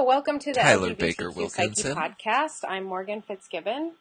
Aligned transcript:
So, 0.00 0.04
welcome 0.04 0.38
to 0.38 0.52
the 0.54 0.60
Tyler 0.60 0.94
LGBTQ 0.94 0.98
Baker 0.98 1.30
Wilkinson. 1.30 1.94
podcast. 1.94 2.60
I'm 2.66 2.84
Morgan 2.84 3.20
Fitzgibbon. 3.20 3.92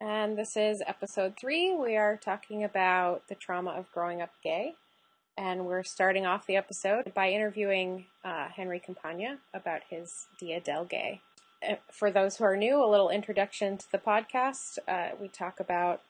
And 0.00 0.38
this 0.38 0.56
is 0.56 0.82
episode 0.86 1.34
three. 1.38 1.74
We 1.74 1.98
are 1.98 2.16
talking 2.16 2.64
about 2.64 3.28
the 3.28 3.34
trauma 3.34 3.72
of 3.72 3.92
growing 3.92 4.22
up 4.22 4.30
gay. 4.42 4.76
And 5.36 5.66
we're 5.66 5.82
starting 5.82 6.24
off 6.24 6.46
the 6.46 6.56
episode 6.56 7.12
by 7.12 7.28
interviewing 7.28 8.06
uh, 8.24 8.48
Henry 8.48 8.80
Campagna 8.80 9.36
about 9.52 9.82
his 9.90 10.28
Dia 10.40 10.58
del 10.58 10.86
Gay. 10.86 11.20
For 11.90 12.10
those 12.10 12.38
who 12.38 12.44
are 12.44 12.56
new, 12.56 12.82
a 12.82 12.88
little 12.88 13.10
introduction 13.10 13.76
to 13.76 13.92
the 13.92 13.98
podcast. 13.98 14.78
Uh, 14.88 15.10
we 15.20 15.28
talk 15.28 15.60
about 15.60 16.00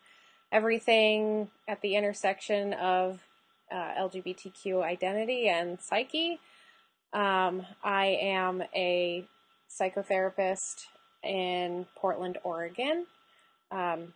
everything 0.52 1.50
at 1.66 1.80
the 1.80 1.96
intersection 1.96 2.72
of 2.74 3.26
uh, 3.68 3.94
LGBTQ 3.98 4.84
identity 4.84 5.48
and 5.48 5.80
psyche. 5.80 6.38
Um, 7.12 7.66
I 7.82 8.18
am 8.20 8.62
a 8.74 9.24
psychotherapist 9.70 10.86
in 11.22 11.86
Portland, 11.96 12.38
Oregon. 12.42 13.06
Um, 13.70 14.12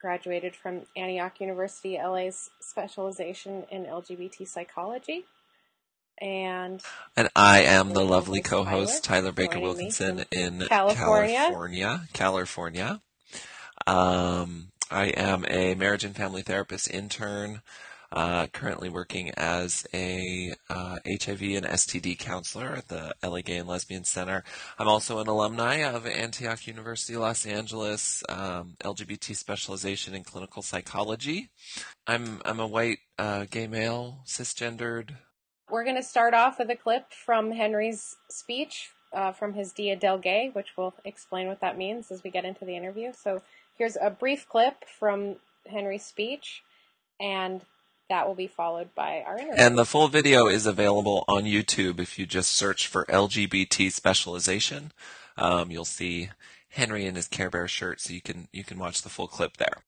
graduated 0.00 0.54
from 0.54 0.82
Antioch 0.96 1.40
University, 1.40 1.98
LA's 2.02 2.50
specialization 2.60 3.64
in 3.70 3.84
LGBT 3.84 4.46
psychology. 4.46 5.24
And 6.18 6.80
And 7.16 7.28
I 7.36 7.62
am 7.62 7.92
the 7.92 8.04
lovely 8.04 8.40
co-host 8.40 9.04
Tyler, 9.04 9.32
Tyler 9.32 9.32
Baker 9.32 9.60
Wilkinson 9.60 10.24
in 10.32 10.60
California. 10.68 11.36
California. 11.36 12.08
California. 12.12 13.00
Um, 13.86 14.68
I 14.90 15.06
am 15.06 15.44
a 15.48 15.74
marriage 15.74 16.04
and 16.04 16.16
family 16.16 16.42
therapist 16.42 16.90
intern. 16.90 17.62
Uh, 18.12 18.46
currently 18.46 18.88
working 18.88 19.30
as 19.36 19.86
a 19.92 20.54
uh, 20.70 20.98
HIV 21.06 21.42
and 21.42 21.66
STD 21.66 22.18
counselor 22.18 22.68
at 22.76 22.88
the 22.88 23.12
LA 23.22 23.40
Gay 23.40 23.56
and 23.56 23.68
Lesbian 23.68 24.04
Center. 24.04 24.44
I'm 24.78 24.86
also 24.86 25.18
an 25.18 25.26
alumni 25.26 25.78
of 25.78 26.06
Antioch 26.06 26.66
University, 26.66 27.16
Los 27.16 27.44
Angeles, 27.44 28.22
um, 28.28 28.76
LGBT 28.84 29.34
specialization 29.34 30.14
in 30.14 30.22
clinical 30.22 30.62
psychology. 30.62 31.50
I'm 32.06 32.40
I'm 32.44 32.60
a 32.60 32.66
white 32.66 32.98
uh, 33.18 33.46
gay 33.50 33.66
male, 33.66 34.20
cisgendered 34.24 35.16
we're 35.70 35.84
going 35.84 35.96
to 35.96 36.02
start 36.02 36.34
off 36.34 36.58
with 36.58 36.70
a 36.70 36.76
clip 36.76 37.12
from 37.12 37.50
Henry's 37.50 38.16
speech 38.30 38.90
uh, 39.12 39.32
from 39.32 39.54
his 39.54 39.72
Dia 39.72 39.96
del 39.96 40.18
Gay, 40.18 40.50
which 40.52 40.76
we'll 40.76 40.94
explain 41.04 41.48
what 41.48 41.60
that 41.60 41.78
means 41.78 42.10
as 42.10 42.22
we 42.22 42.30
get 42.30 42.44
into 42.44 42.64
the 42.64 42.76
interview. 42.76 43.12
So 43.12 43.42
here's 43.76 43.96
a 44.00 44.10
brief 44.10 44.48
clip 44.48 44.84
from 44.88 45.36
Henry's 45.68 46.04
speech, 46.04 46.62
and 47.18 47.62
that 48.08 48.26
will 48.26 48.34
be 48.34 48.46
followed 48.46 48.94
by 48.94 49.22
our 49.26 49.38
interview. 49.38 49.62
And 49.62 49.76
the 49.76 49.84
full 49.84 50.08
video 50.08 50.46
is 50.46 50.66
available 50.66 51.24
on 51.28 51.44
YouTube 51.44 52.00
if 52.00 52.18
you 52.18 52.26
just 52.26 52.52
search 52.52 52.86
for 52.86 53.04
LGBT 53.06 53.90
specialization. 53.90 54.92
Um, 55.36 55.70
you'll 55.70 55.84
see 55.84 56.30
Henry 56.70 57.06
in 57.06 57.14
his 57.14 57.28
Care 57.28 57.50
Bear 57.50 57.68
shirt, 57.68 58.00
so 58.00 58.12
you 58.12 58.20
can 58.20 58.48
you 58.52 58.64
can 58.64 58.78
watch 58.78 59.02
the 59.02 59.08
full 59.08 59.28
clip 59.28 59.56
there. 59.56 59.82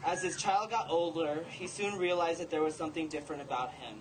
As 0.04 0.22
his 0.22 0.36
child 0.36 0.70
got 0.70 0.88
older, 0.88 1.44
he 1.50 1.66
soon 1.66 1.98
realized 1.98 2.40
that 2.40 2.50
there 2.50 2.62
was 2.62 2.74
something 2.74 3.08
different 3.08 3.42
about 3.42 3.72
him, 3.72 3.96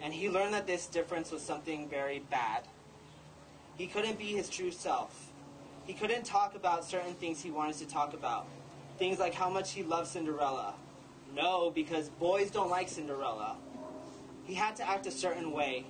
and 0.00 0.14
he 0.14 0.28
learned 0.30 0.54
that 0.54 0.66
this 0.66 0.86
difference 0.86 1.32
was 1.32 1.42
something 1.42 1.88
very 1.88 2.20
bad. 2.30 2.62
He 3.76 3.86
couldn't 3.86 4.18
be 4.18 4.26
his 4.26 4.48
true 4.48 4.70
self. 4.70 5.32
He 5.84 5.92
couldn't 5.92 6.24
talk 6.24 6.54
about 6.54 6.84
certain 6.84 7.14
things 7.14 7.42
he 7.42 7.50
wanted 7.50 7.76
to 7.78 7.86
talk 7.86 8.14
about. 8.14 8.46
Things 8.98 9.18
like 9.18 9.34
how 9.34 9.50
much 9.50 9.72
he 9.72 9.82
loved 9.82 10.06
Cinderella. 10.06 10.74
No, 11.34 11.70
because 11.70 12.10
boys 12.10 12.50
don't 12.50 12.70
like 12.70 12.88
Cinderella. 12.88 13.56
He 14.44 14.54
had 14.54 14.76
to 14.76 14.88
act 14.88 15.06
a 15.06 15.10
certain 15.10 15.50
way. 15.52 15.84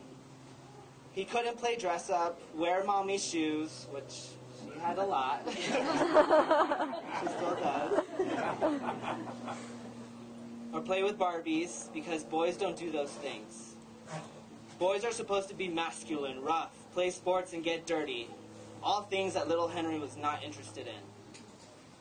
He 1.13 1.25
couldn't 1.25 1.59
play 1.59 1.77
dress 1.77 2.09
up, 2.09 2.41
wear 2.55 2.85
mommy 2.85 3.19
shoes, 3.19 3.87
which 3.91 4.29
had 4.83 4.99
a 4.99 5.05
lot. 5.05 5.43
she 5.51 5.63
still 7.29 7.57
does. 7.57 8.01
or 10.73 10.81
play 10.81 11.03
with 11.03 11.19
Barbies 11.19 11.93
because 11.93 12.25
boys 12.25 12.57
don't 12.57 12.77
do 12.77 12.91
those 12.91 13.11
things. 13.11 13.75
Boys 14.79 15.05
are 15.05 15.13
supposed 15.13 15.49
to 15.49 15.55
be 15.55 15.69
masculine, 15.69 16.41
rough, 16.41 16.73
play 16.95 17.11
sports, 17.11 17.53
and 17.53 17.63
get 17.63 17.87
dirty. 17.87 18.29
All 18.83 19.03
things 19.03 19.35
that 19.35 19.47
little 19.47 19.69
Henry 19.69 19.99
was 19.99 20.17
not 20.17 20.43
interested 20.43 20.87
in. 20.87 21.03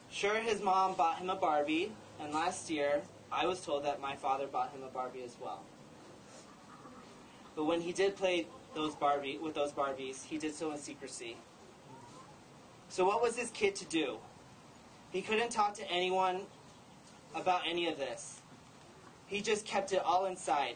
Sure, 0.09 0.35
his 0.35 0.61
mom 0.61 0.93
bought 0.93 1.17
him 1.19 1.29
a 1.29 1.35
Barbie, 1.35 1.91
and 2.21 2.33
last 2.33 2.69
year 2.69 3.01
I 3.31 3.45
was 3.45 3.61
told 3.61 3.83
that 3.83 3.99
my 3.99 4.15
father 4.15 4.47
bought 4.47 4.71
him 4.71 4.83
a 4.83 4.87
Barbie 4.87 5.23
as 5.23 5.35
well. 5.41 5.61
But 7.55 7.65
when 7.65 7.81
he 7.81 7.91
did 7.91 8.15
play 8.15 8.47
those 8.73 8.95
Barbie 8.95 9.37
with 9.37 9.53
those 9.53 9.71
Barbies, 9.71 10.23
he 10.23 10.37
did 10.37 10.55
so 10.55 10.71
in 10.71 10.77
secrecy. 10.77 11.35
So 12.89 13.05
what 13.05 13.21
was 13.21 13.35
this 13.35 13.51
kid 13.51 13.75
to 13.77 13.85
do? 13.85 14.17
He 15.11 15.21
couldn't 15.21 15.51
talk 15.51 15.75
to 15.75 15.89
anyone 15.91 16.41
about 17.35 17.61
any 17.67 17.87
of 17.87 17.97
this. 17.97 18.41
He 19.27 19.41
just 19.41 19.63
kept 19.65 19.93
it 19.93 20.01
all 20.03 20.25
inside. 20.25 20.75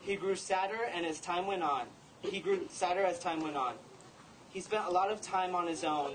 He 0.00 0.14
grew 0.14 0.36
sadder 0.36 0.78
and 0.94 1.04
as 1.04 1.20
time 1.20 1.46
went 1.46 1.62
on. 1.62 1.86
He 2.22 2.38
grew 2.38 2.68
sadder 2.70 3.02
as 3.02 3.18
time 3.18 3.40
went 3.40 3.56
on. 3.56 3.74
He 4.50 4.60
spent 4.60 4.84
a 4.86 4.90
lot 4.90 5.10
of 5.10 5.20
time 5.20 5.54
on 5.54 5.66
his 5.66 5.82
own, 5.82 6.12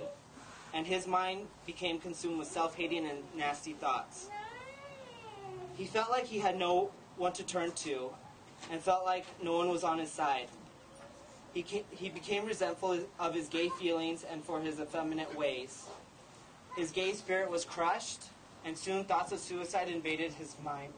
and 0.73 0.87
his 0.87 1.07
mind 1.07 1.47
became 1.65 1.99
consumed 1.99 2.39
with 2.39 2.47
self-hating 2.47 3.05
and 3.05 3.19
nasty 3.35 3.73
thoughts. 3.73 4.29
He 5.75 5.85
felt 5.85 6.09
like 6.09 6.25
he 6.25 6.39
had 6.39 6.57
no 6.57 6.91
one 7.17 7.33
to 7.33 7.43
turn 7.43 7.71
to, 7.71 8.11
and 8.71 8.81
felt 8.81 9.03
like 9.03 9.25
no 9.43 9.57
one 9.57 9.69
was 9.69 9.83
on 9.83 9.97
his 9.97 10.11
side. 10.11 10.47
He, 11.65 11.83
he 11.89 12.09
became 12.09 12.45
resentful 12.45 12.99
of 13.19 13.33
his 13.33 13.47
gay 13.47 13.69
feelings 13.69 14.23
and 14.29 14.43
for 14.43 14.61
his 14.61 14.79
effeminate 14.79 15.35
ways. 15.35 15.87
His 16.75 16.91
gay 16.91 17.13
spirit 17.13 17.49
was 17.49 17.65
crushed, 17.65 18.25
and 18.63 18.77
soon 18.77 19.05
thoughts 19.05 19.31
of 19.31 19.39
suicide 19.39 19.89
invaded 19.89 20.33
his 20.33 20.55
mind. 20.63 20.93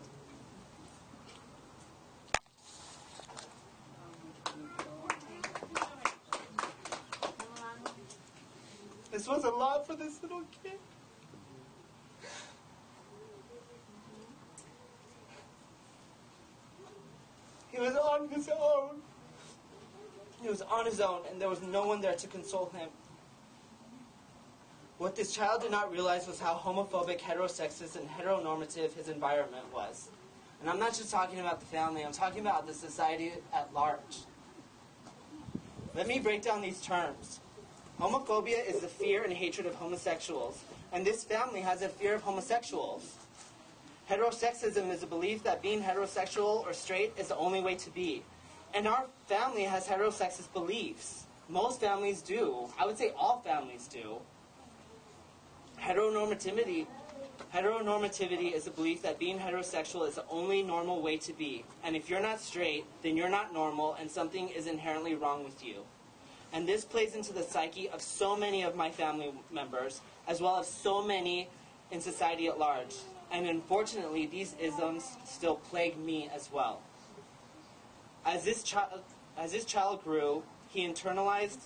This 9.14 9.30
was 9.30 9.46
a 9.46 9.50
lot 9.50 9.88
for 9.88 9.96
this 9.96 10.22
little 10.22 10.44
kid. 10.62 10.74
He 17.72 17.80
was 17.80 17.96
on 17.96 18.28
his 18.28 18.50
own. 18.50 19.02
He 20.42 20.48
was 20.48 20.62
on 20.62 20.86
his 20.86 21.02
own, 21.02 21.22
and 21.30 21.42
there 21.42 21.50
was 21.50 21.62
no 21.62 21.86
one 21.86 22.02
there 22.02 22.16
to 22.16 22.28
console 22.28 22.72
him. 22.76 22.90
What 24.98 25.16
this 25.16 25.34
child 25.34 25.62
did 25.62 25.72
not 25.72 25.92
realize 25.92 26.28
was 26.28 26.40
how 26.40 26.56
homophobic, 26.56 27.20
heterosexist, 27.20 27.96
and 27.96 28.10
heteronormative 28.10 28.94
his 28.94 29.08
environment 29.10 29.66
was. 29.74 30.10
And 30.62 30.70
I'm 30.70 30.80
not 30.80 30.94
just 30.94 31.12
talking 31.12 31.40
about 31.40 31.60
the 31.60 31.66
family, 31.66 32.04
I'm 32.04 32.12
talking 32.12 32.42
about 32.42 32.68
the 32.68 32.74
society 32.74 33.32
at 33.54 33.74
large. 33.74 34.26
Let 35.96 36.08
me 36.08 36.20
break 36.20 36.42
down 36.42 36.62
these 36.62 36.82
terms. 36.82 37.40
Homophobia 38.00 38.66
is 38.66 38.82
the 38.82 38.88
fear 38.88 39.24
and 39.24 39.34
hatred 39.34 39.68
of 39.68 39.76
homosexuals, 39.76 40.62
and 40.92 41.06
this 41.06 41.24
family 41.24 41.62
has 41.62 41.82
a 41.82 41.90
fear 41.90 42.16
of 42.16 42.22
homosexuals. 42.22 43.16
Heterosexism 44.10 44.90
is 44.90 45.04
a 45.04 45.08
belief 45.08 45.44
that 45.44 45.62
being 45.62 45.82
heterosexual 45.82 46.66
or 46.66 46.74
straight 46.74 47.14
is 47.18 47.28
the 47.28 47.38
only 47.38 47.62
way 47.62 47.76
to 47.76 47.90
be. 47.92 48.24
And 48.74 48.88
our 48.88 49.06
family 49.28 49.64
has 49.64 49.88
heterosexist 49.88 50.54
beliefs. 50.54 51.26
Most 51.50 51.80
families 51.80 52.22
do. 52.22 52.70
I 52.80 52.86
would 52.86 52.98
say 52.98 53.12
all 53.18 53.42
families 53.42 53.88
do. 53.88 54.18
Heteronormativity 55.80 56.86
heteronormativity 57.54 58.54
is 58.54 58.68
a 58.68 58.72
belief 58.72 59.02
that 59.02 59.18
being 59.18 59.40
heterosexual 59.40 60.08
is 60.08 60.16
the 60.16 60.26
only 60.30 60.62
normal 60.62 61.02
way 61.02 61.18
to 61.18 61.34
be. 61.34 61.66
And 61.84 61.96
if 61.96 62.10
you're 62.10 62.22
not 62.22 62.40
straight, 62.40 62.86
then 63.02 63.18
you're 63.18 63.30
not 63.30 63.54
normal 63.54 63.96
and 64.00 64.10
something 64.10 64.50
is 64.50 64.68
inherently 64.68 65.16
wrong 65.16 65.44
with 65.44 65.64
you. 65.64 65.84
And 66.54 66.68
this 66.68 66.84
plays 66.84 67.16
into 67.16 67.34
the 67.34 67.44
psyche 67.44 67.90
of 67.90 68.02
so 68.02 68.36
many 68.36 68.64
of 68.64 68.76
my 68.76 68.90
family 68.90 69.32
members, 69.52 70.02
as 70.28 70.42
well 70.42 70.58
as 70.58 70.68
so 70.68 71.04
many 71.04 71.48
in 71.92 72.02
society 72.02 72.48
at 72.48 72.58
large. 72.58 72.96
And 73.32 73.48
unfortunately, 73.48 74.26
these 74.26 74.56
isms 74.60 75.06
still 75.26 75.56
plague 75.56 75.98
me 75.98 76.30
as 76.34 76.50
well. 76.52 76.82
As 78.26 78.44
this 78.44 78.64
child, 78.64 79.02
as 79.38 79.52
this 79.52 79.66
child 79.66 80.04
grew, 80.04 80.44
he 80.68 80.88
internalized 80.88 81.60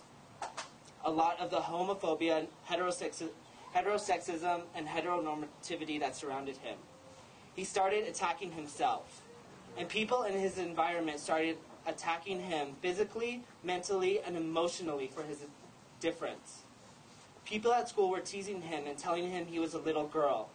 a 1.03 1.11
lot 1.11 1.39
of 1.39 1.49
the 1.49 1.59
homophobia, 1.59 2.47
heterosexism, 2.69 3.29
heterosexism, 3.75 4.61
and 4.75 4.87
heteronormativity 4.87 5.99
that 5.99 6.15
surrounded 6.15 6.57
him. 6.57 6.77
He 7.55 7.63
started 7.63 8.07
attacking 8.07 8.51
himself. 8.53 9.21
and 9.77 9.89
people 9.89 10.23
in 10.23 10.33
his 10.33 10.57
environment 10.59 11.19
started 11.19 11.57
attacking 11.87 12.39
him 12.39 12.75
physically, 12.81 13.43
mentally, 13.63 14.19
and 14.21 14.37
emotionally 14.37 15.07
for 15.07 15.23
his 15.23 15.39
difference. 15.99 16.61
People 17.45 17.73
at 17.73 17.89
school 17.89 18.09
were 18.09 18.19
teasing 18.19 18.61
him 18.61 18.85
and 18.87 18.97
telling 18.97 19.29
him 19.29 19.47
he 19.47 19.59
was 19.59 19.73
a 19.73 19.79
little 19.79 20.07
girl. 20.07 20.49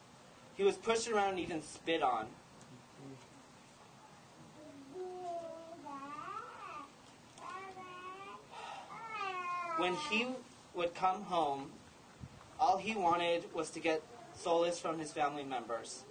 He 0.56 0.62
was 0.62 0.76
pushed 0.76 1.08
around 1.08 1.30
and 1.30 1.40
even 1.40 1.62
spit 1.62 2.02
on. 2.02 2.26
When 9.78 9.94
he 10.10 10.26
would 10.74 10.92
come 10.96 11.22
home, 11.22 11.70
all 12.58 12.78
he 12.78 12.96
wanted 12.96 13.44
was 13.54 13.70
to 13.70 13.80
get 13.80 14.02
solace 14.34 14.80
from 14.80 14.98
his 14.98 15.12
family 15.12 15.44
members. 15.44 16.02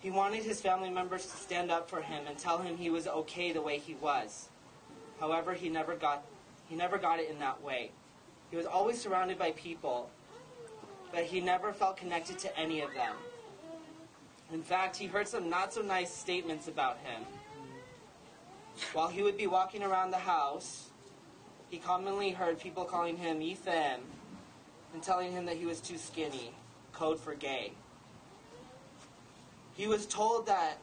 He 0.00 0.10
wanted 0.10 0.44
his 0.44 0.60
family 0.60 0.90
members 0.90 1.22
to 1.24 1.36
stand 1.38 1.70
up 1.70 1.88
for 1.88 2.02
him 2.02 2.24
and 2.28 2.36
tell 2.36 2.58
him 2.58 2.76
he 2.76 2.90
was 2.90 3.06
okay 3.08 3.50
the 3.50 3.62
way 3.62 3.78
he 3.78 3.94
was. 3.94 4.50
However, 5.20 5.54
he 5.54 5.70
never 5.70 5.94
got 5.94 6.22
he 6.68 6.76
never 6.76 6.98
got 6.98 7.18
it 7.18 7.30
in 7.30 7.38
that 7.38 7.62
way. 7.62 7.92
He 8.50 8.58
was 8.58 8.66
always 8.66 9.00
surrounded 9.00 9.38
by 9.38 9.52
people, 9.52 10.10
but 11.10 11.24
he 11.24 11.40
never 11.40 11.72
felt 11.72 11.96
connected 11.96 12.38
to 12.40 12.58
any 12.58 12.82
of 12.82 12.92
them. 12.92 13.16
In 14.52 14.62
fact, 14.62 14.96
he 14.96 15.06
heard 15.06 15.26
some 15.26 15.48
not 15.48 15.72
so 15.72 15.80
nice 15.80 16.14
statements 16.14 16.68
about 16.68 16.98
him. 16.98 17.22
While 18.92 19.08
he 19.08 19.22
would 19.22 19.38
be 19.38 19.46
walking 19.46 19.82
around 19.82 20.10
the 20.10 20.18
house, 20.18 20.87
he 21.70 21.78
commonly 21.78 22.30
heard 22.30 22.58
people 22.58 22.84
calling 22.84 23.16
him 23.16 23.42
Ethan 23.42 24.00
and 24.92 25.02
telling 25.02 25.32
him 25.32 25.46
that 25.46 25.56
he 25.56 25.66
was 25.66 25.80
too 25.80 25.98
skinny, 25.98 26.52
code 26.92 27.20
for 27.20 27.34
gay. 27.34 27.72
He 29.74 29.86
was 29.86 30.06
told 30.06 30.46
that 30.46 30.78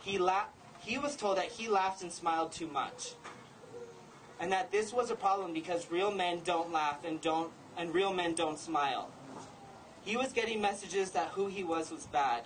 he 0.00 0.18
la- 0.18 0.46
he 0.80 0.98
was 0.98 1.16
told 1.16 1.36
that 1.36 1.46
he 1.46 1.68
laughed 1.68 2.02
and 2.02 2.12
smiled 2.12 2.52
too 2.52 2.66
much. 2.68 3.14
And 4.38 4.52
that 4.52 4.70
this 4.70 4.92
was 4.92 5.10
a 5.10 5.14
problem 5.14 5.52
because 5.52 5.90
real 5.90 6.10
men 6.10 6.40
don't 6.44 6.72
laugh 6.72 7.04
and 7.04 7.20
don't 7.20 7.52
and 7.76 7.92
real 7.92 8.12
men 8.12 8.34
don't 8.34 8.58
smile. 8.58 9.10
He 10.04 10.16
was 10.16 10.32
getting 10.32 10.60
messages 10.60 11.10
that 11.10 11.28
who 11.30 11.48
he 11.48 11.64
was 11.64 11.90
was 11.90 12.06
bad. 12.06 12.44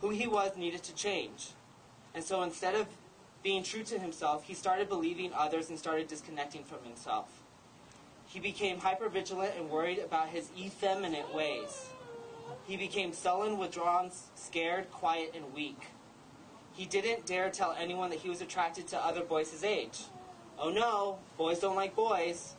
Who 0.00 0.10
he 0.10 0.26
was 0.26 0.56
needed 0.56 0.82
to 0.84 0.94
change. 0.94 1.50
And 2.14 2.24
so 2.24 2.42
instead 2.42 2.74
of 2.74 2.86
being 3.42 3.62
true 3.62 3.82
to 3.84 3.98
himself, 3.98 4.44
he 4.44 4.54
started 4.54 4.88
believing 4.88 5.32
others 5.34 5.70
and 5.70 5.78
started 5.78 6.08
disconnecting 6.08 6.64
from 6.64 6.78
himself. 6.84 7.42
He 8.26 8.40
became 8.40 8.78
hypervigilant 8.80 9.56
and 9.58 9.70
worried 9.70 9.98
about 9.98 10.28
his 10.28 10.50
effeminate 10.58 11.34
ways. 11.34 11.88
He 12.66 12.76
became 12.76 13.12
sullen, 13.12 13.58
withdrawn, 13.58 14.10
scared, 14.34 14.90
quiet, 14.90 15.32
and 15.34 15.54
weak. 15.54 15.86
He 16.74 16.84
didn't 16.84 17.26
dare 17.26 17.50
tell 17.50 17.74
anyone 17.78 18.10
that 18.10 18.18
he 18.18 18.28
was 18.28 18.42
attracted 18.42 18.86
to 18.88 18.98
other 18.98 19.22
boys 19.22 19.50
his 19.50 19.64
age. 19.64 20.00
Oh 20.58 20.70
no, 20.70 21.18
boys 21.36 21.60
don't 21.60 21.76
like 21.76 21.96
boys. 21.96 22.54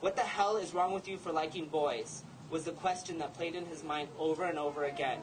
What 0.00 0.16
the 0.16 0.22
hell 0.22 0.56
is 0.56 0.74
wrong 0.74 0.92
with 0.92 1.06
you 1.06 1.16
for 1.16 1.32
liking 1.32 1.66
boys? 1.66 2.24
was 2.50 2.64
the 2.64 2.72
question 2.72 3.18
that 3.18 3.34
played 3.34 3.54
in 3.54 3.66
his 3.66 3.82
mind 3.82 4.08
over 4.18 4.44
and 4.44 4.58
over 4.58 4.84
again. 4.84 5.18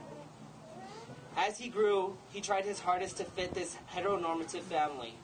As 1.37 1.57
he 1.57 1.69
grew, 1.69 2.17
he 2.31 2.41
tried 2.41 2.65
his 2.65 2.79
hardest 2.79 3.17
to 3.17 3.23
fit 3.23 3.53
this 3.53 3.77
heteronormative 3.93 4.61
family. 4.63 5.15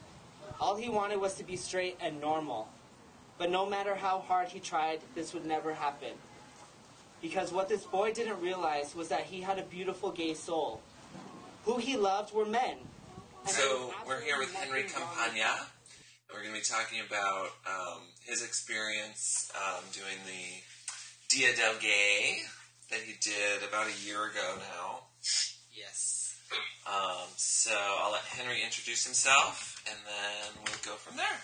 All 0.60 0.76
he 0.76 0.90
wanted 0.90 1.20
was 1.20 1.36
to 1.36 1.44
be 1.44 1.56
straight 1.56 1.98
and 2.00 2.22
normal. 2.22 2.70
But 3.38 3.52
no 3.52 3.66
matter 3.66 3.94
how 3.94 4.20
hard 4.20 4.48
he 4.48 4.60
tried, 4.60 5.00
this 5.14 5.34
would 5.34 5.46
never 5.46 5.74
happen. 5.74 6.14
Because 7.22 7.52
what 7.52 7.70
this 7.70 7.84
boy 7.84 8.14
didn't 8.14 8.42
realize 8.42 8.96
was 8.96 9.10
that 9.10 9.22
he 9.22 9.42
had 9.42 9.60
a 9.60 9.64
beautiful 9.64 10.12
gay 10.12 10.34
soul. 10.34 10.82
Who 11.66 11.78
he 11.78 11.98
loved 11.98 12.34
were 12.34 12.46
men. 12.46 12.78
So 13.46 13.94
we're 14.08 14.22
here 14.22 14.38
with 14.40 14.54
Henry 14.54 14.84
Campagna. 14.84 15.68
We're 16.34 16.42
going 16.42 16.54
to 16.54 16.60
be 16.60 16.66
talking 16.66 17.00
about 17.08 17.48
um, 17.66 18.02
his 18.26 18.44
experience 18.44 19.52
um, 19.56 19.84
doing 19.94 20.18
the 20.26 20.62
Dia 21.30 21.56
del 21.56 21.80
Gay 21.80 22.40
that 22.92 23.00
he 23.00 23.14
did 23.22 23.68
about 23.68 23.88
a 23.88 24.06
year 24.06 24.26
ago 24.26 24.56
now. 24.58 25.07
Yes. 25.78 26.34
Um, 26.90 27.30
so 27.36 27.70
I'll 28.02 28.12
let 28.12 28.24
Henry 28.24 28.64
introduce 28.66 29.06
himself, 29.06 29.78
and 29.86 29.98
then 30.10 30.64
we'll 30.66 30.82
go 30.82 30.98
from 30.98 31.18
there. 31.18 31.38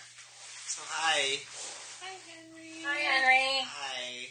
So 0.66 0.82
hi. 0.90 1.38
Hi, 2.02 2.18
Henry. 2.26 2.82
Hi, 2.82 2.98
Henry. 2.98 3.62
Hi. 3.62 4.26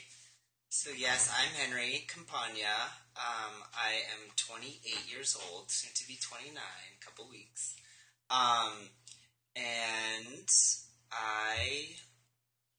So 0.68 0.90
yes, 0.92 1.32
I'm 1.32 1.56
Henry 1.56 2.04
Campagna. 2.12 2.92
Um, 3.16 3.64
I 3.72 4.04
am 4.12 4.28
28 4.36 4.84
years 5.08 5.38
old, 5.40 5.72
soon 5.72 5.92
to 5.96 6.06
be 6.06 6.20
29, 6.20 6.52
a 6.52 7.06
couple 7.06 7.30
weeks. 7.30 7.78
Um, 8.30 8.92
and 9.56 10.52
I 11.14 11.96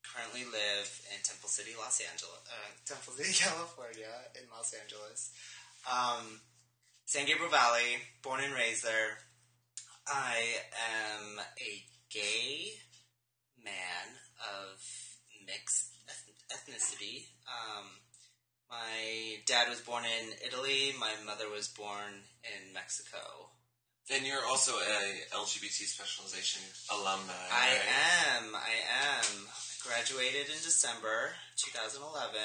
currently 0.05 0.45
live 0.45 0.91
in 1.09 1.23
Temple 1.25 1.49
City, 1.49 1.71
Los 1.79 2.03
Angeles, 2.05 2.45
uh, 2.53 2.71
Temple 2.85 3.15
City, 3.15 3.33
California, 3.49 4.13
in 4.37 4.45
Los 4.53 4.75
Angeles. 4.75 5.33
Um, 5.89 6.41
San 7.07 7.27
Gabriel 7.27 7.51
Valley, 7.51 8.01
born 8.23 8.41
and 8.43 8.55
raised 8.55 8.83
there. 8.83 9.19
I 10.09 10.41
am 11.21 11.39
a 11.39 11.85
gay 12.11 12.73
man 13.63 14.17
of 14.41 14.81
mixed 15.47 15.93
ethnicity. 16.51 17.27
Um, 17.47 17.85
my 18.71 19.37
dad 19.47 19.69
was 19.69 19.81
born 19.81 20.05
in 20.05 20.33
Italy. 20.45 20.95
My 20.99 21.13
mother 21.27 21.51
was 21.51 21.69
born 21.69 22.25
in 22.43 22.73
Mexico. 22.73 23.51
And 24.11 24.27
you're 24.27 24.45
also 24.49 24.73
a 24.73 25.37
LGBT 25.37 25.85
specialization 25.85 26.63
alumni. 26.91 27.33
I 27.53 27.69
am. 28.39 28.55
I 28.55 28.75
am. 29.21 29.47
I 29.49 29.89
graduated 29.89 30.49
in 30.49 30.61
December 30.65 31.33
2011, 31.57 32.41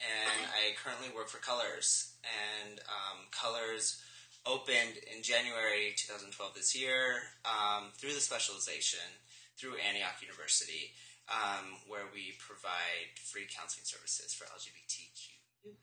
and 0.00 0.46
I 0.54 0.74
currently 0.82 1.08
work 1.14 1.28
for 1.28 1.38
Colors. 1.38 2.12
And 2.24 2.78
um, 2.86 3.26
Colors 3.30 4.00
opened 4.46 4.96
in 5.10 5.22
January 5.22 5.92
2012 5.96 6.54
this 6.54 6.74
year 6.78 7.34
um, 7.44 7.90
through 7.98 8.14
the 8.14 8.20
specialization 8.22 9.02
through 9.58 9.74
Antioch 9.82 10.22
University, 10.22 10.94
um, 11.26 11.82
where 11.90 12.06
we 12.14 12.38
provide 12.38 13.10
free 13.18 13.44
counseling 13.50 13.84
services 13.84 14.32
for 14.32 14.44
LGBTQ 14.54 15.34
youth. 15.66 15.82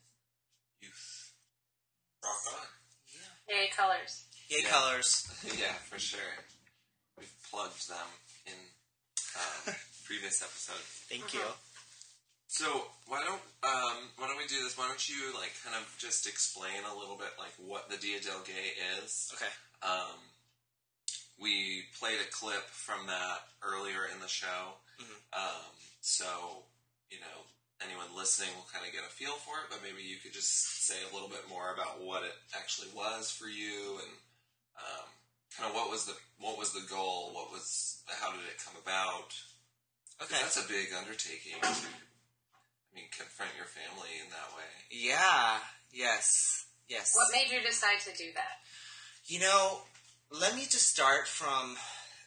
Youth. 0.81 1.33
Rock 2.23 2.39
on. 2.55 2.67
Yeah. 3.11 3.59
Yay, 3.61 3.67
colors. 3.75 4.23
Yay, 4.49 4.63
Yeah. 4.63 4.69
Colors. 4.69 5.27
Yeah, 5.59 5.75
for 5.91 5.99
sure. 5.99 6.33
We've 7.19 7.35
plugged 7.51 7.87
them 7.89 8.09
in 8.47 8.57
um, 9.35 9.75
previous 10.05 10.41
episodes. 10.41 10.87
Thank 11.11 11.33
you. 11.33 11.43
So 12.55 12.87
why 13.11 13.19
don't 13.19 13.43
um, 13.67 14.07
why 14.15 14.31
don't 14.31 14.37
we 14.39 14.47
do 14.47 14.63
this? 14.63 14.77
Why 14.79 14.87
don't 14.87 15.03
you 15.11 15.35
like 15.35 15.51
kind 15.67 15.75
of 15.75 15.83
just 15.99 16.23
explain 16.23 16.87
a 16.87 16.95
little 16.97 17.17
bit 17.19 17.35
like 17.35 17.51
what 17.59 17.89
the 17.91 17.97
Dia 17.99 18.23
del 18.23 18.39
Gay 18.47 18.71
is? 19.03 19.27
Okay. 19.35 19.51
Um, 19.83 20.15
we 21.35 21.83
played 21.99 22.15
a 22.23 22.31
clip 22.31 22.63
from 22.71 23.07
that 23.11 23.43
earlier 23.61 24.07
in 24.07 24.21
the 24.23 24.31
show, 24.31 24.79
Mhm. 25.03 25.19
um, 25.35 25.67
so 25.99 26.63
you 27.11 27.19
know 27.19 27.43
anyone 27.83 28.15
listening 28.15 28.55
will 28.55 28.69
kind 28.71 28.87
of 28.87 28.93
get 28.95 29.03
a 29.03 29.11
feel 29.11 29.35
for 29.43 29.59
it. 29.59 29.67
But 29.69 29.83
maybe 29.83 30.01
you 30.03 30.15
could 30.23 30.31
just 30.31 30.87
say 30.87 30.95
a 31.03 31.13
little 31.13 31.27
bit 31.27 31.49
more 31.49 31.73
about 31.73 31.99
what 31.99 32.23
it 32.23 32.39
actually 32.55 32.87
was 32.95 33.29
for 33.35 33.49
you 33.51 33.99
and 33.99 34.11
um, 34.79 35.07
kind 35.51 35.67
of 35.67 35.75
what 35.75 35.91
was 35.91 36.05
the 36.05 36.15
what 36.39 36.57
was 36.57 36.71
the 36.71 36.87
goal? 36.87 37.33
What 37.35 37.51
was 37.51 37.99
how 38.07 38.31
did 38.31 38.47
it 38.47 38.63
come 38.63 38.79
about? 38.81 39.35
Okay. 40.23 40.39
That's 40.39 40.55
a 40.55 40.63
big 40.71 40.93
undertaking. 40.93 41.59
To, 42.95 42.99
I 42.99 43.01
mean, 43.03 43.09
confront 43.11 43.51
your 43.57 43.67
family 43.67 44.09
in 44.23 44.29
that 44.31 44.55
way. 44.55 44.63
Yeah. 44.89 45.59
Yes. 45.91 46.65
Yes. 46.87 47.13
What 47.15 47.27
made 47.31 47.51
you 47.53 47.61
decide 47.61 47.99
to 48.01 48.15
do 48.17 48.31
that? 48.35 48.63
You 49.25 49.39
know, 49.39 49.79
let 50.31 50.55
me 50.55 50.61
just 50.63 50.87
start 50.89 51.27
from. 51.27 51.75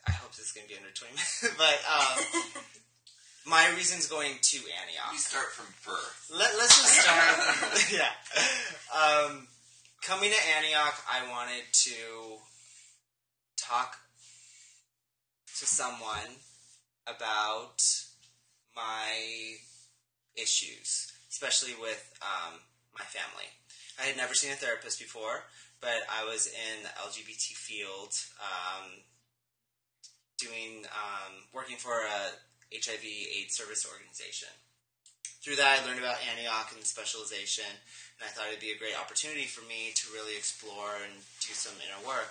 I 0.07 0.13
hope 0.13 0.31
this 0.33 0.47
is 0.47 0.53
going 0.53 0.67
to 0.67 0.73
be 0.73 0.79
under 0.79 0.91
20 0.91 1.13
minutes, 1.17 1.49
but 1.57 1.79
um, 1.85 2.53
my 3.47 3.69
reasons 3.77 4.07
going 4.07 4.33
to 4.41 4.59
We 4.65 4.73
Antioch. 4.73 5.19
start 5.19 5.53
from 5.53 5.67
birth. 5.85 6.31
Let, 6.33 6.57
let's 6.57 6.81
just 6.81 7.01
start. 7.01 7.93
yeah. 7.93 8.13
Um, 9.29 9.49
coming 10.03 10.31
to 10.31 10.37
Antioch, 10.57 10.95
I 11.11 11.31
wanted 11.31 11.65
to 11.73 12.39
talk 13.57 13.97
to 15.59 15.67
someone 15.67 16.41
about 17.07 17.83
my 18.75 19.55
issues, 20.41 21.13
especially 21.31 21.75
with 21.81 22.13
um, 22.23 22.61
my 22.97 23.05
family. 23.05 23.49
I 23.99 24.03
had 24.07 24.17
never 24.17 24.35
seen 24.35 24.53
a 24.53 24.55
therapist 24.55 24.99
before, 24.99 25.45
but 25.81 26.07
I 26.09 26.25
was 26.25 26.47
in 26.47 26.83
the 26.85 26.91
LGBT 27.03 27.55
field, 27.57 28.15
um, 28.39 29.03
doing 30.39 30.87
um, 30.95 31.35
working 31.53 31.77
for 31.77 32.07
a 32.07 32.33
HIV/AIDS 32.73 33.57
service 33.57 33.87
organization 33.91 34.49
through 35.49 35.57
that, 35.57 35.81
I 35.81 35.87
learned 35.87 35.99
about 35.99 36.21
Antioch 36.29 36.69
and 36.73 36.83
the 36.83 36.87
specialization, 36.87 37.65
and 37.65 38.21
I 38.21 38.29
thought 38.29 38.49
it'd 38.49 38.61
be 38.61 38.73
a 38.73 38.79
great 38.79 38.93
opportunity 38.93 39.49
for 39.49 39.65
me 39.65 39.97
to 39.97 40.13
really 40.13 40.37
explore 40.37 40.93
and 41.01 41.15
do 41.41 41.57
some 41.57 41.73
inner 41.81 42.05
work. 42.07 42.29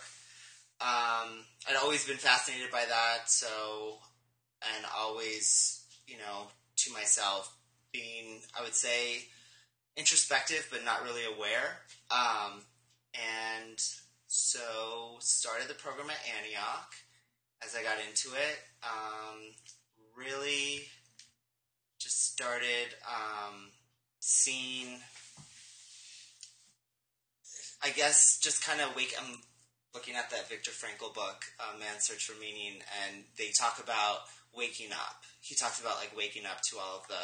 Um, 0.77 1.41
I'd 1.65 1.81
always 1.81 2.05
been 2.05 2.21
fascinated 2.21 2.69
by 2.69 2.85
that, 2.85 3.25
so 3.25 3.97
and 4.61 4.85
always, 4.95 5.81
you 6.05 6.17
know, 6.17 6.53
to 6.85 6.93
myself, 6.93 7.56
being, 7.91 8.41
I 8.57 8.63
would 8.63 8.75
say, 8.75 9.25
introspective 9.95 10.67
but 10.71 10.85
not 10.85 11.03
really 11.03 11.23
aware. 11.25 11.81
Um, 12.11 12.61
and 13.13 13.79
so 14.27 15.17
started 15.19 15.67
the 15.67 15.73
program 15.73 16.09
at 16.09 16.17
Antioch 16.37 16.93
as 17.63 17.75
I 17.75 17.83
got 17.83 17.97
into 18.07 18.35
it. 18.35 18.59
Um, 18.83 19.53
really 20.15 20.83
just 21.99 22.31
started 22.33 22.93
um, 23.07 23.69
seeing, 24.19 24.99
I 27.83 27.89
guess, 27.89 28.39
just 28.41 28.63
kind 28.65 28.81
of 28.81 28.95
wake. 28.95 29.13
I'm 29.19 29.39
looking 29.93 30.15
at 30.15 30.29
that 30.29 30.49
Viktor 30.49 30.71
Frankl 30.71 31.13
book, 31.13 31.45
uh, 31.59 31.77
Man's 31.79 32.03
Search 32.03 32.25
for 32.25 32.39
Meaning, 32.39 32.81
and 33.05 33.23
they 33.37 33.49
talk 33.59 33.81
about 33.83 34.29
waking 34.55 34.91
up. 34.91 35.23
He 35.41 35.55
talks 35.55 35.79
about 35.79 35.97
like 35.97 36.15
waking 36.15 36.45
up 36.45 36.61
to 36.69 36.77
all 36.77 37.01
of 37.01 37.07
the 37.07 37.15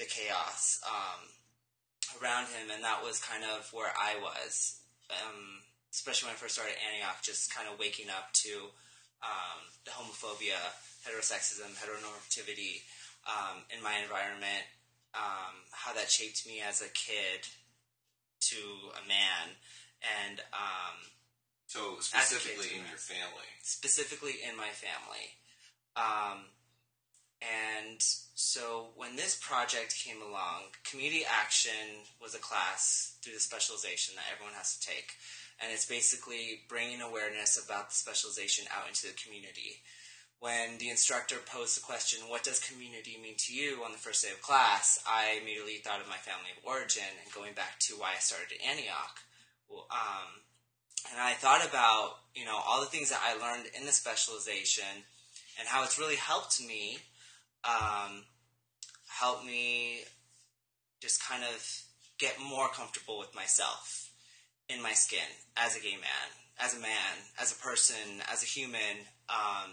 the 0.00 0.08
chaos 0.08 0.80
um, 0.88 1.28
around 2.16 2.48
him, 2.56 2.72
and 2.72 2.80
that 2.82 3.04
was 3.04 3.20
kind 3.20 3.44
of 3.44 3.68
where 3.76 3.92
I 3.92 4.16
was, 4.16 4.80
um, 5.12 5.60
especially 5.92 6.32
when 6.32 6.34
I 6.34 6.40
first 6.40 6.56
started 6.56 6.74
Antioch, 6.80 7.20
just 7.20 7.52
kind 7.54 7.68
of 7.68 7.76
waking 7.78 8.08
up 8.08 8.32
to 8.48 8.72
um, 9.20 9.60
the 9.84 9.92
homophobia, 9.92 10.56
heterosexism, 11.04 11.68
heteronormativity 11.76 12.80
um, 13.28 13.60
in 13.68 13.84
my 13.84 14.00
environment, 14.00 14.64
um, 15.12 15.68
how 15.70 15.92
that 15.92 16.08
shaped 16.10 16.46
me 16.48 16.64
as 16.64 16.80
a 16.80 16.88
kid 16.96 17.44
to 18.48 18.56
a 18.96 19.04
man, 19.04 19.52
and 20.24 20.40
um, 20.56 20.96
So 21.68 22.00
specifically 22.00 22.72
in 22.72 22.88
your 22.88 22.96
family. 22.96 23.48
specifically 23.60 24.36
in 24.48 24.56
my 24.56 24.72
family. 24.72 25.36
And 27.40 28.00
so 28.34 28.88
when 28.96 29.16
this 29.16 29.38
project 29.40 29.96
came 29.96 30.20
along, 30.20 30.76
community 30.84 31.24
action 31.24 32.04
was 32.20 32.34
a 32.34 32.38
class 32.38 33.16
through 33.22 33.34
the 33.34 33.40
specialization 33.40 34.14
that 34.16 34.28
everyone 34.32 34.54
has 34.54 34.76
to 34.76 34.86
take. 34.86 35.16
And 35.60 35.72
it's 35.72 35.86
basically 35.86 36.64
bringing 36.68 37.00
awareness 37.00 37.62
about 37.62 37.90
the 37.90 37.96
specialization 37.96 38.66
out 38.72 38.88
into 38.88 39.08
the 39.08 39.16
community. 39.16 39.80
When 40.40 40.78
the 40.78 40.88
instructor 40.88 41.36
posed 41.44 41.76
the 41.76 41.84
question, 41.84 42.28
What 42.28 42.44
does 42.44 42.60
community 42.60 43.20
mean 43.20 43.36
to 43.44 43.54
you 43.54 43.84
on 43.84 43.92
the 43.92 44.00
first 44.00 44.24
day 44.24 44.32
of 44.32 44.40
class? 44.40 44.98
I 45.06 45.38
immediately 45.40 45.84
thought 45.84 46.00
of 46.00 46.08
my 46.08 46.16
family 46.16 46.48
of 46.56 46.64
origin 46.64 47.12
and 47.24 47.32
going 47.32 47.52
back 47.52 47.78
to 47.88 47.94
why 47.94 48.16
I 48.16 48.20
started 48.20 48.56
at 48.56 48.64
Antioch. 48.64 49.20
Well, 49.68 49.86
um, 49.92 50.40
and 51.12 51.20
I 51.20 51.32
thought 51.34 51.64
about 51.64 52.24
you 52.34 52.44
know 52.44 52.56
all 52.56 52.80
the 52.80 52.86
things 52.86 53.10
that 53.10 53.20
I 53.20 53.36
learned 53.36 53.68
in 53.78 53.84
the 53.84 53.92
specialization 53.92 55.04
and 55.58 55.68
how 55.68 55.84
it's 55.84 55.98
really 55.98 56.16
helped 56.16 56.60
me 56.60 56.98
um, 57.64 58.24
help 59.06 59.44
me 59.44 60.00
just 61.00 61.22
kind 61.26 61.42
of 61.42 61.82
get 62.18 62.34
more 62.40 62.68
comfortable 62.68 63.18
with 63.18 63.34
myself 63.34 64.10
in 64.68 64.82
my 64.82 64.92
skin 64.92 65.18
as 65.56 65.76
a 65.76 65.80
gay 65.80 65.96
man, 65.96 66.28
as 66.58 66.76
a 66.76 66.80
man, 66.80 67.16
as 67.40 67.52
a 67.52 67.56
person, 67.56 68.22
as 68.30 68.42
a 68.42 68.46
human. 68.46 69.06
Um, 69.28 69.72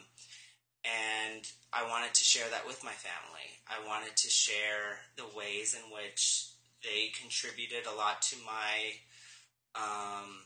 and 0.84 1.44
I 1.74 1.88
wanted 1.88 2.14
to 2.14 2.24
share 2.24 2.50
that 2.52 2.66
with 2.66 2.84
my 2.84 2.92
family. 2.92 3.50
I 3.68 3.86
wanted 3.88 4.16
to 4.16 4.30
share 4.30 5.00
the 5.18 5.26
ways 5.36 5.76
in 5.76 5.94
which 5.94 6.48
they 6.84 7.12
contributed 7.20 7.86
a 7.86 7.96
lot 7.96 8.22
to 8.24 8.38
my 8.46 8.96
um, 9.76 10.40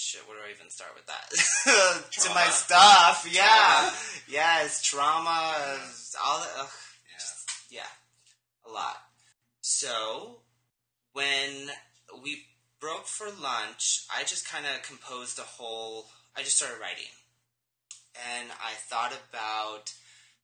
shit, 0.00 0.26
where 0.26 0.38
do 0.38 0.42
I 0.48 0.50
even 0.54 0.70
start 0.70 0.92
with 0.94 1.06
that? 1.06 1.28
to 2.24 2.34
my 2.34 2.44
stuff, 2.46 3.28
yeah. 3.30 3.44
Trauma. 3.44 3.96
Yes, 4.28 4.82
trauma, 4.82 5.78
all 6.24 6.40
that. 6.40 6.48
Ugh, 6.58 6.68
Yeah. 7.70 7.80
yeah, 7.82 8.68
a 8.68 8.72
lot. 8.72 8.96
So, 9.60 10.38
when 11.12 11.70
we 12.22 12.44
broke 12.80 13.06
for 13.06 13.26
lunch, 13.26 14.06
I 14.14 14.22
just 14.24 14.48
kind 14.48 14.64
of 14.64 14.82
composed 14.82 15.38
a 15.38 15.42
whole. 15.42 16.06
I 16.36 16.42
just 16.42 16.56
started 16.56 16.80
writing. 16.80 17.12
And 18.38 18.48
I 18.52 18.72
thought 18.88 19.12
about 19.30 19.92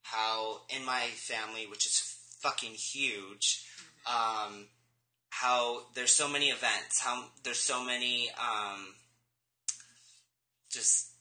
how 0.03 0.63
in 0.69 0.85
my 0.85 1.07
family, 1.15 1.67
which 1.67 1.87
is 1.87 2.15
fucking 2.41 2.73
huge, 2.73 3.65
um, 4.07 4.67
how 5.31 5.87
there's 5.95 6.13
so 6.13 6.29
many 6.29 6.47
events, 6.51 7.01
how 7.03 7.25
there's 7.43 7.59
so 7.59 7.83
many, 7.85 8.31
um, 8.39 8.95
just 10.77 11.13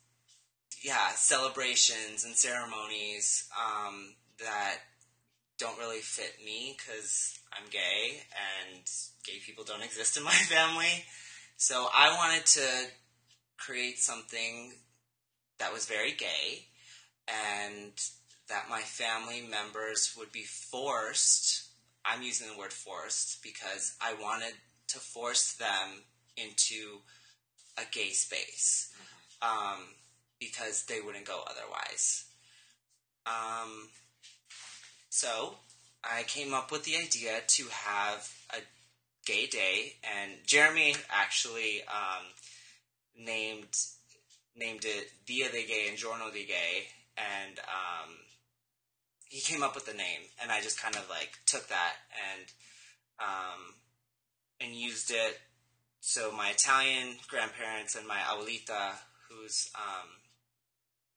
yeah, 0.84 1.10
celebrations 1.16 2.26
and 2.26 2.36
ceremonies 2.36 3.50
um, 3.58 4.14
that 4.40 4.80
don't 5.58 5.80
really 5.80 6.00
fit 6.00 6.34
me 6.46 6.76
because 6.78 7.40
I'm 7.54 7.68
gay 7.72 8.22
and 8.76 8.84
gay 9.26 9.40
people 9.44 9.64
don't 9.64 9.82
exist 9.82 10.18
in 10.18 10.24
my 10.24 10.32
family. 10.50 11.06
So 11.58 11.88
I 11.96 12.14
wanted 12.16 12.46
to 12.48 12.68
create 13.58 13.98
something 14.00 14.74
that 15.58 15.72
was 15.72 15.86
very 15.86 16.12
gay 16.12 16.66
and 17.28 17.94
that 18.50 18.70
my 18.70 18.82
family 18.82 19.42
members 19.50 20.14
would 20.18 20.32
be 20.32 20.44
forced. 20.44 21.70
I'm 22.04 22.22
using 22.22 22.48
the 22.52 22.60
word 22.60 22.74
forced 22.74 23.42
because 23.42 23.96
I 24.02 24.14
wanted 24.22 24.54
to 24.90 25.00
force 25.00 25.54
them 25.54 26.04
into 26.38 27.00
a 27.78 27.84
gay 27.92 28.10
space 28.10 28.94
um, 29.46 29.80
because 30.40 30.86
they 30.86 31.02
wouldn't 31.02 31.26
go 31.26 31.44
otherwise. 31.50 32.26
Um, 33.26 33.90
so 35.10 35.56
I 36.04 36.24
came 36.24 36.54
up 36.54 36.72
with 36.72 36.84
the 36.84 36.98
idea 36.98 37.40
to 37.48 37.64
have 37.72 38.32
a 38.52 38.60
gay 39.26 39.48
day, 39.48 39.94
and 40.04 40.32
Jeremy 40.46 40.96
actually 41.10 41.82
um, 41.88 42.26
named 43.18 43.76
named 44.58 44.86
it 44.86 45.12
Dia 45.26 45.50
de 45.50 45.66
Gay 45.66 45.88
and 45.90 45.98
Giorno 45.98 46.32
de 46.32 46.46
Gay, 46.46 46.88
and 47.18 47.60
um, 47.60 48.12
he 49.28 49.42
came 49.42 49.64
up 49.64 49.76
with 49.76 49.86
the 49.86 49.94
name, 49.94 50.22
and 50.42 50.52
I 50.52 50.62
just 50.62 50.82
kind 50.82 50.96
of 50.96 51.10
like 51.10 51.32
took 51.46 51.68
that 51.68 51.94
and 52.32 52.46
um, 53.20 53.74
and 54.62 54.76
used 54.76 55.12
it. 55.12 55.40
So 56.00 56.32
my 56.32 56.50
Italian 56.50 57.16
grandparents 57.28 57.96
and 57.96 58.08
my 58.08 58.18
abuelita, 58.18 58.94
who's 59.30 59.70
um, 59.76 60.10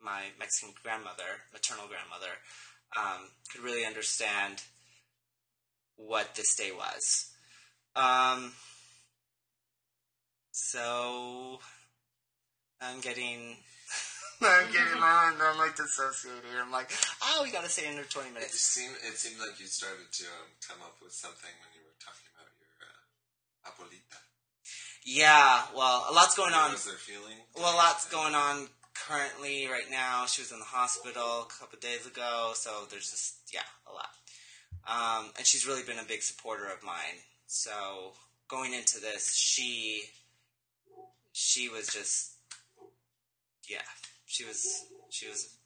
my 0.00 0.22
Mexican 0.38 0.74
grandmother, 0.82 1.42
maternal 1.52 1.86
grandmother, 1.88 2.32
um, 2.96 3.28
could 3.52 3.62
really 3.62 3.84
understand 3.84 4.62
what 5.96 6.34
this 6.34 6.54
day 6.54 6.70
was. 6.70 7.32
Um, 7.96 8.52
so 10.52 11.58
I'm 12.80 13.00
getting. 13.00 13.56
I'm 14.40 14.70
getting 14.70 15.00
my 15.00 15.34
I'm 15.34 15.58
like 15.58 15.74
dissociated. 15.74 16.46
I'm 16.62 16.70
like, 16.70 16.90
oh, 17.22 17.42
we 17.42 17.50
gotta 17.50 17.68
say 17.68 17.86
it 17.86 17.90
under 17.90 18.06
20 18.06 18.28
It 18.28 18.34
minutes. 18.34 18.52
just 18.54 18.70
seemed 18.70 18.94
it 19.02 19.18
seemed 19.18 19.40
like 19.42 19.58
you 19.58 19.66
started 19.66 20.06
to 20.22 20.24
um, 20.30 20.50
come 20.62 20.78
up 20.86 20.94
with 21.02 21.10
something 21.10 21.50
when 21.50 21.70
you 21.74 21.82
were 21.82 21.98
talking 21.98 22.30
about 22.38 22.46
your 22.62 22.70
uh. 22.78 23.02
Yeah, 25.10 25.62
well, 25.74 26.04
a 26.10 26.12
lot's 26.12 26.34
going 26.34 26.52
on. 26.52 26.64
What 26.64 26.72
was 26.72 26.84
their 26.84 26.94
feeling? 26.96 27.38
Well, 27.56 27.74
a 27.74 27.78
lot's 27.78 28.06
going 28.10 28.34
on 28.34 28.68
currently 28.92 29.66
right 29.66 29.90
now. 29.90 30.26
She 30.26 30.42
was 30.42 30.52
in 30.52 30.58
the 30.58 30.66
hospital 30.66 31.48
a 31.48 31.52
couple 31.58 31.78
days 31.78 32.06
ago, 32.06 32.50
so 32.54 32.84
there's 32.90 33.10
just 33.10 33.36
yeah, 33.50 33.64
a 33.86 33.92
lot. 33.94 34.10
Um, 34.86 35.30
and 35.38 35.46
she's 35.46 35.66
really 35.66 35.82
been 35.82 35.98
a 35.98 36.04
big 36.06 36.20
supporter 36.20 36.66
of 36.66 36.84
mine. 36.84 37.24
So 37.46 38.12
going 38.48 38.74
into 38.74 39.00
this, 39.00 39.34
she 39.34 40.02
she 41.32 41.70
was 41.70 41.86
just 41.86 42.34
yeah, 43.66 43.78
she 44.26 44.44
was 44.44 44.84
she 45.08 45.26
was 45.26 45.56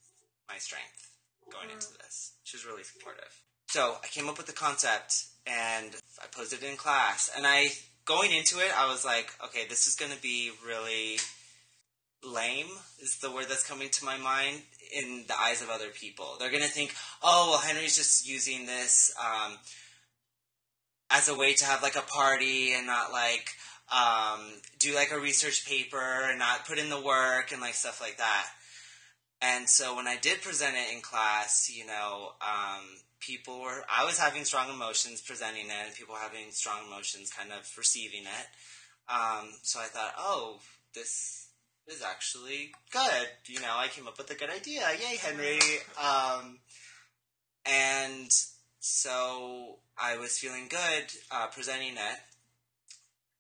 my 0.49 0.58
strength 0.58 1.11
going 1.50 1.68
into 1.68 1.88
this. 2.00 2.34
She 2.44 2.56
was 2.56 2.64
really 2.64 2.84
supportive. 2.84 3.42
So 3.66 3.96
I 4.04 4.06
came 4.06 4.28
up 4.28 4.37
with 4.37 4.46
the 4.46 4.52
concept 4.52 5.25
and 5.49 5.96
I 6.22 6.26
posed 6.30 6.52
it 6.52 6.62
in 6.62 6.76
class. 6.76 7.28
And 7.37 7.44
I 7.44 7.72
going 8.04 8.32
into 8.32 8.59
it, 8.59 8.71
I 8.76 8.90
was 8.90 9.04
like, 9.04 9.30
okay, 9.44 9.66
this 9.68 9.87
is 9.87 9.94
going 9.94 10.12
to 10.12 10.21
be 10.21 10.50
really 10.66 11.18
lame 12.25 12.66
is 13.02 13.18
the 13.18 13.32
word 13.32 13.47
that's 13.49 13.66
coming 13.66 13.88
to 13.90 14.04
my 14.04 14.16
mind 14.16 14.62
in 14.97 15.25
the 15.26 15.35
eyes 15.40 15.62
of 15.62 15.71
other 15.71 15.88
people. 15.88 16.37
They're 16.38 16.50
going 16.50 16.62
to 16.62 16.68
think, 16.68 16.94
oh, 17.23 17.49
well, 17.50 17.61
Henry's 17.61 17.97
just 17.97 18.28
using 18.28 18.66
this 18.66 19.12
um, 19.21 19.59
as 21.11 21.28
a 21.28 21.37
way 21.37 21.54
to 21.54 21.64
have 21.64 21.82
like 21.82 21.97
a 21.97 22.02
party 22.02 22.75
and 22.75 22.87
not 22.87 23.12
like 23.12 23.50
um, 23.92 24.40
do 24.78 24.94
like 24.94 25.12
a 25.12 25.18
research 25.18 25.66
paper 25.66 26.28
and 26.28 26.38
not 26.38 26.66
put 26.66 26.78
in 26.78 26.88
the 26.88 27.00
work 27.00 27.52
and 27.52 27.61
like 27.61 27.75
stuff 27.75 28.00
like 28.00 28.18
that. 28.18 28.47
And 29.40 29.68
so 29.68 29.97
when 29.97 30.06
I 30.06 30.16
did 30.16 30.40
present 30.40 30.76
it 30.76 30.94
in 30.94 31.02
class, 31.02 31.71
you 31.75 31.87
know, 31.87 32.32
um, 32.40 32.85
people 33.23 33.61
were, 33.61 33.85
I 33.88 34.05
was 34.05 34.19
having 34.19 34.45
strong 34.45 34.69
emotions 34.69 35.23
presenting 35.23 35.67
it, 35.67 35.87
and 35.87 35.95
people 35.95 36.17
having 36.17 36.50
strong 36.50 36.87
emotions 36.87 37.31
kind 37.31 37.50
of 37.52 37.71
receiving 37.79 38.23
it. 38.23 38.47
Um, 39.09 39.49
so 39.62 39.81
I 39.81 39.87
thought, 39.87 40.14
oh, 40.19 40.59
this 40.95 41.49
is 41.87 42.02
actually 42.02 42.73
good. 42.93 43.29
You 43.47 43.61
know, 43.61 43.75
I 43.75 43.88
came 43.88 44.07
up 44.07 44.19
with 44.19 44.31
a 44.31 44.35
good 44.35 44.50
idea. 44.50 44.83
Yay, 45.00 45.17
Henry. 45.17 45.59
Um, 46.00 46.59
and 47.64 48.31
so 48.81 49.79
I 49.97 50.17
was 50.19 50.38
feeling 50.38 50.67
good 50.69 51.05
uh, 51.31 51.47
presenting 51.47 51.95
it 51.95 52.19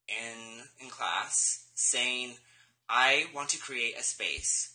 in 0.08 0.64
in 0.80 0.88
class, 0.90 1.66
saying, 1.74 2.34
I 2.88 3.26
want 3.34 3.48
to 3.50 3.58
create 3.58 3.98
a 3.98 4.02
space, 4.02 4.74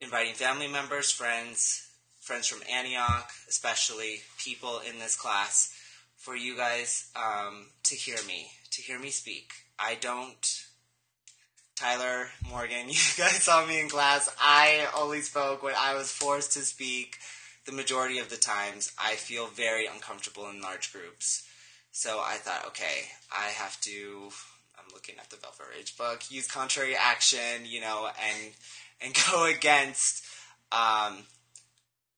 inviting 0.00 0.34
family 0.34 0.68
members, 0.68 1.10
friends, 1.10 1.88
friends 2.22 2.46
from 2.46 2.62
Antioch, 2.72 3.28
especially 3.48 4.20
people 4.38 4.80
in 4.88 5.00
this 5.00 5.16
class, 5.16 5.74
for 6.16 6.36
you 6.36 6.56
guys 6.56 7.10
um, 7.16 7.66
to 7.82 7.96
hear 7.96 8.16
me, 8.28 8.46
to 8.70 8.80
hear 8.80 8.98
me 8.98 9.10
speak. 9.10 9.52
I 9.78 9.96
don't. 10.00 10.64
Tyler, 11.74 12.28
Morgan, 12.48 12.86
you 12.88 12.94
guys 13.18 13.42
saw 13.42 13.66
me 13.66 13.80
in 13.80 13.88
class. 13.88 14.34
I 14.38 14.86
only 14.96 15.20
spoke 15.20 15.64
when 15.64 15.74
I 15.76 15.94
was 15.94 16.12
forced 16.12 16.52
to 16.52 16.60
speak. 16.60 17.16
The 17.66 17.72
majority 17.72 18.18
of 18.18 18.28
the 18.30 18.36
times, 18.36 18.92
I 18.98 19.14
feel 19.14 19.46
very 19.46 19.86
uncomfortable 19.86 20.48
in 20.48 20.60
large 20.60 20.92
groups. 20.92 21.46
So 21.90 22.20
I 22.20 22.34
thought, 22.34 22.66
okay, 22.68 23.08
I 23.36 23.46
have 23.48 23.80
to. 23.82 24.30
I'm 24.78 24.92
looking 24.94 25.16
at 25.18 25.30
the 25.30 25.36
Velvet 25.36 25.66
Rage 25.76 25.96
book. 25.96 26.22
Use 26.30 26.48
contrary 26.48 26.94
action, 26.96 27.64
you 27.64 27.80
know, 27.80 28.08
and 28.08 28.52
and 29.00 29.16
go 29.30 29.44
against 29.44 30.24
um, 30.70 31.24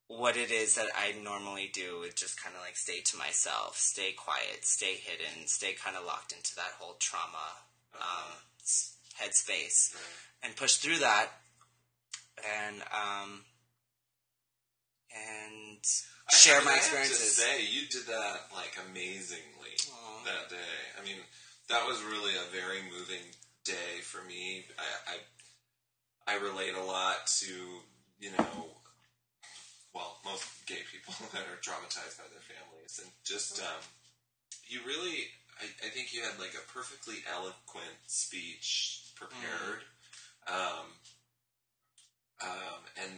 what 0.08 0.37
it 0.37 0.50
is 0.50 0.75
that 0.75 0.88
I 0.96 1.14
normally 1.23 1.70
do. 1.73 2.02
It 2.02 2.16
just 2.16 2.42
kind 2.42 2.54
of 2.54 2.62
like 2.62 2.76
stay 2.76 3.00
to 3.00 3.16
myself, 3.16 3.76
stay 3.76 4.12
quiet, 4.12 4.64
stay 4.64 4.94
hidden, 4.94 5.46
stay 5.46 5.73
kind 5.73 5.96
of 5.96 6.04
locked 6.04 6.32
into 6.32 6.54
that 6.56 6.73
whole 6.78 6.96
trauma 7.00 7.64
um, 7.94 8.32
headspace, 9.20 9.94
and 10.42 10.54
push 10.56 10.76
through 10.76 10.99
that. 10.99 11.28
And 12.66 12.82
um, 12.92 13.44
and 15.14 15.80
share 16.30 16.56
I 16.56 16.58
mean, 16.58 16.64
my 16.66 16.73
I 16.73 16.75
have 16.75 16.82
to 16.82 16.99
experiences. 16.99 17.37
say, 17.37 17.62
you 17.62 17.87
did 17.88 18.06
that 18.08 18.50
like 18.54 18.76
amazingly 18.90 19.78
Aw. 19.92 20.25
that 20.25 20.50
day. 20.50 20.80
I 21.00 21.04
mean, 21.04 21.16
that 21.68 21.87
was 21.87 22.02
really 22.02 22.32
a 22.34 22.50
very 22.52 22.82
moving 22.92 23.23
day 23.64 24.02
for 24.02 24.23
me. 24.25 24.64
I, 24.78 25.14
I 25.14 26.37
I 26.37 26.42
relate 26.42 26.75
a 26.75 26.82
lot 26.82 27.26
to 27.40 27.46
you 28.20 28.30
know, 28.38 28.66
well, 29.94 30.18
most 30.24 30.44
gay 30.66 30.82
people 30.90 31.14
that 31.32 31.46
are 31.46 31.62
traumatized 31.62 32.18
by 32.18 32.26
their 32.28 32.42
families, 32.42 33.00
and 33.02 33.10
just 33.22 33.62
um, 33.62 33.82
you 34.66 34.80
really, 34.86 35.30
I, 35.62 35.70
I 35.86 35.88
think 35.94 36.12
you 36.12 36.22
had 36.22 36.38
like 36.38 36.58
a 36.58 36.64
perfectly 36.72 37.22
eloquent 37.30 38.02
speech 38.06 39.06
prepared, 39.14 39.86
um, 40.50 40.90
um, 42.42 42.80
and 43.00 43.12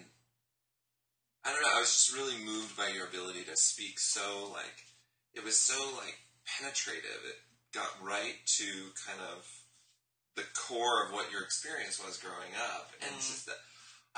I 1.44 1.52
don't 1.52 1.62
know. 1.62 1.74
I 1.74 1.80
was 1.80 1.90
just 1.90 2.14
really 2.14 2.36
moved 2.44 2.76
by 2.76 2.88
your 2.92 3.06
ability 3.08 3.44
to 3.48 3.56
speak 3.56 3.98
so 3.98 4.52
like 4.52 4.84
it 5.34 5.42
was 5.42 5.56
so 5.56 5.78
like 5.96 6.18
penetrative. 6.44 7.24
It 7.24 7.40
got 7.72 7.88
right 8.04 8.36
to 8.60 8.68
kind 9.06 9.20
of 9.32 9.48
the 10.36 10.44
core 10.52 11.06
of 11.06 11.12
what 11.12 11.32
your 11.32 11.42
experience 11.42 12.02
was 12.04 12.18
growing 12.18 12.52
up, 12.76 12.92
and 13.00 13.10
it's 13.16 13.30
just 13.30 13.46
that 13.46 13.56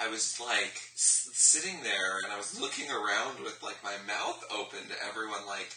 I 0.01 0.09
was 0.09 0.39
like 0.41 0.77
s- 0.95 1.29
sitting 1.33 1.83
there 1.83 2.19
and 2.25 2.33
I 2.33 2.37
was 2.37 2.61
looking 2.61 2.91
around 2.91 3.41
with 3.43 3.63
like 3.63 3.83
my 3.83 3.97
mouth 4.07 4.43
open 4.51 4.89
to 4.89 4.97
everyone, 5.09 5.47
like. 5.47 5.69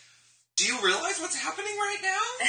Do 0.58 0.66
you 0.68 0.78
realize 0.84 1.18
what's 1.20 1.36
happening 1.36 1.74
right 1.80 2.02
now? 2.04 2.24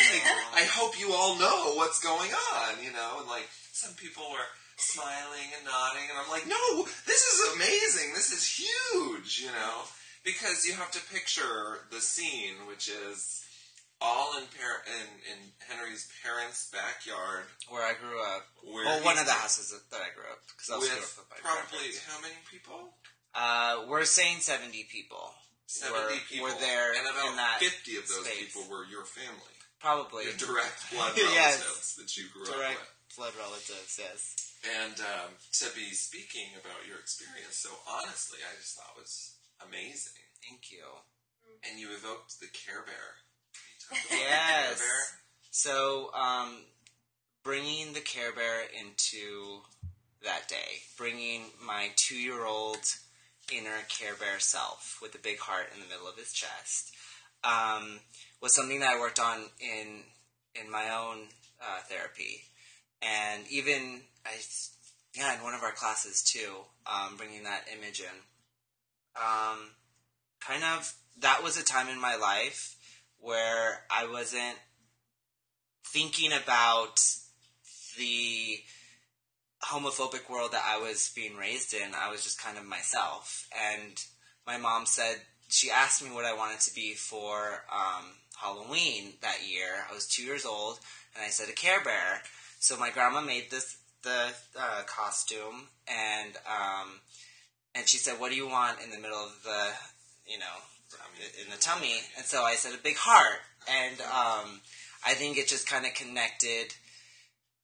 Like, 0.53 0.63
I 0.63 0.67
hope 0.69 1.01
you 1.01 1.15
all 1.15 1.39
know 1.39 1.73
what's 1.77 2.03
going 2.03 2.31
on, 2.53 2.85
you 2.85 2.93
know? 2.93 3.21
And 3.21 3.29
like, 3.29 3.49
some 3.73 3.95
people 3.95 4.25
were 4.31 4.45
smiling 4.77 5.49
and 5.57 5.65
nodding, 5.65 6.03
and 6.11 6.19
I'm 6.19 6.29
like, 6.31 6.47
no, 6.47 6.85
this 7.07 7.23
is 7.23 7.55
amazing. 7.57 8.13
This 8.13 8.33
is 8.33 8.45
huge, 8.45 9.41
you 9.41 9.49
know? 9.53 9.87
Because 10.25 10.67
you 10.67 10.75
have 10.75 10.91
to 10.91 11.01
picture 11.13 11.79
the 11.91 12.01
scene, 12.01 12.55
which 12.69 12.89
is 12.89 13.41
all 14.03 14.35
in, 14.37 14.45
par- 14.59 14.83
in, 14.91 15.07
in 15.31 15.38
Henry's 15.62 16.11
parents' 16.27 16.67
backyard. 16.75 17.47
Where 17.71 17.87
I 17.87 17.95
grew 17.95 18.19
up. 18.19 18.43
Where 18.67 18.83
well, 18.85 19.01
one 19.07 19.19
of 19.19 19.27
the 19.31 19.33
houses 19.38 19.71
that 19.71 19.87
that 19.95 20.03
I 20.03 20.11
grew 20.11 20.27
up 20.27 20.43
because 20.51 20.69
I 20.71 20.77
was 20.83 20.91
With 20.91 20.99
up 20.99 21.31
with 21.31 21.38
probably 21.38 21.88
how 22.11 22.19
many 22.19 22.37
people? 22.51 22.99
Uh, 23.33 23.87
we're 23.88 24.05
saying 24.05 24.43
seventy 24.43 24.85
people. 24.91 25.33
70 25.73 25.88
were, 25.97 26.12
people. 26.29 26.45
Were 26.53 26.59
there 26.61 26.93
and 26.93 27.09
about 27.09 27.57
50 27.57 27.97
of 27.97 28.05
those 28.05 28.29
space. 28.29 28.53
people 28.53 28.69
were 28.69 28.85
your 28.93 29.09
family. 29.09 29.57
Probably 29.81 30.29
Your 30.29 30.37
direct 30.37 30.85
blood 30.93 31.17
Yes. 31.17 31.65
relatives 31.65 31.97
that 31.97 32.12
you 32.12 32.29
grew 32.29 32.45
direct 32.45 32.77
up 32.77 32.93
with. 33.09 33.17
blood 33.17 33.35
relatives. 33.41 33.97
Yes. 33.97 34.37
And 34.62 35.01
um, 35.01 35.33
to 35.65 35.67
be 35.73 35.91
speaking 35.97 36.53
about 36.61 36.85
your 36.85 37.01
experience 37.01 37.57
so 37.57 37.73
honestly, 37.88 38.38
I 38.45 38.53
just 38.61 38.77
thought 38.77 38.95
was 39.01 39.41
amazing. 39.65 40.21
Thank 40.45 40.69
you. 40.71 40.85
And 41.65 41.81
you 41.81 41.88
evoked 41.97 42.37
the 42.38 42.53
Care 42.53 42.85
Bear. 42.85 43.09
Can 43.57 43.65
you 43.73 43.81
talk 43.81 43.82
about 43.82 43.82
Yes. 44.11 44.83
So, 45.50 46.11
um, 46.14 46.64
bringing 47.42 47.92
the 47.92 48.00
Care 48.00 48.33
Bear 48.33 48.62
into 48.78 49.61
that 50.24 50.48
day, 50.48 50.81
bringing 50.96 51.46
my 51.64 51.90
two-year-old 51.96 52.78
inner 53.52 53.83
Care 53.88 54.14
Bear 54.14 54.38
self 54.38 54.98
with 55.02 55.14
a 55.14 55.18
big 55.18 55.38
heart 55.38 55.66
in 55.74 55.81
the 55.81 55.87
middle 55.87 56.09
of 56.09 56.16
his 56.16 56.33
chest, 56.33 56.92
um, 57.44 58.00
was 58.40 58.55
something 58.55 58.81
that 58.81 58.94
I 58.96 59.00
worked 59.00 59.20
on 59.20 59.46
in 59.61 60.05
in 60.55 60.70
my 60.70 60.90
own 60.90 61.28
uh, 61.61 61.81
therapy, 61.88 62.42
and 63.00 63.44
even 63.50 64.02
I, 64.26 64.33
yeah, 65.16 65.35
in 65.35 65.42
one 65.42 65.55
of 65.55 65.62
our 65.62 65.72
classes 65.72 66.22
too, 66.22 66.52
um, 66.87 67.16
bringing 67.16 67.44
that 67.44 67.66
image 67.76 68.00
in. 68.00 68.16
Um, 69.16 69.70
kind 70.40 70.62
of, 70.64 70.94
that 71.20 71.42
was 71.42 71.59
a 71.59 71.64
time 71.64 71.88
in 71.88 72.00
my 72.00 72.16
life 72.16 72.76
where 73.23 73.85
I 73.91 74.07
wasn't 74.07 74.59
thinking 75.87 76.33
about 76.33 77.01
the 77.97 78.59
homophobic 79.65 80.29
world 80.29 80.53
that 80.53 80.65
I 80.67 80.79
was 80.79 81.13
being 81.15 81.37
raised 81.37 81.73
in. 81.73 81.95
I 81.95 82.11
was 82.11 82.25
just 82.25 82.43
kind 82.43 82.59
of 82.59 82.67
myself. 82.67 83.49
And 83.73 84.03
my 84.47 84.59
mom 84.59 84.87
said, 84.87 85.17
she 85.49 85.71
asked 85.71 86.03
me 86.03 86.11
what 86.11 86.25
I 86.25 86.35
wanted 86.35 86.61
to 86.61 86.75
be 86.75 86.95
for 86.95 87.65
um, 87.73 88.07
Halloween 88.41 89.13
that 89.23 89.49
year. 89.49 89.87
I 89.89 89.95
was 89.95 90.09
two 90.09 90.25
years 90.25 90.45
old, 90.45 90.81
and 91.15 91.25
I 91.25 91.29
said 91.29 91.49
a 91.49 91.53
Care 91.53 91.83
Bear. 91.85 92.23
So 92.59 92.77
my 92.77 92.91
grandma 92.91 93.21
made 93.21 93.51
this 93.51 93.77
the 94.03 94.33
uh, 94.59 94.83
costume, 94.87 95.69
and 95.87 96.37
um, 96.47 97.01
and 97.75 97.87
she 97.87 97.99
said, 97.99 98.19
"What 98.19 98.31
do 98.31 98.37
you 98.37 98.49
want 98.49 98.81
in 98.83 98.91
the 98.91 98.99
middle 98.99 99.19
of 99.19 99.43
the, 99.45 99.69
you 100.27 100.39
know, 100.39 100.57
in 101.42 101.50
the 101.50 101.59
tummy?" 101.59 102.00
And 102.16 102.26
so 102.26 102.42
I 102.42 102.55
said 102.55 102.74
a 102.74 102.83
big 102.83 102.96
heart, 102.96 103.40
and 103.68 104.00
um, 104.00 104.61
I 105.07 105.14
think 105.14 105.38
it 105.38 105.48
just 105.48 105.66
kind 105.66 105.87
of 105.87 105.94
connected. 105.94 106.74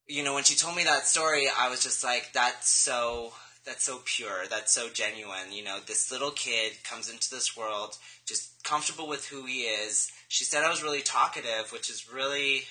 You 0.06 0.24
know, 0.24 0.34
when 0.34 0.44
she 0.44 0.56
told 0.56 0.76
me 0.76 0.84
that 0.84 1.06
story, 1.06 1.46
I 1.56 1.68
was 1.68 1.82
just 1.82 2.04
like, 2.04 2.32
"That's 2.32 2.70
so." 2.70 3.32
That's 3.64 3.84
so 3.84 4.00
pure. 4.06 4.46
That's 4.48 4.72
so 4.72 4.88
genuine. 4.88 5.52
You 5.52 5.62
know, 5.62 5.78
this 5.86 6.10
little 6.10 6.30
kid 6.30 6.72
comes 6.84 7.10
into 7.10 7.28
this 7.28 7.54
world 7.54 7.98
just 8.24 8.64
comfortable 8.64 9.06
with 9.06 9.26
who 9.26 9.44
he 9.44 9.62
is. 9.62 10.10
She 10.28 10.44
said 10.44 10.64
I 10.64 10.70
was 10.70 10.82
really 10.82 11.02
talkative, 11.02 11.70
which 11.70 11.90
is 11.90 12.10
really 12.10 12.62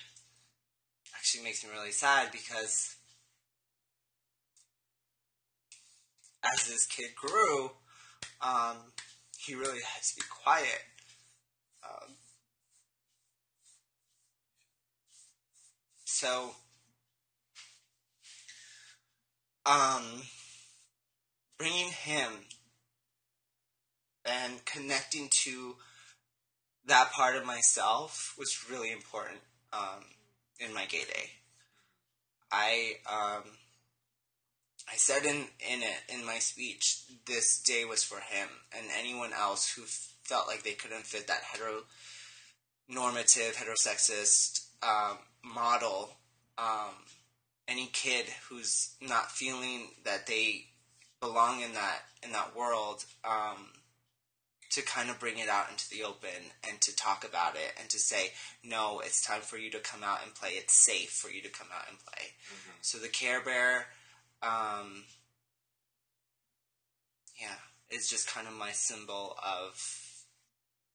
actually 1.16 1.44
makes 1.44 1.64
me 1.64 1.70
really 1.72 1.92
sad 1.92 2.32
because 2.32 2.96
as 6.44 6.68
this 6.68 6.86
kid 6.86 7.10
grew, 7.16 7.72
um, 8.42 8.78
he 9.48 9.56
really 9.56 9.80
has 9.96 10.12
to 10.12 10.18
be 10.18 10.24
quiet. 10.44 10.84
Um, 11.84 12.16
so, 16.04 16.52
um, 19.66 20.04
bringing 21.58 21.92
him 21.92 22.32
and 24.26 24.66
connecting 24.66 25.30
to 25.30 25.76
that 26.86 27.12
part 27.14 27.38
of 27.38 27.46
myself 27.46 28.34
was 28.38 28.66
really 28.70 28.92
important 28.92 29.40
um, 29.72 30.04
in 30.60 30.74
my 30.74 30.86
gay 30.86 31.04
day. 31.04 31.30
I 32.52 32.94
um, 33.10 33.44
I 34.92 34.96
said 34.96 35.26
in 35.26 35.48
in 35.60 35.84
it 35.84 36.04
in 36.10 36.26
my 36.26 36.40
speech, 36.40 37.02
this 37.26 37.60
day 37.62 37.86
was 37.86 38.04
for 38.04 38.20
him 38.20 38.48
and 38.78 38.88
anyone 38.98 39.34
else 39.34 39.70
who 39.74 39.84
felt 39.84 40.48
like 40.48 40.64
they 40.64 40.74
couldn't 40.74 41.06
fit 41.06 41.28
that 41.28 41.44
heteronormative, 41.44 41.84
heterosexist 43.56 44.66
um, 44.84 45.18
model. 45.44 46.12
Um, 46.58 46.96
any 47.68 47.88
kid 47.88 48.26
who's 48.50 48.96
not 49.02 49.32
feeling 49.32 49.90
that 50.06 50.26
they 50.26 50.66
belong 51.20 51.62
in 51.62 51.74
that 51.74 52.00
in 52.24 52.32
that 52.32 52.56
world 52.56 53.04
um, 53.26 53.68
to 54.72 54.82
kind 54.82 55.10
of 55.10 55.20
bring 55.20 55.38
it 55.38 55.50
out 55.50 55.70
into 55.70 55.90
the 55.90 56.04
open 56.04 56.30
and 56.68 56.80
to 56.82 56.96
talk 56.96 57.26
about 57.28 57.56
it 57.56 57.74
and 57.80 57.90
to 57.90 58.00
say 58.00 58.32
no 58.64 59.02
it's 59.04 59.22
time 59.26 59.42
for 59.42 59.58
you 59.58 59.70
to 59.72 59.80
come 59.80 60.04
out 60.04 60.20
and 60.24 60.34
play 60.34 60.52
it's 60.52 60.74
safe 60.74 61.10
for 61.10 61.30
you 61.30 61.42
to 61.42 61.50
come 61.50 61.68
out 61.76 61.90
and 61.90 61.98
play 62.00 62.32
Mhm. 62.52 62.72
so 62.82 62.98
the 63.00 63.08
care 63.10 63.42
bear 63.42 63.88
um, 64.42 65.04
yeah 67.42 67.56
is 67.90 68.10
just 68.10 68.28
kind 68.28 68.48
of 68.48 68.54
my 68.54 68.72
symbol 68.72 69.36
of 69.44 69.78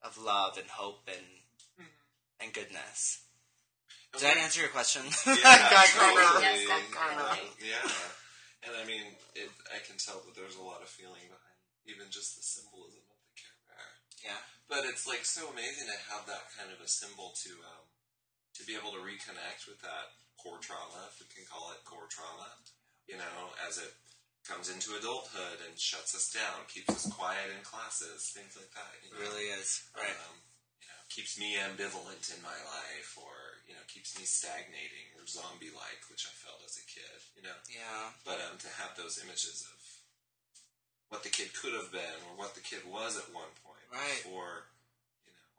of 0.03 0.19
love 0.19 0.59
and 0.59 0.69
hope 0.69 1.09
and 1.09 1.27
and 2.41 2.53
goodness 2.53 3.23
did 4.13 4.29
I 4.29 4.45
answer 4.45 4.61
your 4.61 4.69
question 4.69 5.01
Yeah, 5.25 5.41
I 5.73 5.89
totally. 5.89 6.45
Yes, 6.45 6.69
definitely. 6.69 7.49
Yeah, 7.65 7.81
and 8.69 8.77
I 8.77 8.85
mean, 8.85 9.17
it, 9.33 9.49
I 9.73 9.81
can 9.81 9.97
tell 9.97 10.21
that 10.29 10.37
there's 10.37 10.61
a 10.61 10.65
lot 10.65 10.85
of 10.85 10.93
feeling 10.93 11.25
behind 11.33 11.59
even 11.89 12.13
just 12.13 12.37
the 12.37 12.45
symbolism 12.45 13.01
of 13.09 13.19
the 13.25 13.33
Care 13.41 13.57
Bear. 13.73 13.89
yeah 14.21 14.43
But 14.69 14.85
it's 14.85 15.09
like 15.09 15.25
so 15.25 15.49
amazing 15.49 15.89
to 15.89 15.97
have 16.13 16.29
that 16.29 16.53
kind 16.55 16.69
of 16.71 16.79
a 16.85 16.87
symbol 16.87 17.33
to 17.41 17.53
um, 17.65 17.89
to 18.61 18.69
be 18.69 18.77
able 18.77 18.93
to 18.93 19.01
reconnect 19.01 19.65
with 19.65 19.81
that 19.81 20.13
core 20.37 20.61
trauma, 20.61 21.09
if 21.09 21.17
we 21.17 21.27
can 21.33 21.49
call 21.49 21.73
it 21.73 21.81
core 21.89 22.07
trauma. 22.13 22.53
You 23.11 23.19
know, 23.19 23.53
as 23.69 23.79
it 23.79 23.93
comes 24.47 24.71
into 24.71 24.95
adulthood 24.99 25.63
and 25.69 25.79
shuts 25.79 26.15
us 26.15 26.31
down, 26.33 26.67
keeps 26.67 26.91
us 26.91 27.07
quiet 27.13 27.51
in 27.55 27.63
classes, 27.63 28.31
things 28.35 28.55
like 28.59 28.71
that. 28.75 28.93
You 29.03 29.11
it 29.11 29.15
know? 29.15 29.23
really 29.27 29.47
is 29.55 29.83
right 29.95 30.17
um, 30.31 30.39
you 30.83 30.87
know, 30.91 31.01
keeps 31.11 31.39
me 31.39 31.59
ambivalent 31.59 32.31
in 32.35 32.41
my 32.43 32.57
life, 32.67 33.15
or 33.19 33.63
you 33.69 33.75
know, 33.75 33.85
keeps 33.91 34.19
me 34.19 34.25
stagnating 34.27 35.13
or 35.19 35.27
zombie-like, 35.27 36.03
which 36.11 36.27
I 36.27 36.35
felt 36.35 36.63
as 36.67 36.79
a 36.79 36.87
kid. 36.87 37.19
You 37.39 37.43
know, 37.47 37.59
yeah 37.71 38.15
but 38.27 38.39
um, 38.49 38.59
to 38.63 38.71
have 38.83 38.95
those 38.99 39.19
images 39.23 39.63
of 39.67 39.79
what 41.11 41.23
the 41.23 41.31
kid 41.31 41.53
could 41.53 41.77
have 41.77 41.93
been, 41.93 42.19
or 42.31 42.39
what 42.41 42.55
the 42.57 42.65
kid 42.65 42.83
was 42.89 43.19
at 43.21 43.29
one 43.35 43.53
point, 43.61 43.85
Right. 43.93 44.25
before 44.25 44.73
you 45.29 45.35
know, 45.37 45.53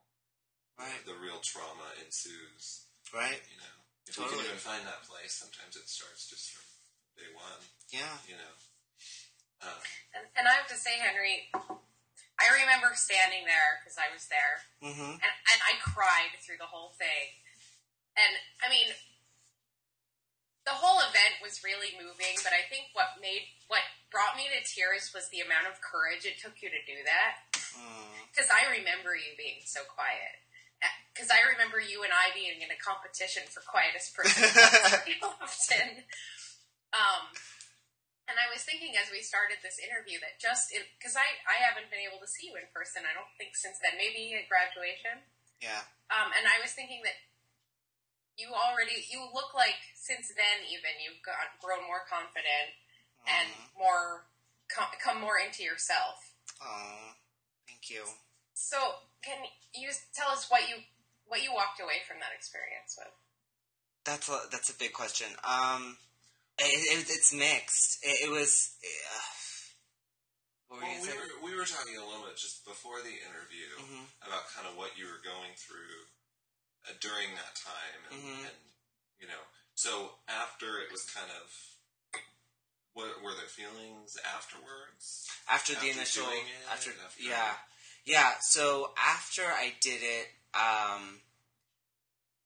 right 0.82 1.02
the 1.06 1.14
real 1.22 1.38
trauma 1.46 1.86
ensues. 2.02 2.90
right 3.14 3.38
You 3.52 3.60
know, 3.62 3.76
if 4.10 4.18
we 4.18 4.26
can 4.26 4.42
even 4.42 4.58
find 4.58 4.82
that 4.90 5.06
place, 5.06 5.38
sometimes 5.38 5.78
it 5.78 5.86
starts 5.88 6.26
just 6.26 6.50
from 6.52 6.66
day 7.18 7.30
one. 7.36 7.62
yeah 7.92 8.14
You 8.28 8.36
know. 8.38 8.54
Um, 9.64 9.80
And, 10.14 10.26
and 10.38 10.46
I 10.48 10.54
have 10.60 10.68
to 10.70 10.78
say, 10.78 11.00
Henry, 11.00 11.48
I 11.54 12.46
remember 12.60 12.92
standing 13.00 13.48
there 13.48 13.80
because 13.80 13.96
I 13.96 14.12
was 14.12 14.28
there, 14.28 14.56
mm-hmm 14.84 15.18
and, 15.22 15.34
and 15.52 15.60
I 15.64 15.80
cried 15.82 16.36
through 16.44 16.60
the 16.60 16.68
whole 16.70 16.92
thing. 17.00 17.40
And 18.20 18.34
I 18.62 18.68
mean, 18.70 18.94
the 20.68 20.76
whole 20.76 21.00
event 21.04 21.40
was 21.44 21.64
really 21.64 21.92
moving, 22.00 22.36
but 22.44 22.56
I 22.56 22.64
think 22.72 22.92
what 22.96 23.20
made 23.20 23.52
what 23.68 23.84
brought 24.12 24.38
me 24.38 24.48
to 24.54 24.60
tears 24.64 25.12
was 25.12 25.28
the 25.34 25.42
amount 25.44 25.68
of 25.68 25.82
courage 25.82 26.24
it 26.24 26.38
took 26.40 26.62
you 26.62 26.70
to 26.70 26.82
do 26.86 26.98
that. 27.08 27.44
mm. 27.56 28.14
Because 28.32 28.48
I 28.54 28.70
remember 28.72 29.16
you 29.18 29.34
being 29.36 29.64
so 29.66 29.82
quiet. 29.90 30.40
Because 31.14 31.30
I 31.32 31.42
remember 31.46 31.80
you 31.80 32.04
and 32.04 32.12
I 32.12 32.34
being 32.36 32.60
in 32.60 32.70
a 32.74 32.80
competition 32.82 33.44
for 33.50 33.62
quietest 33.66 34.14
person 34.18 34.44
often. 35.42 36.04
Um, 36.94 37.34
and 38.30 38.40
I 38.40 38.48
was 38.54 38.64
thinking 38.64 38.96
as 38.96 39.12
we 39.12 39.20
started 39.20 39.60
this 39.60 39.82
interview 39.82 40.22
that 40.24 40.40
just 40.40 40.72
because 40.72 41.18
I, 41.20 41.28
I 41.44 41.60
haven't 41.60 41.92
been 41.92 42.00
able 42.06 42.24
to 42.24 42.30
see 42.30 42.48
you 42.48 42.56
in 42.56 42.70
person, 42.72 43.04
I 43.04 43.12
don't 43.12 43.30
think 43.36 43.58
since 43.58 43.82
then, 43.84 44.00
maybe 44.00 44.32
at 44.38 44.48
graduation. 44.48 45.26
yeah 45.60 45.84
Um, 46.14 46.32
and 46.32 46.48
I 46.48 46.62
was 46.64 46.72
thinking 46.72 47.04
that 47.04 47.18
you 48.40 48.54
already, 48.54 49.04
you 49.12 49.28
look 49.36 49.52
like 49.54 49.78
since 49.98 50.32
then 50.34 50.64
even 50.72 51.02
you've 51.04 51.20
got, 51.26 51.36
grown 51.60 51.84
more 51.86 52.06
confident 52.08 52.74
and 53.28 53.50
more, 53.76 54.30
com, 54.72 54.88
come 55.02 55.20
more 55.20 55.36
into 55.42 55.62
yourself. 55.66 56.34
oh 56.64 57.14
thank 57.68 57.90
you 57.92 58.04
So, 58.54 59.04
can 59.24 59.44
you 59.76 59.90
tell 60.14 60.32
us 60.32 60.48
what 60.50 60.68
you 60.70 60.84
what 61.26 61.42
you 61.44 61.52
walked 61.54 61.80
away 61.80 62.04
from 62.08 62.20
that 62.20 62.36
experience 62.36 62.96
with? 63.00 63.12
That's 64.04 64.28
a 64.30 64.40
that's 64.52 64.70
a 64.70 64.78
big 64.78 64.92
question. 64.94 65.28
Um, 65.44 65.98
it, 66.60 67.00
it, 67.00 67.10
it's 67.10 67.34
mixed. 67.34 68.00
It, 68.04 68.28
it 68.28 68.32
was. 68.32 68.76
Uh, 68.84 70.78
well, 70.78 70.82
we 71.02 71.08
were 71.08 71.30
we 71.46 71.52
were 71.56 71.66
talking 71.66 71.98
a 71.98 72.06
little 72.06 72.26
bit 72.26 72.38
just 72.38 72.66
before 72.66 73.00
the 73.02 73.14
interview 73.14 73.70
Mhm. 73.80 74.06
about 74.26 74.50
kind 74.56 74.68
of 74.68 74.76
what 74.76 74.98
you 74.98 75.06
were 75.06 75.22
going 75.24 75.54
through 75.56 76.08
uh, 76.90 76.94
during 77.00 77.30
that 77.36 77.56
time, 77.56 78.00
and, 78.12 78.22
Mhm. 78.24 78.40
and 78.50 78.58
you 79.20 79.28
know, 79.28 79.40
so 79.76 80.16
after 80.28 80.80
it 80.82 80.92
was 80.92 81.06
kind 81.06 81.32
of. 81.32 81.52
What, 82.96 83.24
were 83.24 83.34
there 83.34 83.50
feelings 83.50 84.18
afterwards? 84.36 85.28
After 85.50 85.74
the 85.74 85.90
initial, 85.90 86.28
after, 86.72 86.92
after- 87.04 87.24
yeah, 87.24 87.58
yeah. 88.06 88.34
So 88.40 88.94
after 88.96 89.42
I 89.42 89.74
did 89.82 90.02
it, 90.04 90.28
um, 90.54 91.20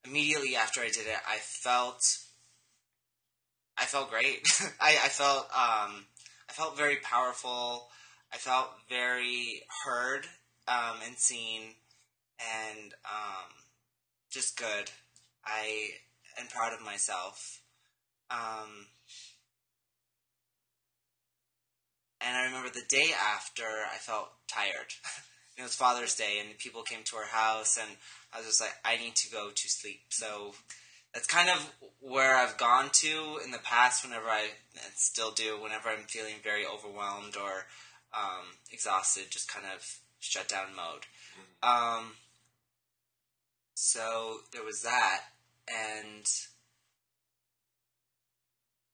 immediately 0.05 0.55
after 0.55 0.79
I 0.79 0.87
did 0.87 1.05
it, 1.05 1.19
I 1.27 1.39
felt, 1.39 2.19
I 3.77 3.85
felt 3.85 4.09
great. 4.09 4.47
I, 4.81 4.97
I 5.03 5.09
felt, 5.09 5.45
um, 5.53 6.05
I 6.49 6.53
felt 6.53 6.77
very 6.77 6.97
powerful. 6.97 7.89
I 8.33 8.37
felt 8.37 8.69
very 8.89 9.61
heard 9.85 10.25
um, 10.67 10.97
and 11.05 11.17
seen, 11.17 11.61
and 12.39 12.93
um, 13.05 13.49
just 14.29 14.57
good. 14.57 14.91
I 15.45 15.89
am 16.39 16.47
proud 16.47 16.73
of 16.73 16.83
myself. 16.83 17.61
Um, 18.29 18.87
and 22.19 22.35
I 22.35 22.45
remember 22.45 22.69
the 22.69 22.83
day 22.89 23.11
after, 23.13 23.63
I 23.63 23.97
felt 23.97 24.29
tired. 24.47 24.93
it 25.57 25.63
was 25.63 25.75
Father's 25.75 26.15
Day, 26.15 26.39
and 26.41 26.57
people 26.57 26.81
came 26.81 27.03
to 27.05 27.17
our 27.17 27.25
house, 27.25 27.77
and 27.79 27.89
I 28.33 28.39
was 28.39 28.47
just 28.47 28.61
like, 28.61 28.73
I 28.83 28.97
need 28.97 29.15
to 29.15 29.31
go 29.31 29.49
to 29.53 29.69
sleep. 29.69 30.01
So 30.09 30.53
that's 31.13 31.27
kind 31.27 31.49
of 31.49 31.73
where 31.99 32.35
I've 32.35 32.57
gone 32.57 32.89
to 32.93 33.39
in 33.43 33.51
the 33.51 33.59
past. 33.59 34.03
Whenever 34.03 34.27
I 34.27 34.47
and 34.73 34.93
still 34.95 35.31
do, 35.31 35.61
whenever 35.61 35.89
I'm 35.89 36.05
feeling 36.07 36.35
very 36.43 36.65
overwhelmed 36.65 37.35
or 37.35 37.65
um, 38.13 38.45
exhausted, 38.71 39.25
just 39.29 39.51
kind 39.51 39.65
of 39.75 39.99
shut 40.19 40.47
down 40.47 40.75
mode. 40.75 41.05
Um, 41.63 42.13
so 43.73 44.37
there 44.53 44.63
was 44.63 44.83
that, 44.83 45.21
and 45.67 46.25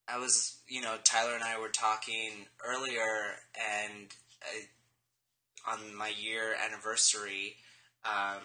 I 0.06 0.18
was, 0.18 0.58
you 0.68 0.82
know, 0.82 0.96
Tyler 1.02 1.34
and 1.34 1.44
I 1.44 1.58
were 1.58 1.68
talking 1.68 2.46
earlier, 2.64 3.36
and 3.54 4.08
I, 4.42 5.72
on 5.72 5.94
my 5.96 6.12
year 6.18 6.54
anniversary, 6.62 7.56
um, 8.04 8.42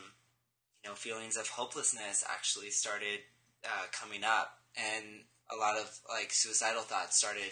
you 0.83 0.89
know, 0.89 0.95
feelings 0.95 1.35
of 1.35 1.49
hopelessness 1.49 2.23
actually 2.29 2.69
started 2.69 3.19
uh, 3.65 3.85
coming 3.91 4.23
up, 4.23 4.59
and 4.77 5.05
a 5.51 5.55
lot 5.55 5.77
of 5.77 5.99
like 6.09 6.31
suicidal 6.31 6.81
thoughts 6.83 7.17
started 7.17 7.51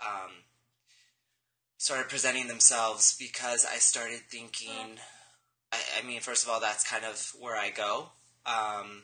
um, 0.00 0.30
started 1.76 2.08
presenting 2.08 2.48
themselves 2.48 3.16
because 3.18 3.64
I 3.64 3.76
started 3.76 4.20
thinking. 4.30 4.98
I, 5.72 5.78
I 6.02 6.06
mean, 6.06 6.20
first 6.20 6.44
of 6.44 6.50
all, 6.50 6.60
that's 6.60 6.88
kind 6.88 7.04
of 7.04 7.32
where 7.40 7.56
I 7.56 7.70
go. 7.70 8.08
Um, 8.46 9.02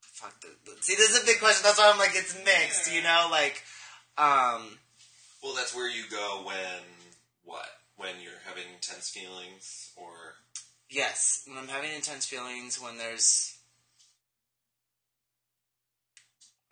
fuck. 0.00 0.40
The, 0.40 0.48
the- 0.64 0.82
see, 0.82 0.94
this 0.94 1.10
is 1.10 1.22
a 1.22 1.26
big 1.26 1.40
question. 1.40 1.62
That's 1.64 1.78
why 1.78 1.90
I'm 1.92 1.98
like, 1.98 2.12
it's 2.14 2.36
mixed. 2.44 2.94
You 2.94 3.02
know, 3.02 3.28
like, 3.30 3.62
um, 4.16 4.78
Well, 5.42 5.54
that's 5.54 5.74
where 5.74 5.90
you 5.90 6.04
go 6.10 6.42
when 6.46 6.82
what? 7.44 7.66
When 7.96 8.10
you're 8.22 8.32
having 8.46 8.64
intense 8.74 9.08
feelings, 9.10 9.92
or 9.96 10.34
yes, 10.90 11.42
when 11.46 11.56
I'm 11.58 11.68
having 11.68 11.92
intense 11.92 12.26
feelings, 12.26 12.80
when 12.80 12.98
there's, 12.98 13.53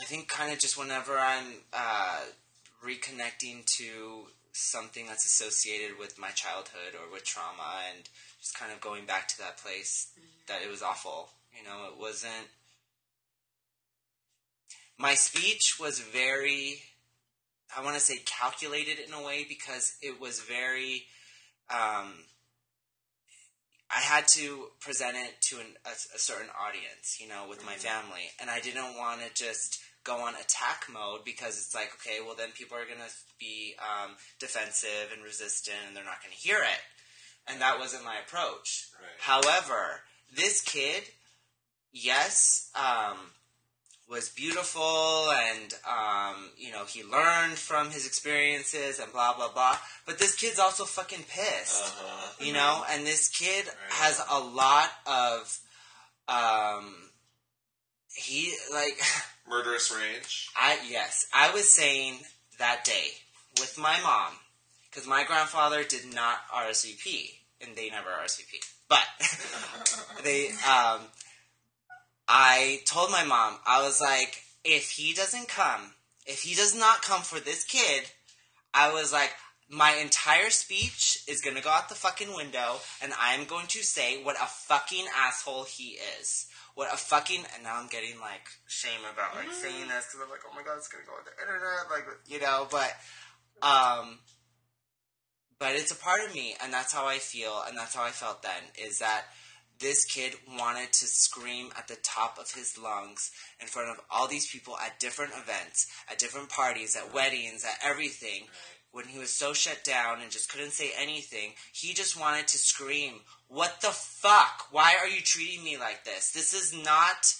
I 0.02 0.04
think, 0.04 0.26
kind 0.26 0.52
of 0.52 0.58
just 0.58 0.76
whenever 0.76 1.16
I'm 1.16 1.44
uh, 1.72 2.22
reconnecting 2.84 3.64
to 3.76 4.26
something 4.50 5.06
that's 5.06 5.24
associated 5.24 5.96
with 5.96 6.18
my 6.18 6.30
childhood 6.30 6.94
or 6.94 7.12
with 7.12 7.22
trauma, 7.22 7.82
and 7.94 8.02
just 8.40 8.58
kind 8.58 8.72
of 8.72 8.80
going 8.80 9.06
back 9.06 9.28
to 9.28 9.38
that 9.38 9.58
place 9.58 10.10
that 10.48 10.58
it 10.60 10.68
was 10.68 10.82
awful. 10.82 11.28
You 11.56 11.62
know, 11.62 11.86
it 11.86 12.00
wasn't. 12.00 12.48
My 14.98 15.14
speech 15.14 15.76
was 15.78 16.00
very, 16.00 16.82
I 17.76 17.84
want 17.84 17.94
to 17.94 18.00
say 18.00 18.18
calculated 18.26 18.98
in 18.98 19.14
a 19.14 19.24
way 19.24 19.46
because 19.48 19.94
it 20.02 20.20
was 20.20 20.40
very, 20.40 21.04
um, 21.70 22.24
I 23.88 24.00
had 24.00 24.26
to 24.34 24.66
present 24.80 25.16
it 25.16 25.40
to 25.42 25.60
an, 25.60 25.66
a, 25.86 25.90
a 25.90 26.18
certain 26.18 26.48
audience, 26.60 27.18
you 27.20 27.28
know, 27.28 27.46
with 27.48 27.64
my 27.64 27.74
family. 27.74 28.30
And 28.40 28.50
I 28.50 28.58
didn't 28.58 28.96
want 28.98 29.20
to 29.20 29.32
just 29.32 29.78
go 30.04 30.16
on 30.20 30.34
attack 30.34 30.86
mode 30.92 31.24
because 31.24 31.56
it's 31.58 31.74
like, 31.74 31.90
okay, 31.94 32.18
well, 32.24 32.34
then 32.36 32.50
people 32.50 32.76
are 32.76 32.84
going 32.86 32.98
to 32.98 33.12
be 33.38 33.74
um, 33.78 34.12
defensive 34.40 35.10
and 35.14 35.22
resistant 35.22 35.76
and 35.86 35.96
they're 35.96 36.04
not 36.04 36.22
going 36.22 36.34
to 36.34 36.48
hear 36.48 36.58
it. 36.58 36.80
And 37.48 37.60
that 37.60 37.78
wasn't 37.78 38.04
my 38.04 38.16
approach. 38.24 38.88
right? 39.00 39.42
However, 39.44 40.00
this 40.34 40.60
kid, 40.62 41.02
yes, 41.92 42.70
um, 42.74 43.16
was 44.08 44.28
beautiful 44.30 45.30
and 45.32 45.74
um, 45.88 46.50
you 46.58 46.70
know 46.70 46.84
he 46.84 47.02
learned 47.02 47.54
from 47.56 47.90
his 47.90 48.06
experiences 48.06 48.98
and 48.98 49.10
blah 49.10 49.34
blah 49.34 49.50
blah 49.50 49.76
but 50.04 50.18
this 50.18 50.34
kid's 50.34 50.58
also 50.58 50.84
fucking 50.84 51.24
pissed 51.30 51.84
Uh-huh. 51.84 52.44
you 52.44 52.52
know 52.52 52.84
and 52.90 53.06
this 53.06 53.28
kid 53.28 53.64
Right. 53.66 53.74
has 53.88 54.22
a 54.30 54.38
lot 54.38 54.90
of 55.06 55.58
um 56.28 56.94
he 58.14 58.52
like 58.74 59.00
Murderous 59.52 59.94
rage. 59.94 60.48
i 60.56 60.78
yes. 60.88 61.26
I 61.34 61.52
was 61.52 61.74
saying 61.74 62.20
that 62.58 62.84
day 62.86 63.08
with 63.60 63.76
my 63.76 64.00
mom 64.00 64.32
because 64.88 65.06
my 65.06 65.24
grandfather 65.24 65.84
did 65.84 66.14
not 66.14 66.38
rsvp 66.54 67.28
and 67.60 67.76
they 67.76 67.90
never 67.90 68.08
rsvp 68.24 68.64
but 68.88 69.04
they 70.24 70.48
um 70.48 71.00
i 72.28 72.80
told 72.86 73.10
my 73.10 73.24
mom 73.24 73.56
i 73.66 73.82
was 73.82 74.00
like 74.00 74.42
if 74.64 74.88
he 74.90 75.12
doesn't 75.12 75.48
come 75.48 75.92
if 76.26 76.40
he 76.42 76.54
does 76.54 76.74
not 76.74 77.02
come 77.02 77.20
for 77.20 77.38
this 77.38 77.64
kid 77.64 78.04
i 78.72 78.90
was 78.90 79.12
like 79.12 79.32
my 79.68 79.92
entire 80.00 80.48
speech 80.48 81.24
is 81.28 81.42
gonna 81.42 81.60
go 81.60 81.68
out 81.70 81.90
the 81.90 81.94
fucking 81.94 82.34
window 82.34 82.76
and 83.02 83.12
i'm 83.20 83.44
going 83.44 83.66
to 83.66 83.82
say 83.82 84.22
what 84.22 84.36
a 84.36 84.46
fucking 84.46 85.04
asshole 85.14 85.64
he 85.64 85.98
is 86.20 86.46
what 86.74 86.92
a 86.92 86.96
fucking 86.96 87.44
and 87.54 87.62
now 87.62 87.76
i'm 87.76 87.88
getting 87.88 88.18
like 88.20 88.48
shame 88.66 89.00
about 89.12 89.34
like 89.36 89.52
saying 89.52 89.88
this 89.88 90.06
because 90.08 90.20
i'm 90.22 90.30
like 90.30 90.40
oh 90.48 90.54
my 90.54 90.62
god 90.62 90.76
it's 90.76 90.88
gonna 90.88 91.04
go 91.04 91.12
on 91.12 91.24
the 91.24 91.36
internet 91.42 91.90
like 91.90 92.04
you 92.26 92.40
know 92.40 92.66
but 92.70 92.92
um 93.66 94.18
but 95.58 95.74
it's 95.74 95.92
a 95.92 95.96
part 95.96 96.20
of 96.26 96.34
me 96.34 96.56
and 96.62 96.72
that's 96.72 96.92
how 96.92 97.06
i 97.06 97.18
feel 97.18 97.62
and 97.68 97.76
that's 97.76 97.94
how 97.94 98.04
i 98.04 98.10
felt 98.10 98.42
then 98.42 98.62
is 98.78 98.98
that 98.98 99.24
this 99.82 100.04
kid 100.04 100.34
wanted 100.56 100.92
to 100.92 101.06
scream 101.06 101.70
at 101.76 101.88
the 101.88 101.96
top 101.96 102.38
of 102.38 102.52
his 102.52 102.78
lungs 102.78 103.32
in 103.60 103.66
front 103.66 103.90
of 103.90 103.96
all 104.10 104.28
these 104.28 104.46
people 104.46 104.78
at 104.78 105.00
different 105.00 105.32
events, 105.32 105.88
at 106.08 106.18
different 106.18 106.48
parties, 106.48 106.94
at 106.94 107.12
weddings, 107.12 107.64
at 107.64 107.78
everything. 107.84 108.46
When 108.92 109.06
he 109.06 109.18
was 109.18 109.30
so 109.30 109.54
shut 109.54 109.84
down 109.84 110.20
and 110.20 110.30
just 110.30 110.50
couldn't 110.50 110.72
say 110.72 110.92
anything, 110.98 111.54
he 111.72 111.94
just 111.94 112.18
wanted 112.18 112.46
to 112.48 112.58
scream, 112.58 113.14
What 113.48 113.80
the 113.80 113.88
fuck? 113.88 114.68
Why 114.70 114.94
are 115.00 115.08
you 115.08 115.22
treating 115.22 115.64
me 115.64 115.78
like 115.78 116.04
this? 116.04 116.30
This 116.30 116.52
is 116.52 116.74
not 116.84 117.34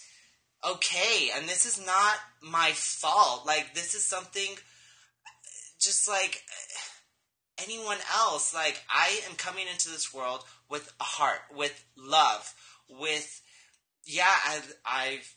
okay, 0.66 1.30
and 1.36 1.46
this 1.48 1.66
is 1.66 1.84
not 1.84 2.16
my 2.40 2.70
fault. 2.72 3.46
Like, 3.46 3.74
this 3.74 3.94
is 3.94 4.04
something 4.04 4.56
just 5.78 6.08
like 6.08 6.42
anyone 7.62 7.98
else. 8.14 8.54
Like, 8.54 8.82
I 8.88 9.20
am 9.28 9.36
coming 9.36 9.66
into 9.70 9.90
this 9.90 10.12
world 10.14 10.44
with 10.70 10.92
a 11.00 11.04
heart, 11.04 11.40
with 11.54 11.84
love, 11.96 12.54
with, 12.88 13.42
yeah, 14.04 14.24
I, 14.26 14.60
I've 14.86 15.34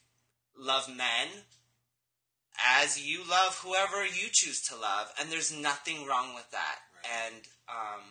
loved 0.57 0.95
men 0.95 1.27
as 2.63 2.99
you 2.99 3.23
love 3.29 3.57
whoever 3.63 4.05
you 4.05 4.27
choose 4.31 4.61
to 4.69 4.75
love, 4.75 5.11
and 5.19 5.31
there's 5.31 5.51
nothing 5.51 6.05
wrong 6.05 6.33
with 6.35 6.49
that. 6.51 6.79
Right. 6.95 7.33
And, 7.33 7.41
um, 7.69 8.03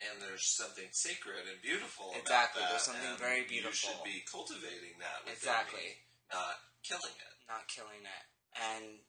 And 0.00 0.22
there's 0.22 0.56
something 0.56 0.88
sacred 0.92 1.44
and 1.52 1.60
beautiful 1.60 2.14
Exactly, 2.16 2.62
there's 2.70 2.82
something 2.82 3.16
very 3.18 3.42
You 3.42 3.48
beautiful. 3.48 3.90
should 3.90 4.02
be 4.04 4.24
cultivating 4.30 4.96
that 4.98 5.30
Exactly. 5.30 5.78
me, 5.80 5.94
not 6.32 6.56
killing 6.82 7.12
it. 7.16 7.34
not 7.48 7.68
killing 7.68 8.00
it. 8.00 8.24
And 8.56 9.00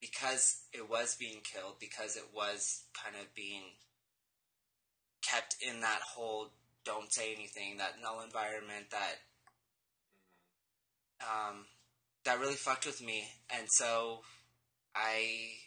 because 0.00 0.68
it 0.72 0.88
was 0.88 1.16
being 1.16 1.40
killed, 1.42 1.80
because 1.80 2.14
it 2.16 2.32
was 2.32 2.84
kind 2.94 3.16
of 3.16 3.34
being 3.34 3.76
kept 5.22 5.56
in 5.60 5.80
that 5.80 6.02
whole 6.02 6.52
don't 6.84 7.12
say 7.12 7.34
anything, 7.34 7.78
that 7.78 8.00
null 8.00 8.20
environment 8.20 8.90
that 8.90 9.16
um, 11.24 11.66
that 12.24 12.40
really 12.40 12.54
fucked 12.54 12.86
with 12.86 13.02
me. 13.02 13.24
And 13.56 13.66
so 13.70 14.20
I 14.94 15.60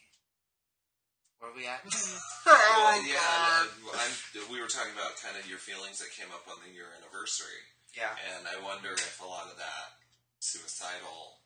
where 1.40 1.52
are 1.52 1.56
we 1.56 1.68
at? 1.70 1.86
well, 2.46 2.98
yeah, 3.06 3.62
and 3.62 3.70
I'm, 3.94 4.14
we 4.50 4.58
were 4.58 4.66
talking 4.72 4.94
about 4.98 5.22
kind 5.22 5.38
of 5.38 5.46
your 5.46 5.62
feelings 5.62 6.02
that 6.02 6.10
came 6.18 6.34
up 6.34 6.50
on 6.50 6.58
the 6.66 6.74
year 6.74 6.90
anniversary, 6.98 7.62
Yeah. 7.94 8.10
and 8.34 8.50
I 8.50 8.58
wonder 8.66 8.90
if 8.98 9.22
a 9.22 9.30
lot 9.30 9.46
of 9.46 9.58
that 9.62 10.02
suicidal, 10.42 11.38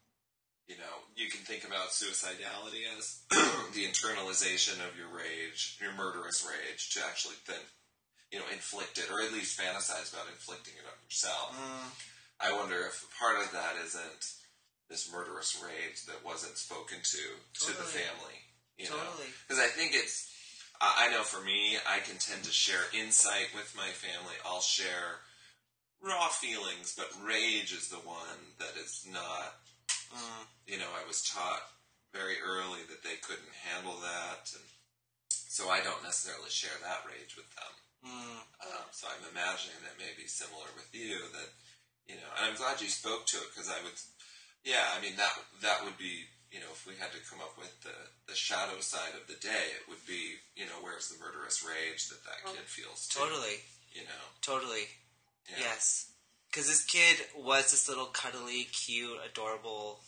you 0.72 0.80
know, 0.80 0.96
you 1.20 1.28
can 1.28 1.44
think 1.44 1.68
about 1.68 1.92
suicidality 1.92 2.88
as 2.96 3.28
the 3.76 3.84
internalization 3.84 4.80
of 4.80 4.96
your 4.96 5.12
rage, 5.12 5.76
your 5.84 5.92
murderous 5.92 6.40
rage, 6.48 6.96
to 6.96 7.04
actually 7.04 7.36
then, 7.44 7.60
you 8.32 8.40
know, 8.40 8.48
inflict 8.48 8.96
it, 8.96 9.12
or 9.12 9.20
at 9.20 9.36
least 9.36 9.60
fantasize 9.60 10.08
about 10.16 10.32
inflicting 10.32 10.80
it 10.80 10.88
on 10.88 10.96
yourself. 11.04 11.52
Mm, 11.52 11.92
I 12.48 12.56
wonder 12.56 12.80
if 12.88 13.04
part 13.20 13.44
of 13.44 13.52
that 13.52 13.76
isn't 13.84 14.24
this 14.92 15.08
murderous 15.12 15.56
rage 15.64 16.04
that 16.06 16.20
wasn't 16.24 16.58
spoken 16.60 17.00
to 17.02 17.24
to 17.66 17.72
the 17.80 17.88
family. 17.88 18.38
You 18.78 18.90
know, 18.92 19.00
Totally. 19.00 19.32
because 19.48 19.64
I 19.64 19.68
think 19.72 19.92
it's. 19.96 20.28
I 20.84 21.08
I 21.08 21.12
know 21.16 21.24
for 21.24 21.40
me, 21.42 21.78
I 21.88 22.00
can 22.04 22.18
tend 22.20 22.44
to 22.44 22.52
share 22.52 22.84
insight 22.94 23.50
with 23.56 23.72
my 23.76 23.88
family. 23.96 24.36
I'll 24.46 24.62
share 24.62 25.24
raw 26.04 26.28
feelings, 26.28 26.94
but 26.98 27.08
rage 27.24 27.72
is 27.72 27.88
the 27.88 28.02
one 28.04 28.42
that 28.60 28.76
is 28.76 29.08
not. 29.08 29.62
mm, 30.12 30.44
You 30.68 30.78
know, 30.78 30.90
I 30.98 31.08
was 31.08 31.24
taught 31.24 31.62
very 32.14 32.36
early 32.44 32.84
that 32.92 33.04
they 33.08 33.16
couldn't 33.24 33.54
handle 33.72 33.96
that, 34.04 34.52
and 34.52 34.66
so 35.30 35.70
I 35.70 35.80
don't 35.80 36.04
necessarily 36.04 36.50
share 36.50 36.76
that 36.84 37.06
rage 37.08 37.38
with 37.38 37.48
them. 37.56 37.74
mm, 38.12 38.40
Um, 38.68 38.86
so 38.92 39.08
I'm 39.08 39.24
imagining 39.32 39.78
that 39.86 39.96
may 40.02 40.12
be 40.18 40.28
similar 40.28 40.68
with 40.76 40.90
you. 40.92 41.16
That 41.38 41.50
you 42.10 42.16
know, 42.18 42.32
and 42.42 42.50
I'm 42.52 42.58
glad 42.58 42.82
you 42.82 42.90
spoke 42.90 43.28
to 43.32 43.38
it 43.38 43.54
because 43.54 43.70
I 43.70 43.78
would, 43.86 43.96
yeah, 44.64 44.86
I 44.98 45.02
mean 45.02 45.16
that 45.18 45.32
that 45.62 45.84
would 45.84 45.98
be 45.98 46.26
you 46.52 46.60
know 46.60 46.72
if 46.72 46.86
we 46.86 46.94
had 47.00 47.12
to 47.12 47.22
come 47.30 47.40
up 47.40 47.58
with 47.58 47.72
the 47.82 47.96
the 48.28 48.36
shadow 48.36 48.80
side 48.80 49.14
of 49.20 49.28
the 49.28 49.40
day, 49.40 49.74
it 49.80 49.90
would 49.90 50.06
be 50.08 50.40
you 50.56 50.66
know 50.66 50.80
where's 50.82 51.10
the 51.10 51.20
murderous 51.20 51.66
rage 51.66 52.10
that 52.10 52.24
that 52.26 52.46
kid 52.46 52.66
feels 52.66 53.08
too. 53.08 53.20
totally. 53.20 53.64
You 53.94 54.04
know. 54.04 54.24
Totally. 54.42 54.88
Yeah. 55.50 55.58
Yes. 55.60 56.12
Because 56.50 56.68
this 56.68 56.84
kid 56.86 57.18
was 57.36 57.72
this 57.72 57.88
little 57.88 58.06
cuddly, 58.06 58.64
cute, 58.72 59.18
adorable 59.30 60.02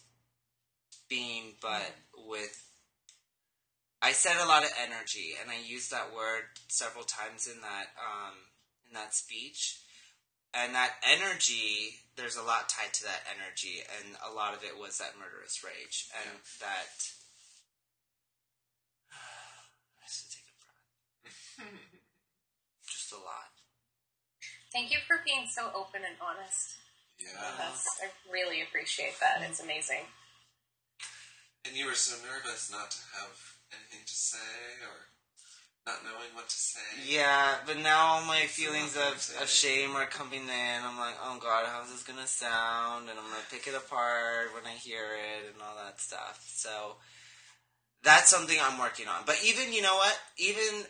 being, 1.09 1.53
but 1.61 1.93
with. 2.27 2.61
I 4.01 4.11
said 4.11 4.35
a 4.43 4.47
lot 4.47 4.63
of 4.63 4.71
energy, 4.81 5.31
and 5.41 5.49
I 5.49 5.55
used 5.65 5.91
that 5.91 6.13
word 6.13 6.43
several 6.67 7.05
times 7.05 7.47
in 7.47 7.61
that 7.61 7.87
um, 7.97 8.33
in 8.87 8.93
that 8.93 9.13
speech. 9.13 9.79
And 10.53 10.75
that 10.75 11.01
energy, 11.01 11.97
there's 12.15 12.37
a 12.37 12.45
lot 12.45 12.69
tied 12.69 12.93
to 12.93 13.03
that 13.09 13.25
energy, 13.33 13.81
and 13.99 14.15
a 14.21 14.29
lot 14.33 14.53
of 14.53 14.63
it 14.63 14.77
was 14.77 14.97
that 14.99 15.17
murderous 15.17 15.65
rage, 15.65 16.09
and 16.13 16.37
that. 16.61 16.93
I 19.17 20.05
have 20.05 20.13
to 20.13 20.29
take 20.29 20.45
a 20.45 20.57
breath. 20.61 21.73
Just 22.85 23.11
a 23.11 23.17
lot. 23.17 23.49
Thank 24.71 24.91
you 24.91 24.97
for 25.07 25.21
being 25.25 25.45
so 25.49 25.69
open 25.73 26.01
and 26.05 26.17
honest. 26.21 26.77
Yeah. 27.17 27.29
I 27.37 28.09
really 28.31 28.61
appreciate 28.61 29.19
that. 29.21 29.41
It's 29.47 29.61
amazing. 29.61 30.05
And 31.65 31.77
you 31.77 31.85
were 31.85 31.95
so 31.95 32.17
nervous 32.25 32.69
not 32.71 32.91
to 32.91 33.01
have 33.15 33.37
anything 33.71 34.05
to 34.05 34.13
say 34.13 34.81
or 34.83 35.12
not 35.85 36.03
knowing 36.03 36.31
what 36.33 36.47
to 36.47 36.55
say. 36.55 36.79
Yeah, 37.05 37.55
but 37.65 37.77
now 37.77 38.15
all 38.15 38.25
my 38.25 38.47
feelings 38.47 38.95
of, 38.95 39.15
of 39.41 39.49
shame 39.49 39.91
are 39.95 40.05
coming 40.05 40.43
in. 40.43 40.77
I'm 40.83 40.97
like, 40.97 41.15
oh 41.21 41.37
god, 41.41 41.65
how's 41.67 41.91
this 41.91 42.03
gonna 42.03 42.27
sound? 42.27 43.09
And 43.09 43.19
I'm 43.19 43.25
gonna 43.25 43.51
pick 43.51 43.67
it 43.67 43.75
apart 43.75 44.53
when 44.55 44.65
I 44.65 44.75
hear 44.77 45.03
it 45.03 45.51
and 45.51 45.61
all 45.61 45.75
that 45.83 45.99
stuff. 45.99 46.43
So 46.47 46.95
that's 48.03 48.29
something 48.29 48.57
I'm 48.61 48.79
working 48.79 49.07
on. 49.07 49.23
But 49.25 49.39
even, 49.45 49.73
you 49.73 49.81
know 49.81 49.95
what? 49.95 50.17
Even 50.37 50.85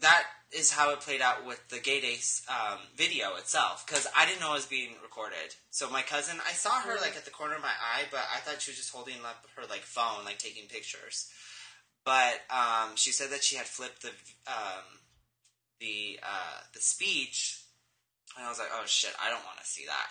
that 0.00 0.24
is 0.52 0.72
how 0.72 0.92
it 0.92 1.00
played 1.00 1.20
out 1.20 1.46
with 1.46 1.66
the 1.68 1.78
Gay 1.78 2.00
Days 2.00 2.42
um, 2.48 2.78
video 2.96 3.36
itself. 3.36 3.84
Because 3.86 4.06
I 4.16 4.24
didn't 4.24 4.40
know 4.40 4.52
it 4.52 4.64
was 4.64 4.66
being 4.66 4.92
recorded. 5.02 5.56
So 5.70 5.90
my 5.90 6.02
cousin, 6.02 6.36
I 6.48 6.52
saw 6.52 6.80
her 6.80 6.96
like 7.00 7.16
at 7.16 7.24
the 7.24 7.30
corner 7.30 7.56
of 7.56 7.62
my 7.62 7.68
eye, 7.68 8.04
but 8.10 8.20
I 8.34 8.40
thought 8.40 8.62
she 8.62 8.70
was 8.70 8.78
just 8.78 8.92
holding 8.92 9.16
up 9.24 9.44
her 9.56 9.62
like 9.68 9.80
phone, 9.80 10.24
like 10.24 10.38
taking 10.38 10.68
pictures. 10.68 11.30
But 12.08 12.40
um, 12.48 12.96
she 12.96 13.10
said 13.10 13.28
that 13.32 13.44
she 13.44 13.56
had 13.56 13.66
flipped 13.66 14.00
the 14.00 14.08
um, 14.46 14.84
the 15.78 16.18
uh, 16.22 16.60
the 16.72 16.80
speech, 16.80 17.60
and 18.34 18.46
I 18.46 18.48
was 18.48 18.58
like, 18.58 18.70
oh 18.72 18.84
shit, 18.86 19.12
I 19.22 19.28
don't 19.28 19.44
want 19.44 19.58
to 19.60 19.66
see 19.66 19.84
that. 19.84 20.08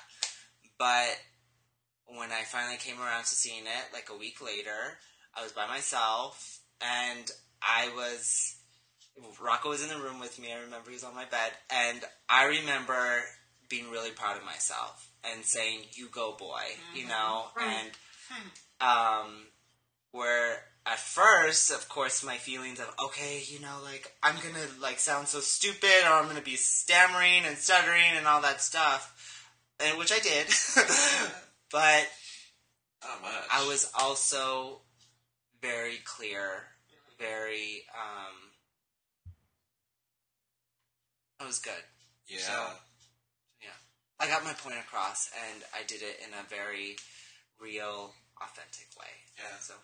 But 0.77 2.15
when 2.15 2.31
I 2.31 2.43
finally 2.43 2.77
came 2.77 3.01
around 3.01 3.21
to 3.23 3.33
seeing 3.33 3.63
it, 3.63 3.93
like 3.93 4.09
a 4.13 4.15
week 4.15 4.43
later, 4.45 4.99
I 5.35 5.41
was 5.41 5.53
by 5.53 5.65
myself, 5.67 6.59
and 6.81 7.31
I 7.63 7.89
was. 7.95 8.53
Rocco 9.41 9.69
was 9.69 9.81
in 9.81 9.89
the 9.89 9.97
room 9.97 10.19
with 10.19 10.39
me. 10.39 10.53
I 10.53 10.61
remember 10.61 10.91
he 10.91 10.93
was 10.93 11.03
on 11.03 11.15
my 11.15 11.25
bed, 11.25 11.51
and 11.71 12.03
I 12.29 12.45
remember 12.45 13.23
being 13.69 13.89
really 13.89 14.11
proud 14.11 14.37
of 14.37 14.45
myself 14.45 15.09
and 15.23 15.43
saying, 15.43 15.79
"You 15.93 16.09
go, 16.09 16.35
boy," 16.37 16.61
you 16.93 17.07
know, 17.07 17.45
and 17.59 17.89
um, 18.81 19.47
where 20.11 20.46
at 20.97 21.01
first, 21.03 21.69
of 21.69 21.87
course, 21.89 22.23
my 22.23 22.37
feelings 22.37 22.79
of 22.79 22.91
okay, 23.05 23.43
you 23.45 23.59
know, 23.59 23.77
like 23.83 24.11
I'm 24.23 24.35
gonna 24.35 24.65
like 24.81 24.97
sound 24.97 25.27
so 25.27 25.39
stupid, 25.41 26.03
or 26.03 26.13
I'm 26.13 26.27
gonna 26.27 26.41
be 26.41 26.55
stammering 26.55 27.45
and 27.45 27.55
stuttering 27.55 28.17
and 28.17 28.25
all 28.25 28.41
that 28.41 28.61
stuff, 28.61 29.45
and 29.79 29.95
which 29.99 30.11
I 30.11 30.17
did, 30.17 30.47
but 31.71 32.07
much. 33.21 33.31
I 33.51 33.67
was 33.67 33.91
also 33.93 34.81
very 35.61 35.99
clear, 36.03 36.63
very 37.19 37.83
um 37.93 38.35
I 41.39 41.45
was 41.45 41.59
good. 41.59 41.73
Yeah. 42.27 42.39
So, 42.39 42.53
yeah. 43.61 43.77
I 44.19 44.25
got 44.25 44.43
my 44.43 44.53
point 44.53 44.79
across 44.79 45.29
and 45.51 45.63
I 45.75 45.85
did 45.85 46.01
it 46.01 46.19
in 46.25 46.33
a 46.33 46.49
very 46.49 46.95
real, 47.61 48.15
authentic 48.41 48.87
way. 48.99 49.13
Yeah. 49.37 49.59
So 49.59 49.75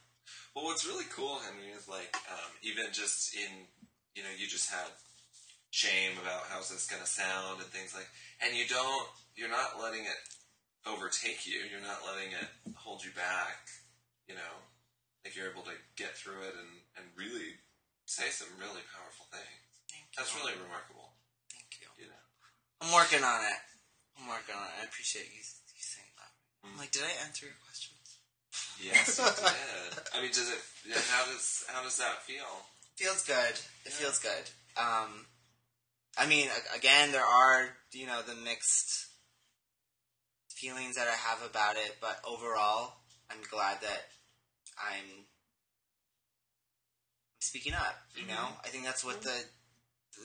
Well, 0.55 0.65
what's 0.65 0.85
really 0.85 1.09
cool, 1.09 1.41
Henry, 1.41 1.73
is 1.73 1.89
like 1.89 2.13
um, 2.29 2.51
even 2.61 2.85
just 2.93 3.33
in 3.33 3.65
you 4.13 4.21
know 4.21 4.29
you 4.37 4.45
just 4.45 4.69
had 4.69 4.85
shame 5.73 6.13
about 6.21 6.45
how's 6.53 6.69
this 6.69 6.85
going 6.85 7.01
to 7.01 7.09
sound 7.09 7.57
and 7.57 7.69
things 7.73 7.97
like, 7.97 8.05
and 8.45 8.53
you 8.53 8.69
don't 8.69 9.09
you're 9.33 9.49
not 9.49 9.81
letting 9.81 10.05
it 10.05 10.19
overtake 10.85 11.49
you. 11.49 11.65
You're 11.65 11.81
not 11.81 12.05
letting 12.05 12.29
it 12.37 12.49
hold 12.77 13.01
you 13.01 13.09
back. 13.17 13.65
You 14.29 14.37
know, 14.37 14.53
like 15.25 15.33
you're 15.33 15.49
able 15.49 15.65
to 15.65 15.75
get 15.97 16.13
through 16.13 16.45
it 16.45 16.53
and 16.53 16.71
and 17.01 17.05
really 17.17 17.57
say 18.05 18.29
some 18.29 18.53
really 18.61 18.85
powerful 18.93 19.25
things. 19.33 19.65
thank 19.89 20.05
you. 20.05 20.21
That's 20.21 20.37
really 20.37 20.53
remarkable. 20.53 21.17
thank 21.49 21.81
you. 21.81 21.89
You 21.97 22.13
know. 22.13 22.23
I'm 22.85 22.93
working 22.93 23.25
on 23.25 23.41
it. 23.41 23.59
I'm 24.21 24.29
working 24.29 24.53
on 24.53 24.69
it. 24.69 24.75
I 24.77 24.81
appreciate 24.85 25.33
you, 25.33 25.41
you 25.41 25.81
saying 25.81 26.13
that. 26.21 26.31
I'm 26.61 26.77
like, 26.77 26.93
did 26.93 27.01
I 27.01 27.25
answer 27.25 27.49
your 27.49 27.57
questions? 27.57 27.72
Yes, 28.83 29.17
you 29.17 29.25
did. 29.47 30.03
I 30.13 30.21
mean, 30.21 30.31
does 30.31 30.49
it? 30.49 30.59
How 31.09 31.25
does 31.25 31.63
how 31.67 31.83
does 31.83 31.97
that 31.97 32.21
feel? 32.23 32.43
Feels 32.95 33.23
good. 33.25 33.53
It 33.85 33.91
Yeah. 33.91 33.91
feels 33.91 34.19
good. 34.19 34.49
Um, 34.77 35.25
I 36.17 36.27
mean, 36.27 36.49
again, 36.75 37.11
there 37.11 37.25
are 37.25 37.69
you 37.93 38.05
know 38.07 38.21
the 38.21 38.35
mixed 38.35 39.07
feelings 40.49 40.95
that 40.95 41.07
I 41.07 41.15
have 41.15 41.41
about 41.49 41.75
it, 41.77 41.97
but 42.01 42.19
overall, 42.27 42.93
I'm 43.29 43.41
glad 43.49 43.81
that 43.81 44.03
I'm 44.77 45.25
speaking 47.39 47.73
up. 47.73 47.95
You 48.15 48.27
know, 48.27 48.47
I 48.63 48.67
think 48.69 48.83
that's 48.83 49.03
what 49.03 49.21
the 49.21 49.43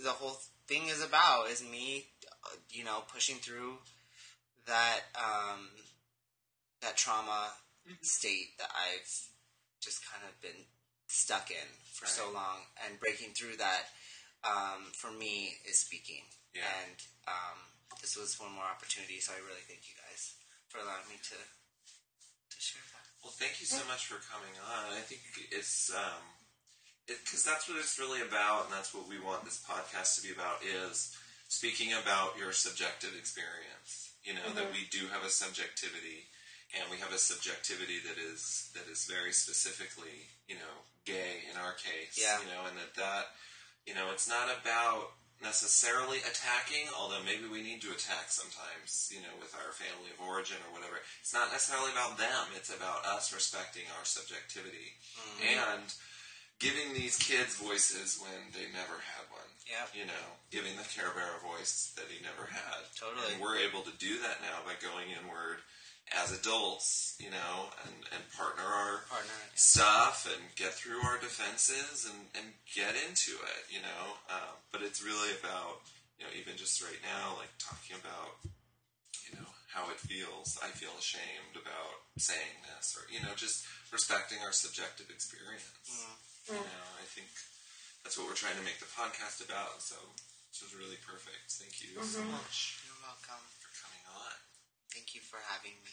the 0.03 0.11
whole 0.11 0.39
thing 0.67 0.89
is 0.89 1.03
about. 1.03 1.49
Is 1.51 1.63
me, 1.63 2.07
uh, 2.45 2.57
you 2.71 2.85
know, 2.85 3.03
pushing 3.13 3.37
through 3.37 3.79
that 4.67 5.01
um, 5.17 5.69
that 6.83 6.97
trauma 6.97 7.51
state 8.03 8.59
that 8.59 8.71
I've 8.73 9.09
just 9.81 10.03
kind 10.05 10.25
of 10.27 10.35
been 10.43 10.67
stuck 11.09 11.51
in 11.51 11.69
for 11.93 12.07
so 12.07 12.29
long, 12.33 12.69
and 12.85 13.01
breaking 13.01 13.33
through 13.33 13.57
that 13.57 13.89
um, 14.45 14.93
for 14.93 15.11
me 15.11 15.57
is 15.65 15.81
speaking. 15.81 16.29
Yeah. 16.55 16.69
And 16.85 16.99
um, 17.27 17.59
this 18.01 18.17
was 18.17 18.37
one 18.39 18.53
more 18.53 18.69
opportunity, 18.69 19.21
so 19.21 19.33
I 19.33 19.41
really 19.43 19.65
thank 19.67 19.89
you 19.89 19.97
guys 19.97 20.37
for 20.69 20.79
allowing 20.79 21.09
me 21.09 21.17
to 21.33 21.39
to 21.39 22.59
share 22.61 22.85
that. 22.93 23.05
Well, 23.25 23.35
thank 23.35 23.61
you 23.61 23.67
so 23.67 23.83
much 23.89 24.07
for 24.07 24.21
coming 24.31 24.55
on. 24.63 24.95
I 24.95 25.03
think 25.03 25.21
it's 25.51 25.91
um, 25.91 26.23
because 27.09 27.43
that's 27.43 27.69
what 27.69 27.81
it's 27.81 27.99
really 27.99 28.21
about, 28.21 28.69
and 28.69 28.73
that's 28.73 28.93
what 28.93 29.09
we 29.09 29.19
want 29.19 29.45
this 29.45 29.65
podcast 29.65 30.21
to 30.21 30.23
be 30.23 30.33
about 30.33 30.61
is 30.61 31.17
speaking 31.49 31.97
about 31.97 32.37
your 32.37 32.53
subjective 32.53 33.17
experience. 33.17 34.13
You 34.25 34.37
know 34.37 34.53
that 34.55 34.69
we 34.73 34.85
do 34.93 35.09
have 35.09 35.25
a 35.25 35.33
subjectivity, 35.33 36.28
and 36.77 36.85
we 36.91 36.99
have 36.99 37.13
a 37.13 37.19
subjectivity 37.19 38.01
that 38.05 38.21
is 38.21 38.71
that 38.75 38.85
is 38.91 39.09
very 39.09 39.33
specifically, 39.33 40.29
you 40.49 40.57
know, 40.57 40.75
gay 41.05 41.49
in 41.49 41.57
our 41.57 41.73
case. 41.73 42.21
Yeah. 42.21 42.37
You 42.41 42.49
know, 42.53 42.69
and 42.69 42.77
that 42.77 42.93
that 42.97 43.25
you 43.87 43.95
know 43.95 44.13
it's 44.13 44.29
not 44.29 44.53
about 44.53 45.17
necessarily 45.39 46.19
attacking, 46.27 46.91
although 46.99 47.23
maybe 47.23 47.47
we 47.47 47.63
need 47.63 47.79
to 47.79 47.95
attack 47.95 48.27
sometimes, 48.27 49.07
you 49.15 49.23
know, 49.23 49.31
with 49.39 49.55
our 49.55 49.71
family 49.71 50.11
of 50.11 50.19
origin 50.19 50.59
or 50.67 50.75
whatever. 50.75 50.99
It's 51.23 51.33
not 51.33 51.55
necessarily 51.55 51.95
about 51.95 52.19
them, 52.19 52.51
it's 52.59 52.75
about 52.75 53.07
us 53.07 53.31
respecting 53.31 53.87
our 53.99 54.05
subjectivity 54.05 54.99
mm-hmm. 55.15 55.63
and 55.63 55.87
giving 56.59 56.91
these 56.91 57.15
kids 57.15 57.55
voices 57.55 58.19
when 58.19 58.51
they 58.51 58.67
never 58.75 58.99
had 58.99 59.31
one. 59.31 59.47
Yeah. 59.71 59.87
You 59.95 60.11
know, 60.11 60.27
giving 60.51 60.75
the 60.75 60.87
Care 60.91 61.15
Bear 61.15 61.39
a 61.39 61.43
voice 61.47 61.95
that 61.95 62.11
he 62.11 62.19
never 62.19 62.51
had. 62.51 62.83
Totally. 62.99 63.39
And 63.39 63.39
we're 63.39 63.63
able 63.63 63.87
to 63.87 63.95
do 64.03 64.19
that 64.27 64.43
now 64.43 64.67
by 64.67 64.75
going 64.83 65.15
inward 65.15 65.63
as 66.17 66.33
adults, 66.33 67.17
you 67.21 67.29
know, 67.31 67.69
and, 67.85 67.95
and 68.17 68.23
partner 68.33 68.65
our 68.65 69.05
Partner. 69.11 69.39
stuff 69.55 70.25
and 70.31 70.41
get 70.57 70.73
through 70.73 71.01
our 71.05 71.19
defenses 71.21 72.09
and, 72.09 72.21
and 72.39 72.49
get 72.73 72.97
into 73.09 73.37
it, 73.37 73.63
you 73.69 73.81
know. 73.85 74.05
Um, 74.33 74.55
but 74.73 74.81
it's 74.81 75.05
really 75.05 75.37
about, 75.41 75.85
you 76.17 76.25
know, 76.25 76.33
even 76.39 76.57
just 76.57 76.81
right 76.81 77.01
now, 77.05 77.37
like 77.37 77.53
talking 77.61 77.97
about, 78.01 78.41
you 79.29 79.37
know, 79.37 79.51
how 79.69 79.91
it 79.93 80.01
feels. 80.01 80.57
I 80.65 80.73
feel 80.73 80.97
ashamed 80.97 81.61
about 81.61 81.93
saying 82.17 82.57
this, 82.73 82.97
or 82.97 83.05
you 83.13 83.21
know, 83.21 83.37
just 83.37 83.69
respecting 83.93 84.41
our 84.45 84.53
subjective 84.57 85.13
experience. 85.13 85.69
You 86.49 86.57
know, 86.57 86.89
I 86.97 87.05
think 87.13 87.29
that's 88.01 88.17
what 88.17 88.25
we're 88.25 88.39
trying 88.41 88.57
to 88.57 88.65
make 88.65 88.81
the 88.81 88.89
podcast 88.97 89.45
about. 89.45 89.85
So 89.85 90.01
this 90.49 90.65
was 90.65 90.73
really 90.73 90.97
perfect. 91.05 91.53
Thank 91.61 91.85
you 91.85 92.01
so 92.01 92.25
much 92.25 92.81
You're 92.89 92.97
welcome. 93.05 93.45
for 93.61 93.69
coming 93.77 94.01
on. 94.09 94.48
Thank 94.93 95.15
you 95.15 95.21
for 95.21 95.39
having 95.49 95.73
me. 95.85 95.91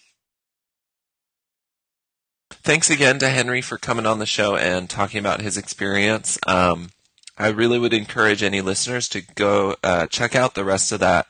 Thanks 2.52 2.90
again 2.90 3.20
to 3.20 3.30
Henry 3.30 3.62
for 3.62 3.78
coming 3.78 4.06
on 4.06 4.20
the 4.20 4.26
show 4.26 4.56
and 4.56 4.90
talking 4.90 5.20
about 5.20 5.42
his 5.42 5.58
experience. 5.58 6.40
Um, 6.48 6.90
I 7.38 7.50
really 7.50 7.78
would 7.78 7.94
encourage 7.94 8.42
any 8.42 8.62
listeners 8.62 9.10
to 9.10 9.22
go 9.22 9.76
uh, 9.84 10.08
check 10.08 10.36
out 10.36 10.56
the 10.56 10.64
rest 10.64 10.92
of 10.92 11.00
that 11.02 11.28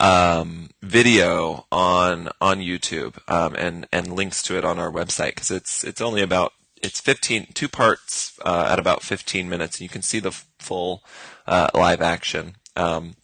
um, 0.00 0.70
video 0.82 1.66
on 1.70 2.30
on 2.40 2.58
YouTube 2.58 3.18
um, 3.30 3.54
and 3.56 3.86
and 3.92 4.12
links 4.12 4.42
to 4.44 4.56
it 4.56 4.64
on 4.64 4.78
our 4.78 4.90
website 4.90 5.34
because 5.34 5.50
it's 5.50 5.84
it's 5.84 6.00
only 6.00 6.22
about 6.22 6.52
it's 6.82 7.00
15 7.00 7.48
two 7.54 7.68
parts 7.68 8.38
uh, 8.44 8.68
at 8.70 8.78
about 8.78 9.02
15 9.02 9.48
minutes 9.48 9.76
and 9.76 9.82
you 9.82 9.88
can 9.88 10.02
see 10.02 10.20
the 10.20 10.32
full 10.32 11.04
uh, 11.46 11.68
live 11.74 12.00
action. 12.00 12.56
Um, 12.74 13.14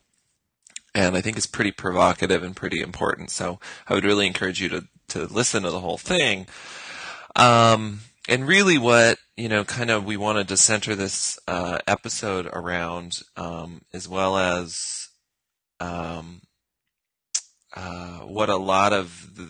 and 0.95 1.17
I 1.17 1.21
think 1.21 1.37
it's 1.37 1.47
pretty 1.47 1.73
provocative 1.73 2.43
and 2.43 2.55
pretty 2.55 2.81
important. 2.81 3.31
So 3.31 3.59
I 3.89 3.95
would 3.95 4.05
really 4.05 4.27
encourage 4.27 4.61
you 4.61 4.69
to 4.71 4.89
to 5.09 5.27
listen 5.27 5.63
to 5.63 5.71
the 5.71 5.81
whole 5.81 5.99
thing. 5.99 6.47
Um, 7.37 8.01
and 8.29 8.47
really, 8.47 8.79
what 8.79 9.19
you 9.37 9.49
know, 9.49 9.65
kind 9.65 9.91
of, 9.91 10.05
we 10.05 10.17
wanted 10.17 10.49
to 10.49 10.57
center 10.57 10.95
this 10.95 11.39
uh, 11.49 11.79
episode 11.87 12.47
around, 12.53 13.21
um, 13.37 13.83
as 13.93 14.09
well 14.09 14.37
as 14.37 15.09
um, 15.81 16.43
uh, 17.75 18.19
what 18.21 18.49
a 18.49 18.57
lot 18.57 18.93
of 18.93 19.35
the, 19.35 19.49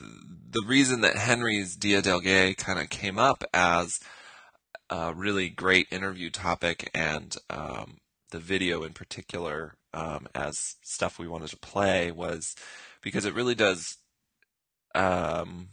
the 0.51 0.67
reason 0.67 1.03
that 1.03 1.17
Henry's 1.17 1.77
Dia 1.77 2.01
del 2.01 2.21
Gay 2.21 2.55
kind 2.55 2.79
of 2.79 2.89
came 2.89 3.19
up 3.19 3.45
as 3.53 4.01
a 4.89 5.13
really 5.15 5.51
great 5.51 5.87
interview 5.91 6.31
topic, 6.31 6.91
and 6.95 7.37
um, 7.51 7.99
the 8.31 8.39
video 8.39 8.85
in 8.85 8.95
particular 8.95 9.75
um, 9.95 10.27
as 10.35 10.77
stuff 10.83 11.19
we 11.19 11.29
wanted 11.29 11.49
to 11.49 11.57
play 11.57 12.11
was 12.11 12.55
because 13.03 13.25
it 13.25 13.35
really 13.35 13.55
does. 13.55 13.97
Um, 14.95 15.71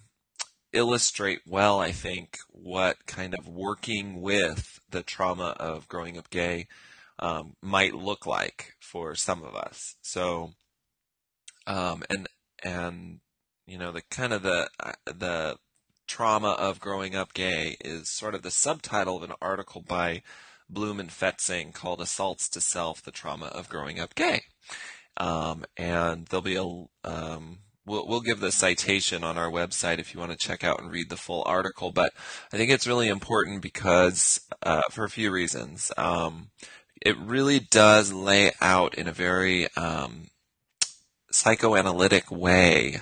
illustrate 0.73 1.41
well, 1.45 1.79
I 1.79 1.91
think, 1.91 2.37
what 2.49 3.05
kind 3.05 3.33
of 3.33 3.47
working 3.47 4.21
with 4.21 4.79
the 4.89 5.03
trauma 5.03 5.55
of 5.59 5.87
growing 5.87 6.17
up 6.17 6.29
gay 6.29 6.67
um, 7.19 7.55
might 7.61 7.93
look 7.93 8.25
like 8.25 8.75
for 8.79 9.15
some 9.15 9.43
of 9.43 9.55
us. 9.55 9.95
So, 10.01 10.53
um, 11.67 12.03
and 12.09 12.27
and 12.63 13.19
you 13.67 13.77
know 13.77 13.91
the 13.91 14.01
kind 14.09 14.33
of 14.33 14.43
the 14.43 14.69
uh, 14.79 14.93
the 15.05 15.57
trauma 16.07 16.51
of 16.51 16.79
growing 16.79 17.15
up 17.15 17.33
gay 17.33 17.77
is 17.81 18.09
sort 18.09 18.35
of 18.35 18.41
the 18.41 18.51
subtitle 18.51 19.17
of 19.17 19.23
an 19.23 19.35
article 19.41 19.81
by 19.81 20.23
Blum 20.71 20.99
and 20.99 21.09
Pfetzing 21.09 21.73
called 21.73 22.01
"Assaults 22.01 22.49
to 22.49 22.61
Self: 22.61 23.01
The 23.01 23.11
Trauma 23.11 23.47
of 23.47 23.69
Growing 23.69 23.99
Up 23.99 24.15
Gay." 24.15 24.43
Um, 25.17 25.65
and 25.77 26.25
there'll 26.27 26.41
be 26.41 26.55
a 26.55 27.09
um, 27.09 27.59
we'll 27.85 28.07
we'll 28.07 28.21
give 28.21 28.39
the 28.39 28.51
citation 28.51 29.23
on 29.23 29.37
our 29.37 29.51
website 29.51 29.99
if 29.99 30.13
you 30.13 30.19
want 30.19 30.31
to 30.31 30.37
check 30.37 30.63
out 30.63 30.81
and 30.81 30.91
read 30.91 31.09
the 31.09 31.17
full 31.17 31.43
article. 31.45 31.91
But 31.91 32.13
I 32.53 32.57
think 32.57 32.71
it's 32.71 32.87
really 32.87 33.07
important 33.07 33.61
because 33.61 34.39
uh, 34.63 34.81
for 34.89 35.03
a 35.03 35.09
few 35.09 35.31
reasons. 35.31 35.91
Um, 35.97 36.49
it 37.03 37.17
really 37.17 37.59
does 37.59 38.13
lay 38.13 38.51
out 38.61 38.93
in 38.93 39.07
a 39.07 39.11
very 39.11 39.67
um, 39.75 40.27
psychoanalytic 41.31 42.31
way 42.31 43.01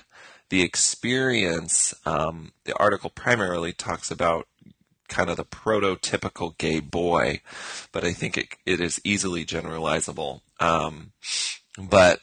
the 0.50 0.62
experience. 0.62 1.94
Um, 2.06 2.54
the 2.64 2.76
article 2.78 3.10
primarily 3.10 3.74
talks 3.74 4.10
about 4.10 4.48
kind 5.10 5.30
of 5.30 5.38
the 5.38 5.46
prototypical 5.46 6.58
gay 6.58 6.80
boy, 6.80 7.42
but 7.92 8.04
I 8.06 8.14
think 8.14 8.38
it, 8.38 8.56
it 8.66 8.80
is 8.80 9.02
easily 9.04 9.46
generalizable. 9.46 10.42
Um, 10.60 11.12
but 11.78 12.20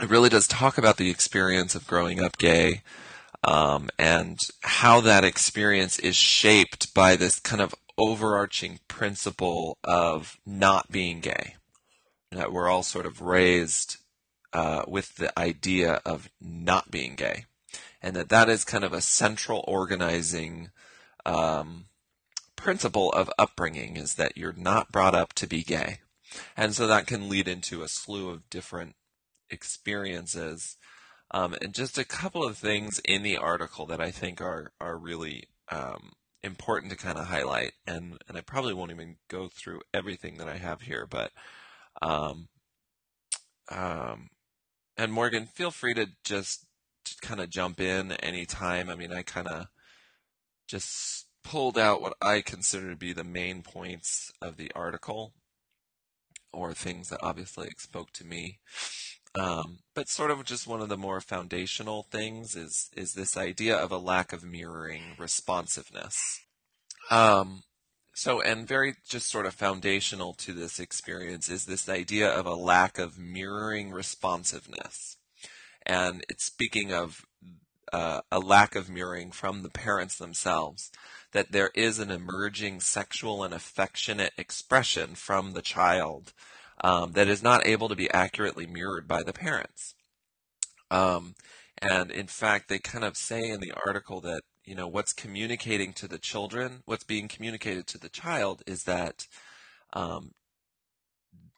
it 0.00 0.10
really 0.10 0.28
does 0.28 0.46
talk 0.46 0.78
about 0.78 0.96
the 0.96 1.10
experience 1.10 1.74
of 1.74 1.86
growing 1.86 2.20
up 2.22 2.36
gay 2.38 2.82
um, 3.44 3.88
and 3.98 4.38
how 4.62 5.00
that 5.00 5.24
experience 5.24 5.98
is 5.98 6.16
shaped 6.16 6.92
by 6.94 7.16
this 7.16 7.38
kind 7.38 7.60
of 7.62 7.74
overarching 7.98 8.80
principle 8.88 9.78
of 9.84 10.38
not 10.44 10.90
being 10.90 11.20
gay. 11.20 11.56
That 12.30 12.52
we're 12.52 12.68
all 12.68 12.82
sort 12.82 13.06
of 13.06 13.20
raised 13.20 13.98
uh, 14.52 14.84
with 14.88 15.16
the 15.16 15.38
idea 15.38 16.00
of 16.04 16.28
not 16.40 16.90
being 16.90 17.14
gay. 17.14 17.44
and 18.02 18.16
that 18.16 18.28
that 18.28 18.48
is 18.48 18.64
kind 18.64 18.84
of 18.84 18.92
a 18.92 19.00
central 19.00 19.64
organizing 19.68 20.70
um, 21.24 21.84
principle 22.62 23.10
of 23.10 23.30
upbringing 23.38 23.96
is 23.96 24.14
that 24.14 24.36
you're 24.36 24.54
not 24.56 24.92
brought 24.92 25.14
up 25.14 25.32
to 25.34 25.46
be 25.48 25.62
gay. 25.62 25.98
And 26.56 26.74
so 26.74 26.86
that 26.86 27.06
can 27.06 27.28
lead 27.28 27.48
into 27.48 27.82
a 27.82 27.88
slew 27.88 28.30
of 28.30 28.48
different 28.48 28.94
experiences. 29.50 30.76
Um, 31.32 31.56
and 31.60 31.74
just 31.74 31.98
a 31.98 32.04
couple 32.04 32.44
of 32.44 32.56
things 32.56 33.00
in 33.04 33.22
the 33.22 33.36
article 33.36 33.84
that 33.86 34.00
I 34.00 34.10
think 34.10 34.40
are, 34.40 34.72
are 34.80 34.96
really 34.96 35.48
um, 35.70 36.12
important 36.42 36.92
to 36.92 36.98
kind 36.98 37.18
of 37.18 37.26
highlight. 37.26 37.72
And, 37.86 38.18
and 38.28 38.38
I 38.38 38.42
probably 38.42 38.74
won't 38.74 38.92
even 38.92 39.16
go 39.28 39.48
through 39.48 39.80
everything 39.92 40.38
that 40.38 40.48
I 40.48 40.56
have 40.56 40.82
here, 40.82 41.06
but 41.10 41.32
um, 42.00 42.48
um, 43.70 44.28
and 44.96 45.12
Morgan, 45.12 45.46
feel 45.46 45.70
free 45.70 45.94
to 45.94 46.06
just 46.24 46.64
kind 47.22 47.40
of 47.40 47.50
jump 47.50 47.80
in 47.80 48.12
anytime. 48.12 48.88
I 48.88 48.94
mean, 48.94 49.12
I 49.12 49.22
kind 49.22 49.48
of 49.48 49.66
just 50.68 51.26
pulled 51.42 51.78
out 51.78 52.02
what 52.02 52.16
I 52.22 52.40
consider 52.40 52.90
to 52.90 52.96
be 52.96 53.12
the 53.12 53.24
main 53.24 53.62
points 53.62 54.32
of 54.40 54.56
the 54.56 54.70
article, 54.74 55.34
or 56.52 56.72
things 56.72 57.08
that 57.08 57.22
obviously 57.22 57.70
spoke 57.78 58.12
to 58.12 58.26
me. 58.26 58.58
Um, 59.34 59.78
but 59.94 60.08
sort 60.08 60.30
of 60.30 60.44
just 60.44 60.66
one 60.66 60.82
of 60.82 60.90
the 60.90 60.98
more 60.98 61.20
foundational 61.20 62.06
things 62.10 62.54
is 62.54 62.90
is 62.94 63.14
this 63.14 63.36
idea 63.36 63.76
of 63.76 63.90
a 63.90 63.98
lack 63.98 64.32
of 64.32 64.44
mirroring 64.44 65.14
responsiveness. 65.18 66.40
Um, 67.10 67.62
so, 68.14 68.42
and 68.42 68.68
very 68.68 68.94
just 69.08 69.30
sort 69.30 69.46
of 69.46 69.54
foundational 69.54 70.34
to 70.34 70.52
this 70.52 70.78
experience 70.78 71.48
is 71.48 71.64
this 71.64 71.88
idea 71.88 72.28
of 72.28 72.44
a 72.44 72.54
lack 72.54 72.98
of 72.98 73.18
mirroring 73.18 73.90
responsiveness. 73.90 75.16
And 75.86 76.22
it's 76.28 76.44
speaking 76.44 76.92
of 76.92 77.24
uh, 77.92 78.20
a 78.30 78.38
lack 78.38 78.74
of 78.74 78.90
mirroring 78.90 79.32
from 79.32 79.62
the 79.62 79.70
parents 79.70 80.16
themselves, 80.16 80.90
that 81.32 81.52
there 81.52 81.70
is 81.74 81.98
an 81.98 82.10
emerging 82.10 82.80
sexual 82.80 83.42
and 83.42 83.52
affectionate 83.54 84.32
expression 84.36 85.14
from 85.14 85.52
the 85.52 85.62
child 85.62 86.32
um, 86.82 87.12
that 87.12 87.28
is 87.28 87.42
not 87.42 87.66
able 87.66 87.88
to 87.88 87.96
be 87.96 88.10
accurately 88.10 88.66
mirrored 88.66 89.06
by 89.06 89.22
the 89.22 89.32
parents. 89.32 89.94
Um, 90.90 91.34
and 91.80 92.10
in 92.10 92.26
fact, 92.26 92.68
they 92.68 92.78
kind 92.78 93.04
of 93.04 93.16
say 93.16 93.48
in 93.48 93.60
the 93.60 93.72
article 93.86 94.20
that 94.20 94.42
you 94.64 94.74
know 94.74 94.86
what's 94.86 95.12
communicating 95.12 95.92
to 95.94 96.06
the 96.06 96.18
children, 96.18 96.82
what's 96.84 97.04
being 97.04 97.28
communicated 97.28 97.86
to 97.88 97.98
the 97.98 98.08
child 98.08 98.62
is 98.66 98.84
that 98.84 99.26
um, 99.92 100.32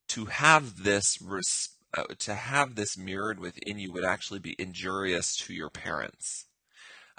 to 0.09 0.27
have 0.27 0.85
this 0.85 1.19
res- 1.21 1.74
uh, 1.97 2.05
to 2.19 2.35
have 2.35 2.75
this 2.75 2.97
mirrored 2.97 3.39
within 3.39 3.79
you 3.79 3.93
would 3.93 4.05
actually 4.05 4.41
be 4.41 4.57
injurious 4.59 5.37
to 5.37 5.55
your 5.55 5.71
parents. 5.71 6.47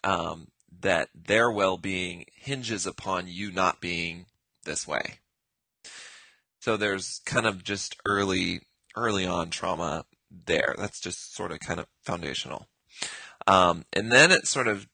Um, 0.04 0.50
that 0.82 1.10
their 1.16 1.52
well-being 1.52 2.26
hinges 2.36 2.86
upon 2.86 3.28
you 3.28 3.52
not 3.52 3.82
being 3.82 4.26
this 4.66 4.88
way. 4.88 5.20
So 6.60 6.78
there's 6.78 7.22
kind 7.26 7.46
of 7.46 7.64
just 7.64 7.96
early 8.08 8.62
early 8.96 9.26
on 9.26 9.50
trauma 9.50 10.06
there. 10.46 10.76
That's 10.78 11.00
just 11.00 11.36
sort 11.36 11.52
of 11.52 11.60
kind 11.60 11.80
of 11.80 11.88
foundational. 12.04 12.68
Um, 13.48 13.86
and 13.94 14.12
then 14.12 14.32
it 14.32 14.48
sort 14.48 14.68
of 14.68 14.88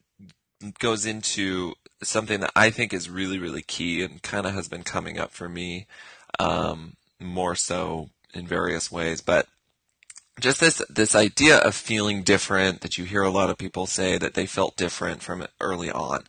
goes 0.80 1.06
into 1.06 1.74
something 2.04 2.40
that 2.42 2.52
I 2.56 2.70
think 2.72 2.94
is 2.94 3.10
really, 3.10 3.40
really 3.40 3.62
key 3.62 4.04
and 4.04 4.22
kind 4.22 4.46
of 4.46 4.54
has 4.54 4.68
been 4.68 4.84
coming 4.84 5.18
up 5.18 5.32
for 5.32 5.48
me 5.48 5.88
um, 6.40 6.96
more 7.20 7.56
so 7.56 8.10
in 8.34 8.48
various 8.48 8.92
ways. 8.92 9.22
But 9.22 9.48
just 10.42 10.60
this 10.60 10.82
this 10.90 11.16
idea 11.16 11.58
of 11.58 11.76
feeling 11.76 12.24
different 12.24 12.82
that 12.82 12.98
you 12.98 13.06
hear 13.06 13.22
a 13.22 13.30
lot 13.30 13.50
of 13.50 13.58
people 13.58 13.86
say 13.86 14.18
that 14.18 14.34
they 14.34 14.46
felt 14.46 14.76
different 14.76 15.22
from 15.22 15.46
early 15.60 15.92
on. 15.92 16.26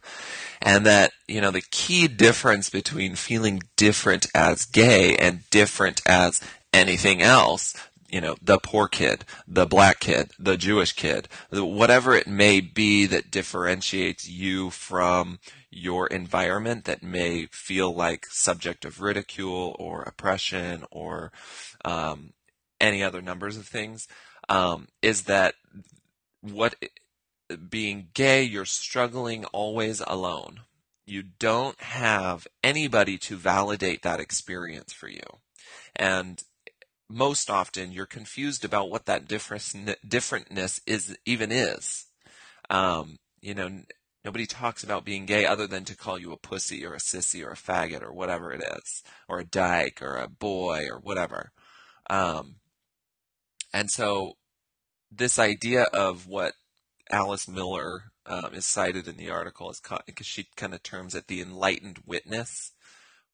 And 0.61 0.87
that 0.87 1.13
you 1.27 1.41
know 1.41 1.51
the 1.51 1.63
key 1.63 2.07
difference 2.07 2.71
between 2.71 3.17
feeling 3.17 3.63
different 3.77 4.27
as 4.35 4.67
gay 4.67 5.17
and 5.17 5.49
different 5.51 6.03
as 6.07 6.41
anything 6.73 7.21
else 7.21 7.75
you 8.13 8.21
know, 8.21 8.37
the 8.43 8.59
poor 8.59 8.89
kid, 8.89 9.25
the 9.49 9.65
black 9.65 9.99
kid, 9.99 10.33
the 10.39 10.59
Jewish 10.59 10.93
kid, 10.93 11.29
whatever 11.51 12.15
it 12.15 12.27
may 12.27 12.61
be 12.61 13.07
that 13.07 13.31
differentiates 13.31 14.29
you 14.29 14.69
from 14.69 15.39
your 15.71 16.07
environment 16.09 16.85
that 16.85 17.03
may 17.03 17.47
feel 17.47 17.93
like 17.93 18.27
subject 18.27 18.85
of 18.85 19.01
ridicule 19.01 19.75
or 19.79 20.03
oppression 20.03 20.85
or 20.91 21.33
um, 21.87 22.35
any 22.83 23.03
other 23.03 23.23
numbers 23.23 23.57
of 23.57 23.67
things, 23.67 24.09
um, 24.49 24.89
is 25.01 25.23
that 25.23 25.55
what 26.43 26.75
being 27.69 28.09
gay, 28.15 28.43
you're 28.43 28.65
struggling 28.65 29.45
always 29.47 30.03
alone. 30.07 30.61
You 31.07 31.23
don't 31.23 31.81
have 31.81 32.47
anybody 32.63 33.19
to 33.19 33.37
validate 33.37 34.03
that 34.03 34.21
experience 34.21 34.93
for 34.93 35.09
you. 35.09 35.23
And 35.97 36.43
most 37.09 37.51
often 37.51 37.93
you're 37.93 38.07
confused 38.07 38.65
about 38.65 38.91
what 38.91 39.07
that 39.07 39.29
difference, 39.29 39.75
differentness 39.75 40.81
is 40.87 41.17
even 41.27 41.53
is. 41.53 42.07
Um, 42.71 43.19
you 43.41 43.55
know, 43.55 43.83
nobody 44.25 44.47
talks 44.47 44.83
about 44.83 45.05
being 45.05 45.27
gay 45.27 45.45
other 45.45 45.67
than 45.67 45.85
to 45.85 45.97
call 45.97 46.19
you 46.19 46.33
a 46.33 46.39
pussy 46.39 46.87
or 46.87 46.95
a 46.95 46.99
sissy 46.99 47.45
or 47.45 47.51
a 47.51 47.57
faggot 47.57 48.03
or 48.03 48.13
whatever 48.13 48.53
it 48.53 48.63
is, 48.79 49.03
or 49.29 49.41
a 49.41 49.45
dyke 49.45 50.01
or 50.01 50.17
a 50.17 50.29
boy 50.29 50.87
or 50.91 50.99
whatever. 50.99 51.53
Um, 52.09 52.57
and 53.73 53.91
so 53.91 54.37
this 55.11 55.39
idea 55.39 55.83
of 55.93 56.27
what 56.27 56.55
Alice 57.11 57.47
Miller 57.49 58.13
um, 58.25 58.55
is 58.55 58.67
cited 58.67 59.09
in 59.09 59.17
the 59.17 59.31
article 59.31 59.71
is 59.71 59.81
because 60.07 60.27
she 60.27 60.47
kind 60.57 60.73
of 60.73 60.83
terms 60.83 61.15
it 61.15 61.27
the 61.27 61.41
enlightened 61.41 61.99
witness 62.07 62.73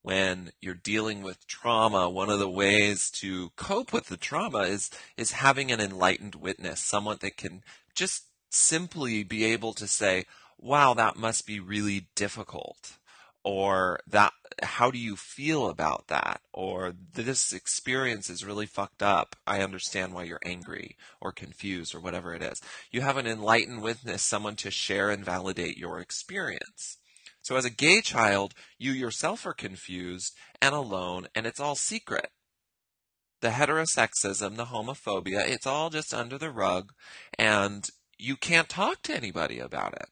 when 0.02 0.52
you're 0.60 0.74
dealing 0.74 1.22
with 1.22 1.46
trauma, 1.46 2.08
one 2.08 2.30
of 2.30 2.38
the 2.38 2.48
ways 2.48 3.10
to 3.10 3.50
cope 3.56 3.92
with 3.92 4.06
the 4.06 4.16
trauma 4.16 4.60
is 4.60 4.90
is 5.16 5.32
having 5.32 5.70
an 5.70 5.80
enlightened 5.80 6.34
witness, 6.34 6.80
someone 6.80 7.18
that 7.20 7.36
can 7.36 7.62
just 7.94 8.24
simply 8.48 9.22
be 9.24 9.44
able 9.44 9.74
to 9.74 9.86
say, 9.86 10.24
"Wow, 10.56 10.94
that 10.94 11.16
must 11.16 11.46
be 11.46 11.60
really 11.60 12.08
difficult." 12.14 12.96
Or 13.44 14.00
that 14.06 14.32
how 14.62 14.90
do 14.90 14.98
you 14.98 15.16
feel 15.16 15.68
about 15.68 16.08
that? 16.08 16.40
Or 16.52 16.94
this 17.14 17.52
experience 17.52 18.28
is 18.28 18.44
really 18.44 18.66
fucked 18.66 19.02
up. 19.02 19.36
I 19.46 19.62
understand 19.62 20.12
why 20.12 20.24
you're 20.24 20.40
angry 20.44 20.96
or 21.20 21.32
confused 21.32 21.94
or 21.94 22.00
whatever 22.00 22.34
it 22.34 22.42
is. 22.42 22.60
You 22.90 23.00
have 23.02 23.16
an 23.16 23.26
enlightened 23.26 23.82
witness, 23.82 24.22
someone 24.22 24.56
to 24.56 24.70
share 24.70 25.10
and 25.10 25.24
validate 25.24 25.76
your 25.76 26.00
experience. 26.00 26.98
So 27.42 27.56
as 27.56 27.64
a 27.64 27.70
gay 27.70 28.00
child, 28.00 28.54
you 28.78 28.92
yourself 28.92 29.46
are 29.46 29.54
confused 29.54 30.34
and 30.60 30.74
alone, 30.74 31.28
and 31.34 31.46
it's 31.46 31.60
all 31.60 31.76
secret. 31.76 32.30
The 33.40 33.50
heterosexism, 33.50 34.56
the 34.56 34.66
homophobia, 34.66 35.48
it's 35.48 35.66
all 35.66 35.90
just 35.90 36.12
under 36.12 36.36
the 36.36 36.50
rug, 36.50 36.92
and 37.38 37.88
you 38.18 38.36
can't 38.36 38.68
talk 38.68 39.02
to 39.02 39.16
anybody 39.16 39.60
about 39.60 39.94
it. 39.94 40.08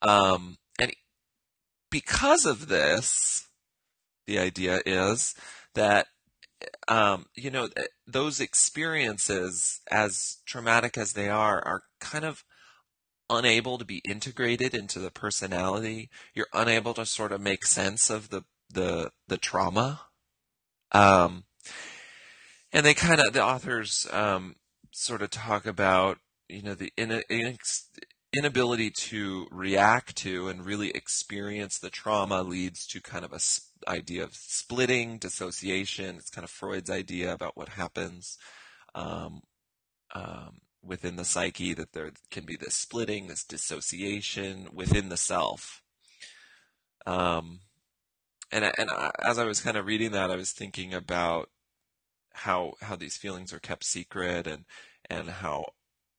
Um, 0.00 0.56
because 1.92 2.44
of 2.44 2.66
this, 2.66 3.46
the 4.26 4.40
idea 4.40 4.80
is 4.84 5.36
that 5.74 6.08
um, 6.88 7.26
you 7.36 7.50
know 7.50 7.68
those 8.06 8.40
experiences, 8.40 9.80
as 9.90 10.38
traumatic 10.46 10.98
as 10.98 11.12
they 11.12 11.28
are, 11.28 11.62
are 11.64 11.82
kind 12.00 12.24
of 12.24 12.44
unable 13.30 13.78
to 13.78 13.84
be 13.84 14.02
integrated 14.08 14.74
into 14.74 14.98
the 14.98 15.10
personality. 15.10 16.10
You're 16.34 16.48
unable 16.52 16.94
to 16.94 17.06
sort 17.06 17.32
of 17.32 17.40
make 17.40 17.64
sense 17.64 18.10
of 18.10 18.30
the 18.30 18.42
the 18.68 19.12
the 19.28 19.36
trauma. 19.38 20.00
Um, 20.92 21.44
and 22.72 22.84
they 22.84 22.94
kind 22.94 23.20
of 23.20 23.32
the 23.32 23.44
authors 23.44 24.06
um, 24.12 24.56
sort 24.92 25.22
of 25.22 25.30
talk 25.30 25.66
about 25.66 26.18
you 26.48 26.62
know 26.62 26.74
the 26.74 26.92
in, 26.96 27.22
in, 27.28 27.58
inability 28.36 28.90
to 28.90 29.46
react 29.50 30.16
to 30.16 30.48
and 30.48 30.64
really 30.64 30.90
experience 30.90 31.78
the 31.78 31.90
trauma 31.90 32.42
leads 32.42 32.86
to 32.86 33.00
kind 33.00 33.24
of 33.24 33.32
a 33.32 33.40
idea 33.88 34.22
of 34.22 34.34
splitting, 34.34 35.18
dissociation. 35.18 36.16
It's 36.16 36.30
kind 36.30 36.44
of 36.44 36.50
Freud's 36.50 36.90
idea 36.90 37.32
about 37.32 37.56
what 37.56 37.70
happens 37.70 38.38
um, 38.94 39.42
um, 40.14 40.60
within 40.82 41.16
the 41.16 41.24
psyche 41.24 41.74
that 41.74 41.92
there 41.92 42.12
can 42.30 42.44
be 42.44 42.56
this 42.56 42.74
splitting, 42.74 43.26
this 43.26 43.44
dissociation 43.44 44.68
within 44.72 45.08
the 45.08 45.16
self. 45.16 45.82
Um, 47.06 47.60
and 48.50 48.70
and 48.78 48.90
I, 48.90 49.10
as 49.22 49.38
I 49.38 49.44
was 49.44 49.60
kind 49.60 49.76
of 49.76 49.86
reading 49.86 50.12
that, 50.12 50.30
I 50.30 50.36
was 50.36 50.52
thinking 50.52 50.94
about 50.94 51.50
how 52.34 52.74
how 52.80 52.96
these 52.96 53.16
feelings 53.16 53.52
are 53.52 53.58
kept 53.58 53.84
secret 53.84 54.46
and 54.46 54.64
and 55.08 55.28
how 55.28 55.66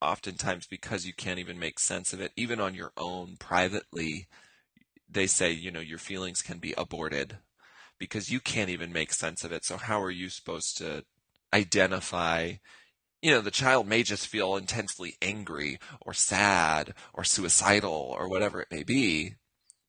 oftentimes 0.03 0.67
because 0.67 1.05
you 1.05 1.13
can't 1.13 1.39
even 1.39 1.59
make 1.59 1.79
sense 1.79 2.13
of 2.13 2.21
it, 2.21 2.31
even 2.35 2.59
on 2.59 2.75
your 2.75 2.91
own 2.97 3.37
privately, 3.39 4.27
they 5.09 5.27
say 5.27 5.51
you 5.51 5.71
know 5.71 5.79
your 5.79 5.97
feelings 5.97 6.41
can 6.41 6.59
be 6.59 6.73
aborted 6.77 7.37
because 7.99 8.31
you 8.31 8.39
can't 8.39 8.69
even 8.69 8.91
make 8.93 9.13
sense 9.13 9.43
of 9.43 9.51
it. 9.51 9.65
So 9.65 9.77
how 9.77 10.01
are 10.01 10.11
you 10.11 10.29
supposed 10.29 10.77
to 10.77 11.03
identify 11.53 12.53
you 13.23 13.31
know, 13.31 13.39
the 13.39 13.51
child 13.51 13.87
may 13.87 14.03
just 14.03 14.27
feel 14.27 14.57
intensely 14.57 15.15
angry 15.21 15.79
or 16.01 16.13
sad 16.13 16.93
or 17.13 17.23
suicidal 17.23 18.13
or 18.17 18.27
whatever 18.27 18.59
it 18.59 18.67
may 18.69 18.83
be, 18.83 19.35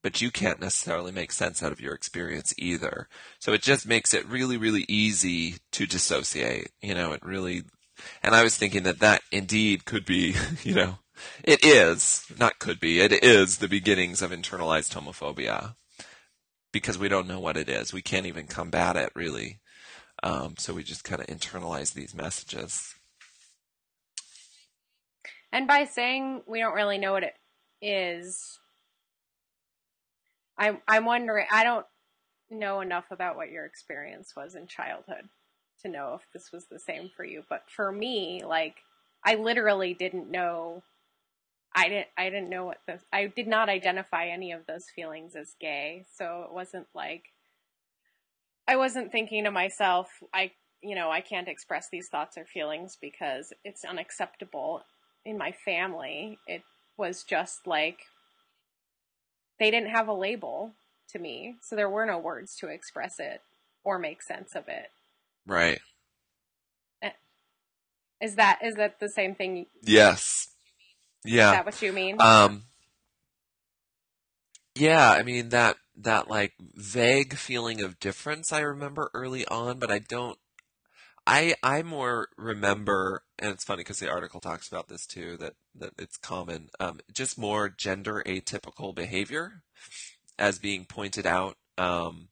but 0.01 0.21
you 0.21 0.31
can't 0.31 0.61
necessarily 0.61 1.11
make 1.11 1.33
sense 1.33 1.61
out 1.61 1.73
of 1.73 1.81
your 1.81 1.93
experience 1.93 2.53
either. 2.57 3.09
So 3.39 3.51
it 3.51 3.61
just 3.61 3.85
makes 3.85 4.13
it 4.13 4.25
really, 4.25 4.55
really 4.55 4.85
easy 4.87 5.55
to 5.73 5.85
dissociate. 5.85 6.71
You 6.81 6.93
know, 6.93 7.11
it 7.11 7.25
really, 7.25 7.63
and 8.23 8.35
I 8.35 8.43
was 8.43 8.57
thinking 8.57 8.83
that 8.83 8.99
that 8.99 9.21
indeed 9.31 9.85
could 9.85 10.05
be, 10.05 10.35
you 10.63 10.75
know, 10.75 10.99
it 11.43 11.63
is, 11.63 12.25
not 12.37 12.59
could 12.59 12.79
be, 12.79 12.99
it 12.99 13.11
is 13.11 13.57
the 13.57 13.67
beginnings 13.67 14.21
of 14.21 14.31
internalized 14.31 14.93
homophobia 14.93 15.75
because 16.71 16.97
we 16.97 17.07
don't 17.07 17.27
know 17.27 17.39
what 17.39 17.57
it 17.57 17.69
is. 17.69 17.93
We 17.93 18.01
can't 18.01 18.25
even 18.25 18.47
combat 18.47 18.95
it 18.95 19.11
really. 19.15 19.59
Um, 20.23 20.55
so 20.57 20.73
we 20.73 20.83
just 20.83 21.03
kind 21.03 21.21
of 21.21 21.27
internalize 21.27 21.93
these 21.93 22.15
messages. 22.15 22.95
And 25.51 25.67
by 25.67 25.85
saying 25.85 26.41
we 26.47 26.59
don't 26.59 26.75
really 26.75 26.97
know 26.97 27.13
what 27.13 27.23
it 27.23 27.35
is, 27.81 28.59
I'm 30.57 30.79
I'm 30.87 31.05
wondering. 31.05 31.47
I 31.51 31.63
don't 31.63 31.85
know 32.49 32.81
enough 32.81 33.05
about 33.11 33.35
what 33.35 33.51
your 33.51 33.65
experience 33.65 34.33
was 34.35 34.55
in 34.55 34.67
childhood 34.67 35.29
to 35.85 35.91
know 35.91 36.19
if 36.19 36.31
this 36.33 36.51
was 36.51 36.65
the 36.65 36.79
same 36.79 37.09
for 37.15 37.23
you. 37.23 37.43
But 37.49 37.63
for 37.67 37.91
me, 37.91 38.43
like 38.45 38.77
I 39.25 39.35
literally 39.35 39.93
didn't 39.93 40.29
know. 40.29 40.83
I 41.75 41.89
didn't. 41.89 42.07
I 42.17 42.29
didn't 42.29 42.49
know 42.49 42.65
what 42.65 42.79
the. 42.87 42.99
I 43.11 43.27
did 43.27 43.47
not 43.47 43.69
identify 43.69 44.27
any 44.27 44.51
of 44.51 44.65
those 44.65 44.85
feelings 44.95 45.35
as 45.35 45.55
gay. 45.59 46.05
So 46.17 46.45
it 46.47 46.53
wasn't 46.53 46.87
like 46.93 47.23
I 48.67 48.77
wasn't 48.77 49.11
thinking 49.11 49.43
to 49.43 49.51
myself, 49.51 50.09
I, 50.33 50.51
you 50.81 50.95
know, 50.95 51.11
I 51.11 51.21
can't 51.21 51.47
express 51.47 51.87
these 51.89 52.07
thoughts 52.07 52.37
or 52.37 52.45
feelings 52.45 52.97
because 52.99 53.53
it's 53.63 53.85
unacceptable 53.85 54.81
in 55.23 55.37
my 55.37 55.51
family. 55.51 56.39
It 56.47 56.63
was 56.97 57.23
just 57.23 57.67
like 57.67 57.99
they 59.59 59.69
didn't 59.69 59.91
have 59.91 60.07
a 60.07 60.13
label 60.13 60.73
to 61.09 61.19
me, 61.19 61.55
so 61.61 61.75
there 61.75 61.89
were 61.89 62.05
no 62.05 62.17
words 62.17 62.55
to 62.57 62.67
express 62.67 63.19
it 63.19 63.41
or 63.83 63.99
make 63.99 64.21
sense 64.21 64.55
of 64.55 64.67
it. 64.67 64.89
Right. 65.47 65.79
Eh, 67.01 67.11
is 68.21 68.35
that 68.35 68.59
is 68.63 68.75
that 68.75 68.99
the 68.99 69.09
same 69.09 69.35
thing? 69.35 69.67
Yes. 69.83 70.47
Yeah. 71.23 71.51
Is 71.51 71.57
that 71.57 71.65
what 71.65 71.81
you 71.81 71.93
mean? 71.93 72.17
Um. 72.19 72.63
Yeah, 74.75 75.09
I 75.11 75.23
mean 75.23 75.49
that 75.49 75.77
that 75.97 76.29
like 76.29 76.53
vague 76.59 77.35
feeling 77.35 77.81
of 77.81 77.99
difference 77.99 78.51
I 78.51 78.59
remember 78.59 79.09
early 79.13 79.45
on, 79.47 79.79
but 79.79 79.89
I 79.91 79.99
don't. 79.99 80.37
I 81.27 81.55
I 81.63 81.81
more 81.81 82.27
remember, 82.37 83.23
and 83.39 83.51
it's 83.51 83.63
funny 83.63 83.79
because 83.81 83.99
the 83.99 84.11
article 84.11 84.39
talks 84.39 84.67
about 84.67 84.87
this 84.89 85.05
too 85.07 85.37
that 85.37 85.53
that 85.75 85.93
it's 85.97 86.17
common. 86.17 86.69
Um, 86.79 86.99
just 87.13 87.37
more 87.37 87.69
gender 87.69 88.21
atypical 88.25 88.93
behavior 88.93 89.63
as 90.37 90.59
being 90.59 90.85
pointed 90.85 91.25
out. 91.25 91.57
Um, 91.77 92.29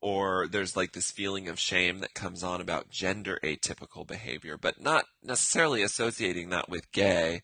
or 0.00 0.48
there's 0.48 0.76
like 0.76 0.92
this 0.92 1.10
feeling 1.10 1.48
of 1.48 1.58
shame 1.58 2.00
that 2.00 2.14
comes 2.14 2.42
on 2.42 2.60
about 2.60 2.90
gender 2.90 3.38
atypical 3.44 4.06
behavior, 4.06 4.56
but 4.56 4.80
not 4.80 5.04
necessarily 5.22 5.82
associating 5.82 6.50
that 6.50 6.68
with 6.68 6.90
gay. 6.92 7.42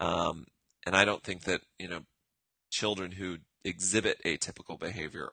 Um, 0.00 0.46
and 0.86 0.94
I 0.94 1.04
don't 1.04 1.22
think 1.22 1.44
that 1.44 1.62
you 1.78 1.88
know 1.88 2.00
children 2.70 3.12
who 3.12 3.38
exhibit 3.64 4.22
atypical 4.24 4.78
behavior, 4.78 5.30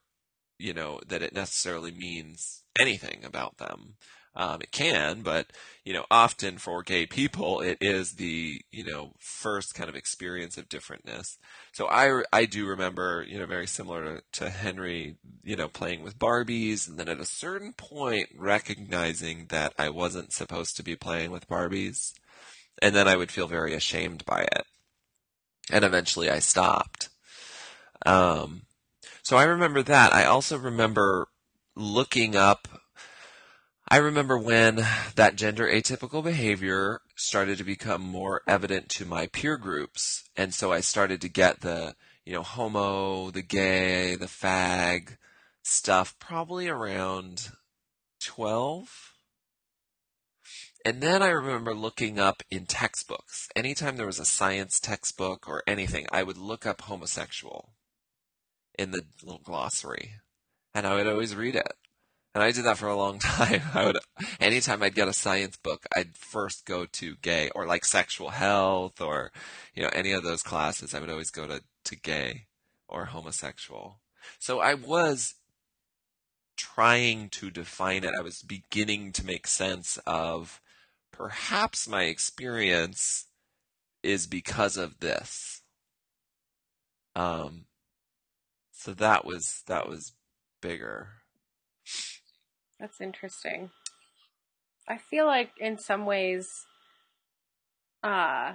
you 0.58 0.74
know, 0.74 1.02
that 1.08 1.22
it 1.22 1.34
necessarily 1.34 1.92
means 1.92 2.64
anything 2.80 3.24
about 3.26 3.58
them. 3.58 3.96
Um, 4.34 4.62
it 4.62 4.72
can, 4.72 5.24
but 5.24 5.48
you 5.84 5.94
know, 5.94 6.06
often 6.10 6.58
for 6.58 6.84
gay 6.84 7.06
people, 7.06 7.60
it 7.60 7.78
is 7.82 8.14
the 8.14 8.62
you 8.72 8.86
know 8.86 9.14
first 9.20 9.76
kind 9.76 9.90
of 9.90 9.96
experience 9.96 10.58
of 10.58 10.70
differentness. 10.70 11.38
So 11.74 11.88
I 11.90 12.24
I 12.32 12.46
do 12.46 12.66
remember 12.66 13.26
you 13.28 13.40
know 13.40 13.46
very 13.46 13.68
similar 13.68 14.04
to, 14.06 14.24
to 14.40 14.50
Henry, 14.50 15.18
you 15.44 15.58
know, 15.58 15.68
playing 15.68 16.02
with 16.02 16.18
Barbies, 16.18 16.88
and 16.88 16.98
then 16.98 17.10
at 17.10 17.20
a 17.20 17.26
certain 17.26 17.74
point 17.74 18.30
recognizing 18.38 19.48
that 19.50 19.74
I 19.78 19.90
wasn't 19.90 20.32
supposed 20.32 20.78
to 20.78 20.84
be 20.84 20.96
playing 20.96 21.32
with 21.32 21.50
Barbies, 21.50 22.14
and 22.82 22.96
then 22.96 23.10
I 23.10 23.18
would 23.18 23.32
feel 23.32 23.48
very 23.48 23.74
ashamed 23.74 24.24
by 24.26 24.44
it, 24.44 24.66
and 25.70 25.84
eventually 25.84 26.30
I 26.30 26.40
stopped. 26.40 27.10
Um, 28.06 28.64
so 29.24 29.38
I 29.38 29.44
remember 29.44 29.84
that. 29.84 30.14
I 30.14 30.26
also 30.26 30.58
remember 30.58 31.28
looking 31.76 32.36
up. 32.36 32.68
I 33.92 33.98
remember 33.98 34.38
when 34.38 34.88
that 35.16 35.36
gender 35.36 35.68
atypical 35.68 36.24
behavior 36.24 37.02
started 37.18 37.58
to 37.58 37.66
become 37.66 38.02
more 38.02 38.42
evident 38.48 38.88
to 38.92 39.06
my 39.06 39.28
peer 39.28 39.58
groups. 39.58 40.30
And 40.34 40.54
so 40.54 40.72
I 40.72 40.80
started 40.80 41.20
to 41.20 41.28
get 41.28 41.60
the, 41.60 41.96
you 42.24 42.32
know, 42.32 42.42
homo, 42.42 43.32
the 43.32 43.42
gay, 43.42 44.16
the 44.16 44.28
fag 44.28 45.18
stuff 45.62 46.16
probably 46.20 46.70
around 46.70 47.50
12. 48.24 48.88
And 50.86 51.02
then 51.02 51.22
I 51.22 51.28
remember 51.28 51.76
looking 51.76 52.18
up 52.18 52.44
in 52.50 52.68
textbooks. 52.68 53.50
Anytime 53.58 53.98
there 53.98 54.06
was 54.06 54.20
a 54.20 54.26
science 54.26 54.80
textbook 54.80 55.50
or 55.50 55.64
anything, 55.68 56.06
I 56.14 56.24
would 56.24 56.38
look 56.38 56.66
up 56.66 56.84
homosexual 56.84 57.74
in 58.80 58.92
the 58.92 59.02
little 59.22 59.42
glossary, 59.44 60.14
and 60.74 60.88
I 60.88 60.96
would 60.96 61.08
always 61.08 61.36
read 61.36 61.58
it. 61.58 61.74
And 62.34 62.44
I 62.44 62.52
did 62.52 62.66
that 62.66 62.78
for 62.78 62.88
a 62.88 62.96
long 62.96 63.20
time. 63.20 63.62
I 63.74 63.86
would, 63.86 63.98
anytime 64.40 64.82
I'd 64.82 64.96
get 64.96 65.08
a 65.08 65.14
science 65.14 65.58
book, 65.58 65.86
I'd 65.96 66.16
first 66.16 66.66
go 66.66 66.86
to 66.86 67.16
gay 67.22 67.50
or 67.54 67.66
like 67.66 67.86
sexual 67.86 68.30
health 68.30 69.02
or, 69.02 69.32
you 69.76 69.84
know, 69.84 69.90
any 69.94 70.12
of 70.12 70.24
those 70.24 70.44
classes. 70.44 70.94
I 70.94 71.00
would 71.00 71.10
always 71.10 71.32
go 71.32 71.48
to, 71.48 71.62
to 71.86 71.96
gay 71.96 72.46
or 72.88 73.06
homosexual. 73.06 74.00
So 74.40 74.60
I 74.60 74.76
was 74.76 75.36
trying 76.56 77.30
to 77.30 77.50
define 77.50 78.04
it. 78.04 78.14
I 78.18 78.22
was 78.22 78.42
beginning 78.44 79.12
to 79.14 79.26
make 79.26 79.48
sense 79.48 79.98
of 80.06 80.62
perhaps 81.12 81.88
my 81.88 82.04
experience 82.04 83.26
is 84.04 84.28
because 84.28 84.78
of 84.78 85.00
this. 85.00 85.62
Um, 87.16 87.66
so 88.72 88.94
that 88.94 89.26
was 89.26 89.64
that 89.68 89.88
was 89.88 90.14
bigger. 90.62 91.10
That's 92.82 93.00
interesting. 93.00 93.70
I 94.90 94.98
feel 94.98 95.28
like 95.28 95.52
in 95.60 95.78
some 95.78 96.06
ways 96.06 96.66
uh 98.04 98.54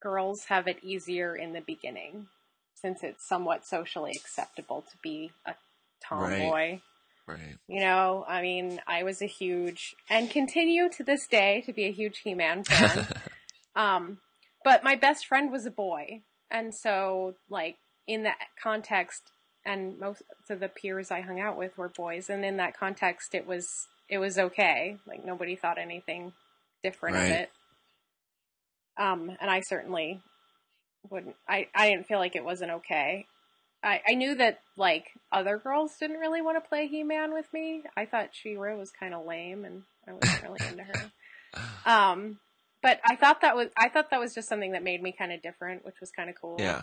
girls 0.00 0.44
have 0.44 0.68
it 0.68 0.78
easier 0.84 1.34
in 1.34 1.52
the 1.52 1.60
beginning 1.60 2.28
since 2.74 3.02
it's 3.02 3.26
somewhat 3.26 3.66
socially 3.66 4.12
acceptable 4.14 4.82
to 4.82 4.96
be 5.02 5.32
a 5.44 5.54
tomboy. 6.00 6.50
Right. 6.50 6.82
Right. 7.26 7.56
You 7.66 7.80
know, 7.80 8.24
I 8.28 8.40
mean, 8.40 8.80
I 8.86 9.02
was 9.02 9.20
a 9.20 9.26
huge 9.26 9.96
and 10.08 10.30
continue 10.30 10.88
to 10.90 11.02
this 11.02 11.26
day 11.26 11.64
to 11.66 11.72
be 11.72 11.86
a 11.86 11.92
huge 11.92 12.18
He-Man 12.18 12.62
fan. 12.62 13.08
um, 13.74 14.18
but 14.62 14.84
my 14.84 14.94
best 14.94 15.26
friend 15.26 15.50
was 15.50 15.66
a 15.66 15.72
boy, 15.72 16.22
and 16.52 16.72
so 16.72 17.34
like 17.50 17.78
in 18.06 18.22
that 18.22 18.38
context, 18.62 19.32
and 19.66 19.98
most 19.98 20.22
of 20.48 20.60
the 20.60 20.68
peers 20.68 21.10
I 21.10 21.20
hung 21.20 21.40
out 21.40 21.58
with 21.58 21.76
were 21.76 21.90
boys, 21.90 22.30
and 22.30 22.44
in 22.44 22.56
that 22.56 22.78
context, 22.78 23.34
it 23.34 23.46
was 23.46 23.88
it 24.08 24.18
was 24.18 24.38
okay. 24.38 24.96
Like 25.06 25.24
nobody 25.24 25.56
thought 25.56 25.76
anything 25.78 26.32
different 26.82 27.16
Right. 27.16 27.24
of 27.24 27.30
it. 27.32 27.50
Um, 28.96 29.36
and 29.40 29.50
I 29.50 29.60
certainly 29.60 30.22
wouldn't. 31.10 31.36
I 31.48 31.68
I 31.74 31.90
didn't 31.90 32.06
feel 32.06 32.18
like 32.18 32.36
it 32.36 32.44
wasn't 32.44 32.70
okay. 32.70 33.26
I 33.82 34.00
I 34.08 34.14
knew 34.14 34.34
that 34.36 34.60
like 34.76 35.08
other 35.30 35.58
girls 35.58 35.96
didn't 36.00 36.18
really 36.18 36.40
want 36.40 36.62
to 36.62 36.66
play 36.66 36.86
He 36.86 37.02
Man 37.02 37.34
with 37.34 37.52
me. 37.52 37.82
I 37.96 38.06
thought 38.06 38.30
She-Ra 38.32 38.74
was 38.76 38.90
kind 38.90 39.12
of 39.14 39.26
lame, 39.26 39.64
and 39.64 39.82
I 40.08 40.12
wasn't 40.12 40.42
really 40.42 40.60
into 40.70 40.84
her. 40.84 41.10
Um, 41.86 42.38
but 42.82 43.00
I 43.08 43.16
thought 43.16 43.40
that 43.40 43.56
was 43.56 43.68
I 43.78 43.88
thought 43.88 44.10
that 44.10 44.20
was 44.20 44.34
just 44.34 44.46
something 44.48 44.72
that 44.72 44.82
made 44.82 45.02
me 45.02 45.14
kind 45.16 45.32
of 45.32 45.40
different, 45.40 45.86
which 45.86 46.00
was 46.00 46.10
kind 46.10 46.28
of 46.28 46.36
cool. 46.38 46.56
Yeah. 46.58 46.82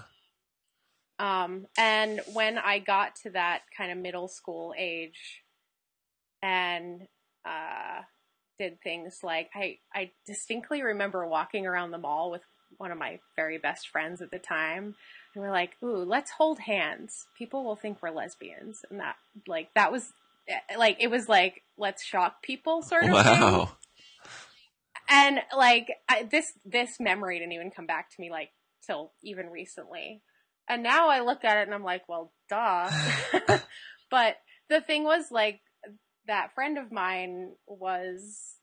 Um, 1.20 1.68
and 1.78 2.22
when 2.34 2.58
I 2.58 2.80
got 2.80 3.16
to 3.24 3.30
that 3.32 3.62
kind 3.78 3.92
of 3.92 3.98
middle 3.98 4.28
school 4.28 4.74
age 4.78 5.44
and 6.42 7.02
uh, 7.46 8.02
did 8.58 8.82
things 8.82 9.20
like 9.24 9.50
I, 9.56 9.78
I 9.94 10.12
distinctly 10.26 10.82
remember 10.82 11.28
walking 11.28 11.66
around 11.66 11.92
the 11.92 11.98
mall 11.98 12.32
with 12.32 12.42
one 12.78 12.92
of 12.92 12.98
my 12.98 13.20
very 13.36 13.58
best 13.58 13.88
friends 13.90 14.22
at 14.22 14.32
the 14.32 14.40
time. 14.40 14.96
And 15.36 15.44
we're 15.44 15.52
like, 15.52 15.72
ooh, 15.84 16.04
let's 16.04 16.32
hold 16.32 16.60
hands. 16.60 17.28
People 17.38 17.64
will 17.64 17.76
think 17.76 18.00
we're 18.02 18.10
lesbians. 18.12 18.82
And 18.90 19.00
that, 19.00 19.16
like, 19.48 19.70
that 19.76 19.92
was, 19.92 20.12
eh, 20.48 20.78
like, 20.78 20.98
it 21.00 21.08
was 21.12 21.30
like, 21.30 21.62
let's 21.78 22.04
shock 22.04 22.42
people 22.42 22.82
sort 22.82 23.04
of 23.04 23.10
thing 23.10 23.42
Wow. 23.42 23.72
and 25.10 25.40
like 25.56 25.88
I, 26.10 26.24
this 26.24 26.54
this 26.66 27.00
memory 27.00 27.40
didn't 27.40 27.54
even 27.54 27.72
come 27.72 27.86
back 27.86 28.10
to 28.12 28.16
me 28.22 28.32
like 28.32 28.50
till 28.86 29.12
even 29.24 29.50
recently 29.50 30.22
and 30.70 30.84
now 30.84 31.10
i 31.10 31.20
look 31.22 31.44
at 31.44 31.58
it 31.58 31.68
and 31.68 31.74
i'm 31.74 31.84
like 31.84 32.08
well 32.08 32.32
duh 32.50 32.90
but 34.12 34.38
the 34.70 34.82
thing 34.82 35.04
was 35.04 35.32
like 35.32 35.62
that 36.28 36.54
friend 36.54 36.78
of 36.78 36.92
mine 36.92 37.54
was 37.68 38.56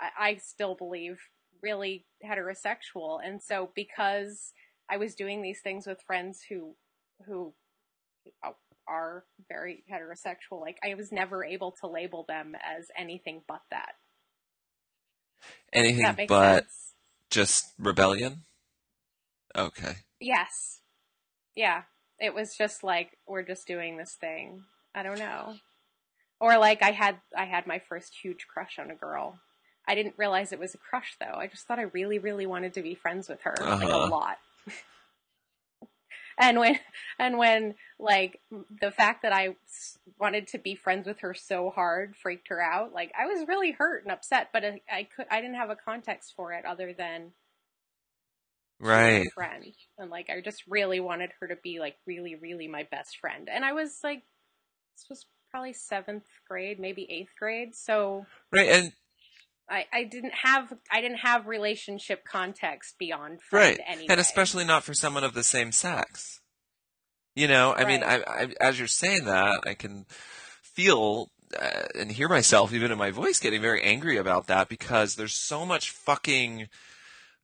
I, 0.00 0.10
I 0.18 0.36
still 0.36 0.74
believe 0.74 1.18
really 1.62 2.06
heterosexual. 2.24 3.18
And 3.24 3.42
so 3.42 3.70
because 3.74 4.52
I 4.88 4.96
was 4.96 5.14
doing 5.14 5.42
these 5.42 5.60
things 5.60 5.86
with 5.86 6.02
friends 6.06 6.40
who 6.48 6.74
who 7.26 7.52
are 8.88 9.24
very 9.48 9.84
heterosexual, 9.90 10.60
like 10.60 10.78
I 10.84 10.94
was 10.94 11.12
never 11.12 11.44
able 11.44 11.72
to 11.80 11.86
label 11.86 12.24
them 12.26 12.54
as 12.54 12.88
anything 12.98 13.42
but 13.46 13.62
that. 13.70 13.92
Anything 15.72 16.02
That 16.02 16.26
but 16.26 16.64
sense. 16.64 16.94
just 17.30 17.72
rebellion? 17.78 18.42
Okay. 19.56 19.96
Yes. 20.20 20.79
Yeah. 21.56 21.82
It 22.18 22.34
was 22.34 22.54
just 22.56 22.84
like 22.84 23.16
we're 23.26 23.42
just 23.42 23.66
doing 23.66 23.96
this 23.96 24.14
thing. 24.14 24.64
I 24.94 25.02
don't 25.02 25.18
know. 25.18 25.54
Or 26.40 26.58
like 26.58 26.82
I 26.82 26.90
had 26.90 27.16
I 27.36 27.44
had 27.44 27.66
my 27.66 27.78
first 27.78 28.14
huge 28.22 28.46
crush 28.46 28.78
on 28.78 28.90
a 28.90 28.94
girl. 28.94 29.38
I 29.88 29.94
didn't 29.94 30.14
realize 30.18 30.52
it 30.52 30.58
was 30.60 30.74
a 30.74 30.78
crush 30.78 31.16
though. 31.20 31.34
I 31.38 31.46
just 31.46 31.66
thought 31.66 31.78
I 31.78 31.82
really 31.82 32.18
really 32.18 32.46
wanted 32.46 32.74
to 32.74 32.82
be 32.82 32.94
friends 32.94 33.28
with 33.28 33.42
her 33.42 33.54
like 33.58 33.82
a 33.82 33.86
Uh-huh. 33.96 34.08
lot. 34.08 34.38
and 36.38 36.58
when 36.58 36.78
and 37.18 37.38
when 37.38 37.74
like 37.98 38.40
the 38.80 38.90
fact 38.90 39.22
that 39.22 39.32
I 39.32 39.56
wanted 40.18 40.46
to 40.48 40.58
be 40.58 40.74
friends 40.74 41.06
with 41.06 41.20
her 41.20 41.34
so 41.34 41.70
hard 41.70 42.16
freaked 42.16 42.48
her 42.48 42.60
out, 42.62 42.92
like 42.92 43.12
I 43.18 43.26
was 43.26 43.48
really 43.48 43.72
hurt 43.72 44.02
and 44.04 44.12
upset, 44.12 44.48
but 44.52 44.64
I, 44.64 44.80
I 44.90 45.04
could 45.14 45.26
I 45.30 45.40
didn't 45.40 45.56
have 45.56 45.70
a 45.70 45.76
context 45.76 46.34
for 46.36 46.52
it 46.52 46.64
other 46.64 46.92
than 46.92 47.06
she 47.08 47.22
was 47.22 47.26
my 47.26 47.39
Right. 48.80 49.30
friend 49.34 49.74
and 49.98 50.10
like 50.10 50.30
i 50.30 50.40
just 50.40 50.62
really 50.68 51.00
wanted 51.00 51.30
her 51.40 51.48
to 51.48 51.56
be 51.62 51.78
like 51.80 51.96
really 52.06 52.34
really 52.34 52.66
my 52.66 52.86
best 52.90 53.18
friend 53.18 53.48
and 53.52 53.64
i 53.64 53.72
was 53.72 53.98
like 54.02 54.22
this 54.96 55.06
was 55.08 55.26
probably 55.50 55.72
seventh 55.72 56.26
grade 56.48 56.80
maybe 56.80 57.06
eighth 57.10 57.32
grade 57.38 57.74
so 57.74 58.24
Right. 58.52 58.68
And 58.68 58.92
i 59.68 59.84
i 59.92 60.04
didn't 60.04 60.34
have 60.34 60.72
i 60.90 61.00
didn't 61.00 61.18
have 61.18 61.46
relationship 61.46 62.24
context 62.24 62.96
beyond 62.98 63.42
friend 63.42 63.78
right. 63.78 63.86
anyway 63.86 64.06
And 64.08 64.20
especially 64.20 64.64
not 64.64 64.82
for 64.84 64.94
someone 64.94 65.24
of 65.24 65.34
the 65.34 65.44
same 65.44 65.72
sex. 65.72 66.40
You 67.36 67.46
know, 67.46 67.72
I 67.72 67.84
mean, 67.84 68.02
I, 68.02 68.22
I, 68.26 68.48
as 68.60 68.78
you're 68.78 68.88
saying 68.88 69.24
that, 69.24 69.60
I 69.64 69.74
can 69.74 70.04
feel 70.62 71.30
uh, 71.58 71.84
and 71.98 72.10
hear 72.10 72.28
myself, 72.28 72.72
even 72.72 72.90
in 72.90 72.98
my 72.98 73.12
voice, 73.12 73.38
getting 73.38 73.62
very 73.62 73.82
angry 73.82 74.16
about 74.16 74.48
that 74.48 74.68
because 74.68 75.14
there's 75.14 75.34
so 75.34 75.64
much 75.64 75.90
fucking 75.90 76.68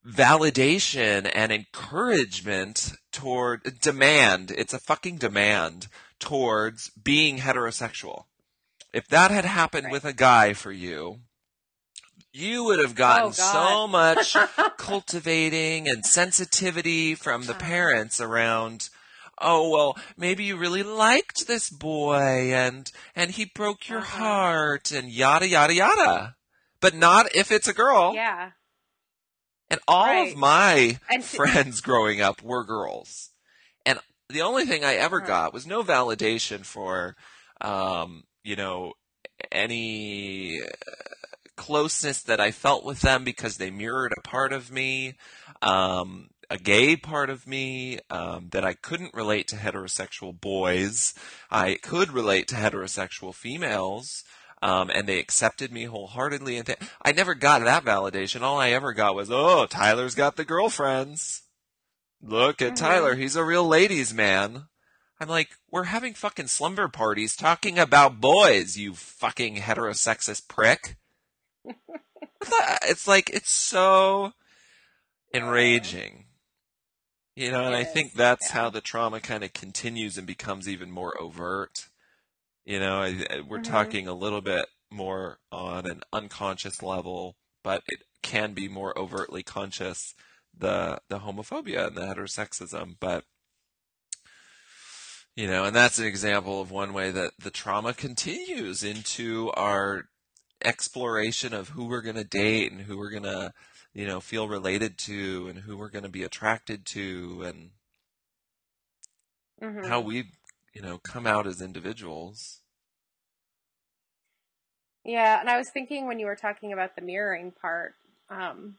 validation 0.06 1.30
and 1.34 1.50
encouragement 1.52 2.92
toward 3.12 3.80
demand. 3.80 4.52
It's 4.56 4.72
a 4.74 4.78
fucking 4.78 5.16
demand 5.16 5.88
towards 6.20 6.90
being 6.90 7.38
heterosexual. 7.38 8.24
If 8.92 9.08
that 9.08 9.30
had 9.30 9.44
happened 9.44 9.86
Right. 9.86 9.92
with 9.92 10.04
a 10.04 10.12
guy 10.12 10.52
for 10.52 10.72
you, 10.72 11.20
you 12.32 12.64
would 12.64 12.78
have 12.78 12.94
gotten 12.94 13.28
Oh, 13.28 13.30
so 13.32 13.86
much 13.88 14.36
cultivating 14.78 15.88
and 15.88 16.04
sensitivity 16.06 17.14
from 17.14 17.44
the 17.44 17.54
parents 17.54 18.20
around 18.20 18.88
oh 19.38 19.68
well 19.68 19.96
maybe 20.16 20.44
you 20.44 20.56
really 20.56 20.82
liked 20.82 21.46
this 21.46 21.68
boy 21.68 22.52
and 22.54 22.90
and 23.14 23.32
he 23.32 23.44
broke 23.54 23.86
your 23.88 23.98
Uh-huh. 23.98 24.18
heart 24.18 24.90
and 24.90 25.10
yada 25.10 25.46
yada 25.46 25.74
yada 25.74 26.36
but 26.80 26.94
not 26.94 27.34
if 27.34 27.50
it's 27.52 27.68
a 27.68 27.74
girl 27.74 28.12
yeah 28.14 28.52
and 29.70 29.80
all 29.88 30.06
Right. 30.06 30.32
of 30.32 30.36
my 30.36 30.98
And 31.10 31.22
friends 31.24 31.80
growing 31.80 32.20
up 32.20 32.42
were 32.42 32.64
girls 32.64 33.30
and 33.84 33.98
the 34.28 34.42
only 34.42 34.64
thing 34.64 34.84
i 34.84 34.94
ever 34.94 35.18
Uh-huh. 35.18 35.26
got 35.26 35.52
was 35.52 35.66
no 35.66 35.82
validation 35.82 36.64
for 36.64 37.16
um 37.60 38.24
you 38.44 38.56
know 38.56 38.92
any 39.52 40.60
uh, 40.62 40.66
closeness 41.56 42.22
that 42.22 42.40
I 42.40 42.50
felt 42.50 42.84
with 42.84 43.00
them 43.00 43.24
because 43.24 43.56
they 43.56 43.70
mirrored 43.70 44.12
a 44.16 44.20
part 44.20 44.52
of 44.52 44.70
me, 44.70 45.14
um, 45.62 46.28
a 46.50 46.58
gay 46.58 46.96
part 46.96 47.30
of 47.30 47.46
me, 47.46 47.98
um, 48.10 48.48
that 48.52 48.64
I 48.64 48.74
couldn't 48.74 49.14
relate 49.14 49.48
to 49.48 49.56
heterosexual 49.56 50.38
boys. 50.38 51.14
I 51.50 51.78
could 51.82 52.12
relate 52.12 52.48
to 52.48 52.54
heterosexual 52.56 53.34
females. 53.34 54.22
Um, 54.62 54.90
and 54.90 55.06
they 55.06 55.18
accepted 55.18 55.70
me 55.70 55.84
wholeheartedly. 55.84 56.56
And 56.56 56.66
th- 56.66 56.78
I 57.02 57.12
never 57.12 57.34
got 57.34 57.62
that 57.62 57.84
validation. 57.84 58.40
All 58.40 58.58
I 58.58 58.70
ever 58.70 58.92
got 58.94 59.14
was, 59.14 59.30
"Oh, 59.30 59.66
Tyler's 59.66 60.14
got 60.14 60.36
the 60.36 60.44
girlfriends. 60.46 61.42
Look 62.22 62.62
at 62.62 62.72
Mhm. 62.72 62.76
Tyler. 62.76 63.14
He's 63.16 63.36
a 63.36 63.44
real 63.44 63.66
ladies' 63.66 64.14
man." 64.14 64.68
I'm 65.20 65.28
like, 65.28 65.50
we're 65.70 65.84
having 65.84 66.12
fucking 66.14 66.48
slumber 66.48 66.88
parties 66.88 67.36
talking 67.36 67.78
about 67.78 68.20
boys, 68.20 68.76
you 68.76 68.94
fucking 68.94 69.56
heterosexist 69.56 70.46
prick. 70.48 70.96
It's 72.82 73.08
like, 73.08 73.30
it's 73.30 73.50
so 73.50 74.32
enraging. 75.32 76.26
You 77.34 77.50
know, 77.50 77.64
and 77.64 77.74
I 77.74 77.84
think 77.84 78.12
that's 78.14 78.50
how 78.50 78.70
the 78.70 78.80
trauma 78.80 79.20
kind 79.20 79.42
of 79.44 79.52
continues 79.52 80.16
and 80.16 80.26
becomes 80.26 80.68
even 80.68 80.90
more 80.90 81.18
overt. 81.20 81.88
You 82.66 82.80
know, 82.80 83.00
I, 83.00 83.24
I- 83.30 83.40
we're 83.40 83.58
Mhm. 83.58 83.64
talking 83.64 84.08
a 84.08 84.12
little 84.14 84.42
bit 84.42 84.66
more 84.90 85.38
on 85.50 85.86
an 85.86 86.02
unconscious 86.12 86.82
level, 86.82 87.36
but 87.64 87.82
it 87.88 88.02
can 88.22 88.52
be 88.54 88.68
more 88.68 88.96
overtly 88.98 89.42
conscious 89.42 90.14
the 90.58 91.00
the 91.08 91.20
homophobia 91.20 91.88
and 91.88 91.96
the 91.96 92.02
heterosexism, 92.02 92.96
but 93.00 93.24
you 95.36 95.46
know, 95.46 95.64
and 95.64 95.76
that's 95.76 95.98
an 95.98 96.06
example 96.06 96.60
of 96.60 96.70
one 96.70 96.92
way 96.92 97.10
that 97.10 97.32
the 97.38 97.50
trauma 97.50 97.92
continues 97.94 98.82
into 98.82 99.50
our 99.52 100.04
exploration 100.64 101.52
of 101.54 101.70
who 101.70 101.86
we're 101.86 102.02
going 102.02 102.16
to 102.16 102.24
date 102.24 102.72
and 102.72 102.82
who 102.82 102.96
we're 102.98 103.10
going 103.10 103.22
to, 103.24 103.52
you 103.94 104.06
know, 104.06 104.20
feel 104.20 104.48
related 104.48 104.98
to 104.98 105.48
and 105.48 105.60
who 105.60 105.76
we're 105.76 105.90
going 105.90 106.04
to 106.04 106.10
be 106.10 106.22
attracted 106.24 106.86
to 106.86 107.42
and 107.46 107.70
Mhm. 109.60 109.88
how 109.88 110.00
we, 110.00 110.24
you 110.76 110.82
know, 110.82 110.98
come 110.98 111.26
out 111.26 111.46
as 111.46 111.62
individuals. 111.62 112.60
Yeah, 115.06 115.40
and 115.40 115.48
I 115.48 115.56
was 115.56 115.70
thinking 115.70 116.06
when 116.06 116.18
you 116.18 116.26
were 116.26 116.36
talking 116.36 116.70
about 116.70 116.96
the 116.96 117.00
mirroring 117.00 117.50
part, 117.50 117.94
um, 118.28 118.76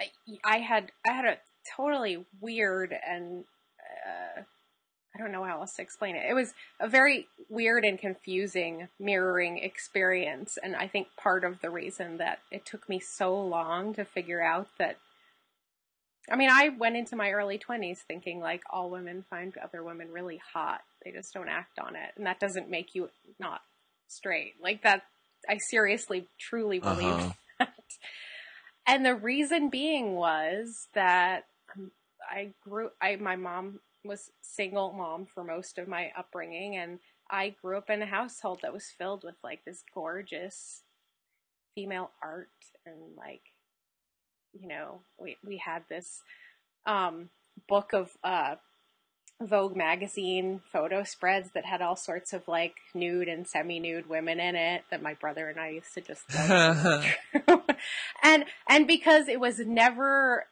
I, 0.00 0.06
I 0.44 0.58
had 0.58 0.90
I 1.08 1.12
had 1.12 1.24
a 1.24 1.38
totally 1.76 2.24
weird 2.40 2.92
and 3.08 3.44
uh, 4.04 4.40
I 5.14 5.18
don't 5.20 5.30
know 5.30 5.44
how 5.44 5.60
else 5.60 5.76
to 5.76 5.82
explain 5.82 6.16
it. 6.16 6.28
It 6.28 6.34
was 6.34 6.54
a 6.80 6.88
very 6.88 7.28
weird 7.48 7.84
and 7.84 7.96
confusing 7.96 8.88
mirroring 8.98 9.58
experience, 9.58 10.58
and 10.60 10.74
I 10.74 10.88
think 10.88 11.06
part 11.16 11.44
of 11.44 11.60
the 11.60 11.70
reason 11.70 12.16
that 12.16 12.40
it 12.50 12.66
took 12.66 12.88
me 12.88 12.98
so 12.98 13.40
long 13.40 13.94
to 13.94 14.04
figure 14.04 14.42
out 14.42 14.66
that. 14.78 14.96
I 16.30 16.36
mean, 16.36 16.50
I 16.50 16.70
went 16.70 16.96
into 16.96 17.16
my 17.16 17.30
early 17.32 17.58
20s 17.58 17.98
thinking 18.08 18.40
like 18.40 18.62
all 18.70 18.90
women 18.90 19.24
find 19.28 19.54
other 19.62 19.82
women 19.82 20.10
really 20.10 20.40
hot. 20.52 20.80
They 21.04 21.10
just 21.12 21.34
don't 21.34 21.48
act 21.48 21.78
on 21.78 21.96
it. 21.96 22.12
And 22.16 22.26
that 22.26 22.40
doesn't 22.40 22.70
make 22.70 22.94
you 22.94 23.10
not 23.38 23.60
straight. 24.08 24.54
Like 24.62 24.82
that, 24.84 25.02
I 25.48 25.58
seriously, 25.70 26.26
truly 26.40 26.78
believe 26.78 27.12
Uh-huh. 27.12 27.30
that. 27.58 27.74
And 28.86 29.04
the 29.04 29.14
reason 29.14 29.68
being 29.70 30.14
was 30.14 30.88
that 30.94 31.44
um, 31.76 31.90
I 32.30 32.52
grew, 32.62 32.90
I, 33.00 33.16
my 33.16 33.36
mom 33.36 33.80
was 34.04 34.30
single 34.42 34.92
mom 34.92 35.26
for 35.26 35.42
most 35.44 35.78
of 35.78 35.88
my 35.88 36.10
upbringing 36.16 36.76
and 36.76 36.98
I 37.30 37.54
grew 37.62 37.78
up 37.78 37.88
in 37.88 38.02
a 38.02 38.06
household 38.06 38.60
that 38.62 38.74
was 38.74 38.84
filled 38.98 39.24
with 39.24 39.36
like 39.42 39.64
this 39.64 39.82
gorgeous 39.94 40.82
female 41.74 42.10
art 42.22 42.48
and 42.84 43.16
like, 43.16 43.40
you 44.58 44.68
know, 44.68 45.00
we, 45.18 45.36
we 45.44 45.58
had 45.58 45.82
this, 45.88 46.22
um, 46.86 47.30
book 47.68 47.92
of, 47.92 48.10
uh, 48.22 48.56
Vogue 49.40 49.76
magazine 49.76 50.60
photo 50.72 51.02
spreads 51.02 51.50
that 51.54 51.64
had 51.64 51.82
all 51.82 51.96
sorts 51.96 52.32
of 52.32 52.46
like 52.46 52.76
nude 52.94 53.28
and 53.28 53.46
semi-nude 53.46 54.08
women 54.08 54.38
in 54.38 54.54
it 54.54 54.84
that 54.90 55.02
my 55.02 55.14
brother 55.14 55.48
and 55.48 55.58
I 55.58 55.70
used 55.70 55.92
to 55.94 56.00
just 56.00 56.22
and 58.22 58.44
and 58.68 58.86
because 58.86 59.28
it 59.28 59.40
was 59.40 59.58
never 59.58 60.46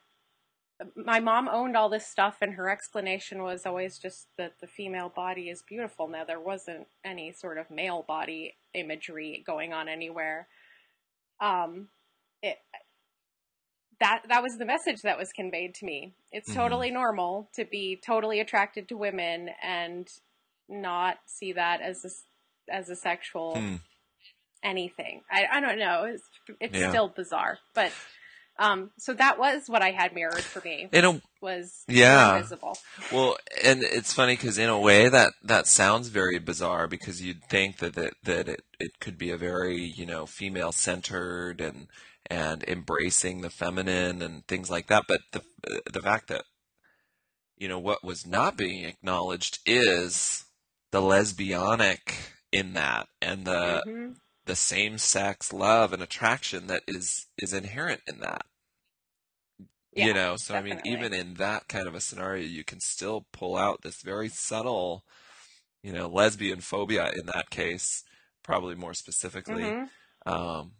my 0.96 1.20
mom 1.20 1.48
owned 1.48 1.76
all 1.76 1.88
this 1.88 2.08
stuff 2.08 2.38
and 2.40 2.54
her 2.54 2.68
explanation 2.68 3.42
was 3.42 3.64
always 3.64 3.98
just 3.98 4.26
that 4.36 4.54
the 4.60 4.66
female 4.66 5.12
body 5.14 5.48
is 5.48 5.62
beautiful. 5.62 6.08
Now 6.08 6.24
there 6.24 6.40
wasn't 6.40 6.88
any 7.04 7.32
sort 7.32 7.58
of 7.58 7.70
male 7.70 8.04
body 8.06 8.54
imagery 8.74 9.44
going 9.46 9.72
on 9.72 9.88
anywhere. 9.88 10.48
Um 11.40 11.88
it 12.42 12.58
that 14.00 14.22
that 14.28 14.42
was 14.42 14.56
the 14.58 14.64
message 14.64 15.02
that 15.02 15.18
was 15.18 15.32
conveyed 15.32 15.74
to 15.76 15.84
me. 15.86 16.12
It's 16.32 16.50
Mhm. 16.50 16.54
totally 16.54 16.90
normal 16.90 17.48
to 17.54 17.64
be 17.64 17.96
totally 17.96 18.40
attracted 18.40 18.88
to 18.88 18.96
women 18.96 19.50
and 19.62 20.08
not 20.68 21.18
see 21.26 21.52
that 21.52 21.80
as 21.80 22.04
a, 22.04 22.72
as 22.74 22.88
a 22.88 22.96
sexual 22.96 23.52
Hmm. 23.54 23.76
anything. 24.62 25.22
I 25.30 25.46
I 25.52 25.60
don't 25.60 25.78
know. 25.78 26.04
It's 26.04 26.22
it's 26.60 26.78
Yeah. 26.78 26.90
still 26.90 27.08
bizarre, 27.08 27.58
but 27.74 27.92
um. 28.58 28.90
So 28.98 29.14
that 29.14 29.38
was 29.38 29.64
what 29.68 29.82
I 29.82 29.90
had 29.90 30.14
mirrored 30.14 30.44
for 30.44 30.60
me 30.62 30.88
In 30.92 31.04
a 31.04 31.20
was 31.40 31.84
Yeah. 31.88 32.36
invisible. 32.36 32.78
Well, 33.10 33.36
and 33.64 33.82
it's 33.82 34.12
funny 34.12 34.36
because 34.36 34.58
in 34.58 34.68
a 34.70 34.78
way 34.78 35.08
that 35.08 35.32
that 35.42 35.66
sounds 35.66 36.08
very 36.08 36.38
bizarre 36.38 36.86
because 36.86 37.20
you'd 37.20 37.44
think 37.50 37.78
that 37.78 37.96
it, 37.98 38.14
that 38.22 38.48
it 38.48 38.62
it 38.78 38.98
could 39.00 39.18
be 39.18 39.30
a 39.30 39.36
very 39.36 39.80
you 39.82 40.06
know 40.06 40.26
female 40.26 40.72
centered 40.72 41.60
and 41.60 41.88
and 42.32 42.64
embracing 42.64 43.42
the 43.42 43.50
feminine 43.50 44.22
and 44.22 44.46
things 44.46 44.70
like 44.70 44.86
that. 44.86 45.04
But 45.06 45.20
the 45.32 45.42
the 45.92 46.00
fact 46.00 46.28
that 46.28 46.44
you 47.58 47.68
know 47.68 47.78
what 47.78 48.02
was 48.02 48.26
not 48.26 48.56
being 48.56 48.84
acknowledged 48.84 49.58
is 49.66 50.46
the 50.92 51.00
lesbianic 51.00 52.14
in 52.50 52.72
that 52.74 53.08
and 53.20 53.44
the 53.44 53.82
Mm-hmm. 53.86 54.12
the 54.46 54.56
same 54.56 54.98
sex 54.98 55.52
love 55.52 55.92
and 55.92 56.02
attraction 56.02 56.66
that 56.68 56.82
is 56.88 57.26
is 57.38 57.52
inherent 57.52 58.00
in 58.06 58.20
that 58.20 58.42
you 59.94 60.12
know 60.14 60.36
so 60.36 60.54
i 60.54 60.62
mean 60.62 60.80
even 60.84 61.12
in 61.12 61.34
that 61.34 61.68
kind 61.68 61.86
of 61.86 61.94
a 61.94 62.00
scenario 62.00 62.44
you 62.44 62.64
can 62.64 62.80
still 62.80 63.26
pull 63.32 63.56
out 63.56 63.82
this 63.82 64.02
very 64.02 64.28
subtle 64.28 65.04
you 65.82 65.92
know 65.92 66.08
lesbian 66.08 66.60
phobia 66.60 67.10
in 67.12 67.26
that 67.26 67.50
case 67.50 68.04
probably 68.42 68.74
more 68.74 68.94
specifically 68.94 69.64
Mhm. 69.64 69.88
um 70.26 70.72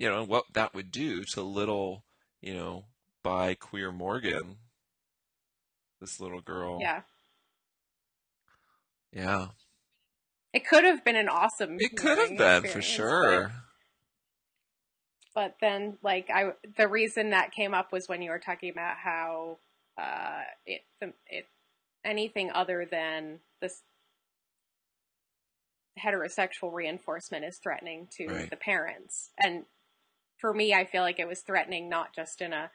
you 0.00 0.08
know 0.08 0.20
and 0.20 0.28
what 0.28 0.44
that 0.54 0.74
would 0.74 0.90
do 0.90 1.22
to 1.24 1.42
little 1.42 2.04
you 2.40 2.54
know 2.54 2.86
bi 3.22 3.54
queer 3.54 3.92
morgan 3.92 4.56
this 6.00 6.18
little 6.18 6.40
girl 6.40 6.78
Yeah. 6.80 7.02
yeah 9.12 9.48
It 10.54 10.66
could 10.66 10.84
have 10.84 11.04
been 11.04 11.16
an 11.16 11.28
awesome. 11.28 11.76
it 11.78 11.96
could 11.96 12.16
have 12.18 12.36
been 12.36 12.72
for 12.72 12.80
sure 12.82 13.52
But, 15.34 15.52
but 15.52 15.56
then, 15.60 15.98
like, 16.02 16.28
I 16.34 16.54
the 16.76 16.88
reason 16.88 17.30
that 17.30 17.52
came 17.52 17.74
up 17.74 17.92
was 17.92 18.08
when 18.08 18.22
you 18.22 18.30
were 18.30 18.38
talking 18.40 18.70
about 18.70 18.96
how 18.96 19.58
uh, 19.98 20.40
it 20.64 20.80
it 21.26 21.46
anything 22.04 22.50
other 22.50 22.86
than 22.90 23.40
this 23.60 23.82
heterosexual 26.02 26.72
reinforcement 26.72 27.44
is 27.44 27.58
threatening 27.62 28.08
to 28.16 28.26
Right. 28.26 28.50
the 28.50 28.56
parents, 28.56 29.30
and 29.42 29.66
for 30.40 30.52
me, 30.54 30.74
I 30.74 30.84
feel 30.84 31.02
like 31.02 31.18
it 31.18 31.28
was 31.28 31.40
threatening 31.40 31.88
not 31.88 32.14
just 32.14 32.40
in 32.40 32.52
a 32.52 32.70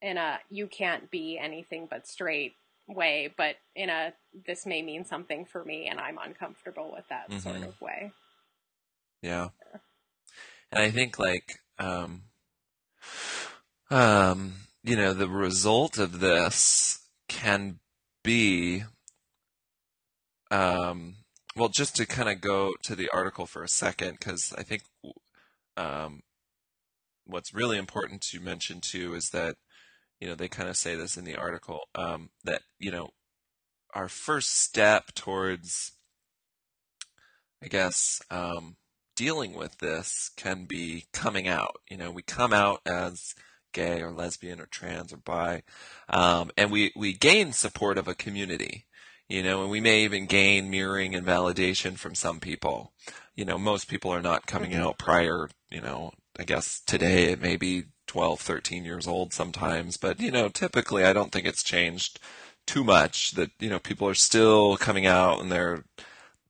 in 0.00 0.16
a 0.16 0.38
you 0.50 0.66
can't 0.66 1.10
be 1.10 1.38
anything 1.38 1.86
but 1.88 2.06
straight 2.06 2.54
way, 2.88 3.32
but 3.36 3.56
in 3.76 3.88
a 3.90 4.12
this 4.46 4.66
may 4.66 4.82
mean 4.82 5.04
something 5.04 5.44
for 5.44 5.64
me 5.64 5.86
and 5.88 6.00
I'm 6.00 6.18
uncomfortable 6.18 6.90
with 6.92 7.04
that 7.08 7.32
sort 7.40 7.56
Mhm. 7.56 7.68
of 7.68 7.80
way. 7.80 8.12
Yeah. 9.22 9.48
And 10.72 10.82
I 10.82 10.90
think 10.90 11.18
like 11.18 11.60
um 11.78 12.22
um 13.90 14.54
you 14.82 14.96
know 14.96 15.12
the 15.12 15.28
result 15.28 15.98
of 15.98 16.20
this 16.20 16.98
can 17.28 17.78
be 18.24 18.84
um 20.50 21.16
well 21.56 21.68
just 21.68 21.96
to 21.96 22.06
kind 22.06 22.28
of 22.28 22.40
go 22.40 22.72
to 22.82 22.94
the 22.96 23.08
article 23.10 23.46
for 23.46 23.62
a 23.62 23.68
second 23.68 24.20
cuz 24.20 24.52
I 24.56 24.62
think 24.62 24.82
um 25.76 26.22
what's 27.26 27.54
really 27.54 27.78
important 27.78 28.20
to 28.22 28.40
mention 28.40 28.80
too 28.80 29.14
is 29.14 29.30
that 29.30 29.56
you 30.20 30.28
know 30.28 30.34
they 30.34 30.48
kind 30.48 30.68
of 30.68 30.76
say 30.76 30.94
this 30.96 31.16
in 31.16 31.24
the 31.24 31.36
article 31.36 31.80
um 31.94 32.30
that 32.44 32.62
you 32.78 32.90
know 32.90 33.10
our 33.94 34.08
first 34.08 34.50
step 34.50 35.12
towards 35.14 35.92
I 37.62 37.68
guess, 37.68 38.20
um, 38.30 38.76
dealing 39.14 39.54
with 39.54 39.78
this 39.78 40.30
can 40.36 40.64
be 40.64 41.06
coming 41.12 41.46
out. 41.46 41.76
You 41.88 41.96
know, 41.96 42.10
we 42.10 42.22
come 42.22 42.52
out 42.52 42.80
as 42.86 43.34
gay 43.72 44.02
or 44.02 44.10
lesbian 44.10 44.60
or 44.60 44.66
trans 44.66 45.12
or 45.12 45.16
bi, 45.18 45.62
um, 46.08 46.50
and 46.56 46.72
we, 46.72 46.92
we 46.96 47.12
gain 47.12 47.52
support 47.52 47.98
of 47.98 48.08
a 48.08 48.14
community. 48.14 48.86
You 49.28 49.42
know, 49.42 49.62
and 49.62 49.70
we 49.70 49.80
may 49.80 50.02
even 50.04 50.26
gain 50.26 50.70
mirroring 50.70 51.14
and 51.14 51.26
validation 51.26 51.96
from 51.96 52.14
some 52.14 52.38
people. 52.40 52.92
You 53.34 53.44
know, 53.46 53.56
most 53.56 53.88
people 53.88 54.10
are 54.10 54.20
not 54.20 54.46
coming 54.46 54.72
Mhm. 54.72 54.80
out 54.80 54.98
prior, 54.98 55.48
you 55.70 55.80
know, 55.80 56.12
I 56.38 56.44
guess 56.44 56.80
today 56.86 57.30
it 57.32 57.40
may 57.40 57.56
be 57.56 57.84
12, 58.06 58.40
13 58.40 58.84
years 58.84 59.06
old 59.06 59.32
sometimes, 59.32 59.96
but, 59.96 60.20
you 60.20 60.30
know, 60.30 60.48
typically 60.48 61.04
I 61.04 61.12
don't 61.12 61.32
think 61.32 61.46
it's 61.46 61.62
changed 61.62 62.18
too 62.66 62.84
much 62.84 63.32
that, 63.32 63.50
you 63.58 63.68
know, 63.70 63.78
people 63.78 64.08
are 64.08 64.14
still 64.14 64.76
coming 64.76 65.06
out 65.06 65.40
and 65.40 65.50
they're 65.50 65.84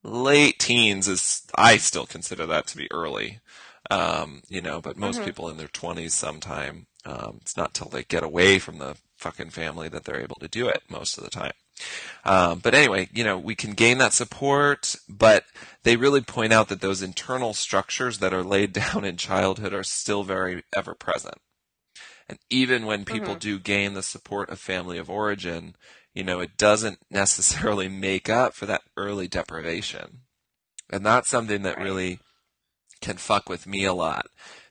late 0.05 0.59
teens 0.61 1.09
is 1.09 1.43
I 1.57 1.77
still 1.79 2.07
consider 2.07 2.47
that 2.47 2.67
to 2.69 2.77
be 2.77 2.91
early. 2.93 3.41
Um, 3.91 4.43
you 4.49 4.63
know, 4.63 4.81
but 4.83 4.99
most 4.99 5.23
Mhm. 5.23 5.25
people 5.25 5.49
in 5.51 5.59
their 5.59 5.69
twenties 5.69 6.15
sometime. 6.15 6.87
Um, 7.05 7.39
it's 7.43 7.57
not 7.57 7.75
till 7.75 7.89
they 7.89 8.05
get 8.05 8.23
away 8.25 8.59
from 8.61 8.79
the 8.79 8.97
fucking 9.19 9.51
family 9.51 9.89
that 9.91 10.05
they're 10.05 10.21
able 10.23 10.37
to 10.37 10.49
do 10.49 10.69
it 10.69 10.85
most 10.91 11.19
of 11.19 11.25
the 11.25 11.31
time. 11.31 11.53
Um, 12.25 12.61
but 12.61 12.75
anyway, 12.75 13.09
you 13.13 13.25
know, 13.25 13.39
we 13.39 13.55
can 13.55 13.73
gain 13.73 13.99
that 13.99 14.13
support, 14.13 14.97
but 15.09 15.45
they 15.85 15.97
really 15.97 16.21
point 16.21 16.53
out 16.53 16.69
that 16.69 16.81
those 16.81 17.03
internal 17.03 17.55
structures 17.55 18.19
that 18.19 18.35
are 18.35 18.45
laid 18.45 18.73
down 18.75 19.05
in 19.05 19.17
childhood 19.17 19.73
are 19.75 19.85
still 19.85 20.25
very 20.25 20.65
ever 20.77 20.95
present. 20.95 21.37
And 22.29 22.39
even 22.51 22.87
when 22.87 23.05
people 23.05 23.35
Mhm. 23.35 23.37
do 23.37 23.59
gain 23.59 23.95
the 23.95 24.03
support 24.03 24.51
of 24.51 24.59
family 24.61 24.99
of 24.99 25.11
origin, 25.11 25.77
you 26.15 26.25
know, 26.25 26.41
it 26.41 26.57
doesn't 26.57 26.99
necessarily 27.11 27.89
make 27.89 28.29
up 28.29 28.55
for 28.55 28.67
that 28.67 28.83
early 28.97 29.29
deprivation. 29.29 30.23
And 30.91 31.07
that's 31.07 31.29
something 31.31 31.63
that 31.63 31.79
Right. 31.79 31.79
really 31.79 32.21
can 33.01 33.17
fuck 33.19 33.49
with 33.49 33.67
me 33.67 33.85
a 33.85 33.95
lot 33.95 34.27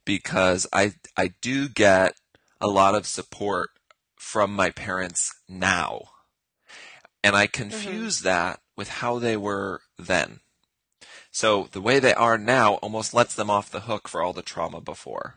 because 0.06 0.68
I 0.74 0.94
I 1.18 1.34
do 1.42 1.70
get 1.70 2.14
a 2.62 2.68
lot 2.68 2.96
of 2.96 3.08
support 3.08 3.70
from 4.18 4.54
my 4.56 4.70
parents 4.72 5.32
now. 5.50 6.11
And 7.24 7.36
I 7.36 7.48
confuse 7.48 8.22
that 8.22 8.62
with 8.76 8.90
how 8.90 9.20
they 9.20 9.38
were 9.38 9.82
then. 9.98 10.40
So 11.32 11.70
the 11.72 11.82
way 11.82 12.00
they 12.00 12.14
are 12.14 12.38
now 12.38 12.76
almost 12.76 13.14
lets 13.14 13.36
them 13.36 13.50
off 13.50 13.72
the 13.72 13.82
hook 13.82 14.08
for 14.08 14.22
all 14.22 14.34
the 14.34 14.42
trauma 14.42 14.82
before. 14.82 15.36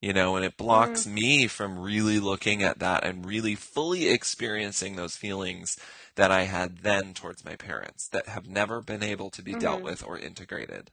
You 0.00 0.12
know, 0.12 0.36
and 0.36 0.44
it 0.44 0.56
blocks 0.56 1.06
me 1.06 1.46
from 1.46 1.78
really 1.78 2.18
looking 2.18 2.62
at 2.62 2.78
that 2.80 3.04
and 3.04 3.24
really 3.26 3.54
fully 3.54 4.08
experiencing 4.08 4.96
those 4.96 5.16
feelings 5.16 5.78
that 6.16 6.30
I 6.30 6.42
had 6.42 6.78
then 6.78 7.14
towards 7.14 7.44
my 7.44 7.56
parents 7.56 8.08
that 8.08 8.28
have 8.28 8.46
never 8.48 8.80
been 8.82 9.02
able 9.02 9.30
to 9.30 9.42
be 9.42 9.52
dealt 9.54 9.80
Mhm. 9.80 9.84
with 9.84 10.04
or 10.04 10.18
integrated. 10.18 10.90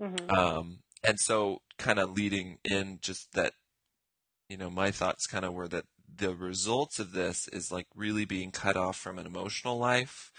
Mhm. 0.00 0.30
Um, 0.30 0.82
and 1.04 1.20
so 1.20 1.62
kind 1.78 1.98
of 1.98 2.10
leading 2.12 2.58
in 2.64 2.98
just 3.00 3.32
that, 3.32 3.54
you 4.48 4.56
know, 4.56 4.70
my 4.70 4.90
thoughts 4.90 5.26
kind 5.26 5.44
of 5.44 5.52
were 5.52 5.68
that 5.68 5.84
the 6.18 6.34
results 6.34 6.98
of 6.98 7.12
this 7.12 7.48
is 7.48 7.72
like 7.72 7.86
really 7.94 8.24
being 8.24 8.50
cut 8.50 8.76
off 8.76 8.96
from 8.96 9.18
an 9.18 9.26
emotional 9.26 9.78
life, 9.78 10.32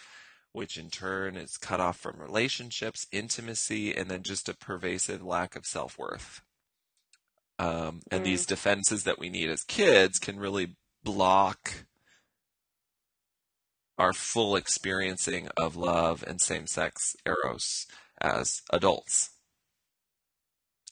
which 0.52 0.78
in 0.78 0.90
turn 0.90 1.38
is 1.38 1.58
cut 1.58 1.80
off 1.80 1.98
from 1.98 2.20
relationships, 2.20 3.08
intimacy, 3.12 3.94
and 3.96 4.10
then 4.10 4.24
just 4.24 4.50
a 4.50 4.56
pervasive 4.56 5.24
lack 5.24 5.56
of 5.56 5.66
self 5.66 5.98
worth. 5.98 6.42
Um, 7.60 8.02
and 8.12 8.22
Mm. 8.22 8.26
these 8.26 8.46
defenses 8.46 9.04
that 9.04 9.20
we 9.20 9.30
need 9.30 9.50
as 9.50 9.64
kids 9.64 10.20
can 10.20 10.40
really 10.40 10.76
block 11.04 11.86
our 13.98 14.14
full 14.14 14.56
experiencing 14.56 15.50
of 15.58 15.76
love 15.76 16.24
and 16.28 16.40
same 16.42 16.68
sex 16.68 17.16
eros 17.26 17.88
as 18.22 18.62
adults. 18.72 19.32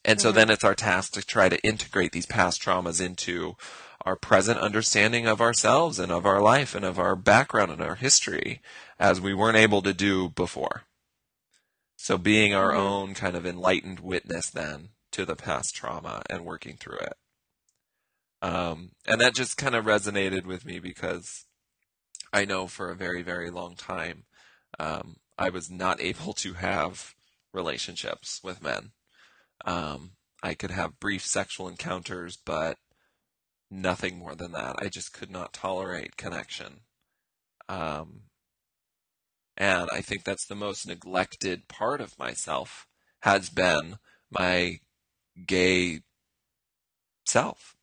And 0.04 0.22
so 0.22 0.32
Mhm. 0.32 0.36
then 0.36 0.50
it's 0.52 0.64
our 0.64 0.76
task 0.76 1.14
to 1.14 1.22
try 1.24 1.50
to 1.50 1.60
integrate 1.64 2.12
these 2.12 2.26
past 2.28 2.62
traumas 2.62 3.02
into 3.04 3.58
our 4.06 4.16
present 4.16 4.60
understanding 4.60 5.26
of 5.26 5.41
ourselves 5.41 5.97
and 5.97 6.12
of 6.12 6.26
our 6.26 6.39
life 6.39 6.76
and 6.76 6.86
of 6.86 6.99
our 6.99 7.16
background 7.16 7.72
and 7.72 7.82
our 7.82 7.95
history 7.95 8.62
as 8.99 9.20
we 9.20 9.34
weren't 9.34 9.58
able 9.58 9.82
to 9.82 9.93
do 9.93 10.30
before. 10.30 10.84
So 11.97 12.18
being 12.18 12.53
our 12.53 12.72
Mhm. 12.72 12.78
own 12.78 13.14
kind 13.16 13.36
of 13.36 13.45
enlightened 13.45 13.99
witness 13.99 14.49
then 14.49 14.89
to 15.12 15.26
the 15.26 15.36
past 15.36 15.76
trauma 15.76 16.22
and 16.30 16.45
working 16.45 16.78
through 16.78 16.99
it. 16.99 17.18
Um, 18.41 18.91
and 19.08 19.20
that 19.22 19.34
just 19.34 19.58
kind 19.58 19.74
of 19.74 19.86
resonated 19.86 20.45
with 20.45 20.66
me 20.66 20.80
because 20.80 21.45
I 22.32 22.45
know 22.45 22.68
for 22.68 22.91
a 22.91 22.95
very, 22.95 23.24
very 23.24 23.49
long 23.49 23.76
time, 23.76 24.26
um, 24.78 25.18
I 25.38 25.49
was 25.49 25.72
not 25.72 25.99
able 26.10 26.34
to 26.34 26.53
have 26.53 27.16
relationships 27.53 28.41
with 28.43 28.62
men. 28.62 28.91
Um, 29.66 30.12
I 30.43 30.53
could 30.53 30.72
have 30.72 30.99
brief 30.99 31.26
sexual 31.26 31.68
encounters, 31.68 32.38
but 32.38 32.78
nothing 33.70 34.18
more 34.18 34.36
than 34.36 34.51
that. 34.53 34.76
I 34.80 34.89
just 34.89 35.13
could 35.13 35.32
not 35.32 35.53
tolerate 35.53 36.18
connection. 36.18 36.82
Um, 37.68 38.24
and 39.57 39.89
I 39.91 40.01
think 40.01 40.24
that's 40.24 40.45
the 40.45 40.55
most 40.55 40.88
neglected 40.88 41.68
part 41.68 42.01
of 42.01 42.20
myself 42.20 42.88
has 43.22 43.49
been 43.49 43.97
my 44.30 44.80
gay 45.47 46.01
self 47.26 47.76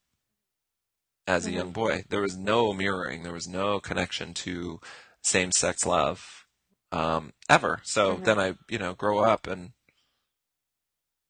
as 1.26 1.46
a 1.46 1.50
Mhm. 1.50 1.54
young 1.54 1.72
boy. 1.72 2.04
There 2.08 2.20
was 2.20 2.36
no 2.36 2.72
mirroring, 2.72 3.22
there 3.22 3.32
was 3.32 3.48
no 3.48 3.80
connection 3.80 4.34
to 4.34 4.80
same 5.22 5.52
sex 5.52 5.86
love 5.86 6.46
um, 6.90 7.32
ever. 7.48 7.80
So 7.84 8.16
Mhm. 8.16 8.24
then 8.24 8.38
I, 8.38 8.54
you 8.68 8.78
know, 8.78 8.94
grow 8.94 9.20
up 9.20 9.46
and 9.46 9.72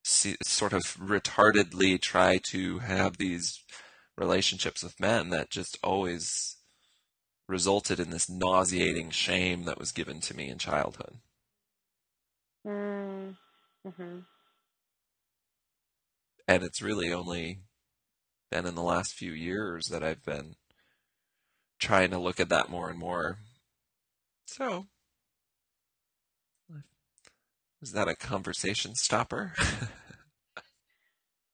see, 0.04 0.36
sort 0.42 0.72
of 0.72 0.82
retardedly 0.98 2.00
try 2.00 2.38
to 2.50 2.80
have 2.80 3.18
these 3.18 3.64
relationships 4.16 4.82
with 4.82 5.00
men 5.00 5.30
that 5.30 5.50
just 5.50 5.78
always 5.82 6.56
resulted 7.48 7.98
in 8.00 8.10
this 8.10 8.30
nauseating 8.30 9.10
shame 9.10 9.64
that 9.64 9.78
was 9.78 9.92
given 9.92 10.20
to 10.20 10.36
me 10.36 10.48
in 10.48 10.58
childhood. 10.58 11.16
Mm. 12.66 13.36
hmm 13.84 14.18
And 16.46 16.62
it's 16.62 16.82
really 16.82 17.12
only 17.12 17.60
been 18.50 18.66
in 18.66 18.74
the 18.74 18.82
last 18.82 19.14
few 19.14 19.32
years 19.32 19.86
that 19.86 20.02
I've 20.02 20.24
been 20.24 20.54
trying 21.78 22.10
to 22.10 22.18
look 22.18 22.38
at 22.38 22.48
that 22.50 22.68
more 22.68 22.90
and 22.90 22.98
more. 22.98 23.38
So, 24.46 24.86
is 27.80 27.92
that 27.92 28.08
a 28.08 28.14
conversation 28.14 28.94
stopper? 28.94 29.54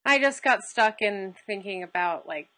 I 0.09 0.19
just 0.19 0.43
got 0.43 0.63
stuck 0.63 1.03
in 1.03 1.35
thinking 1.47 1.83
about 1.83 2.27
like 2.27 2.49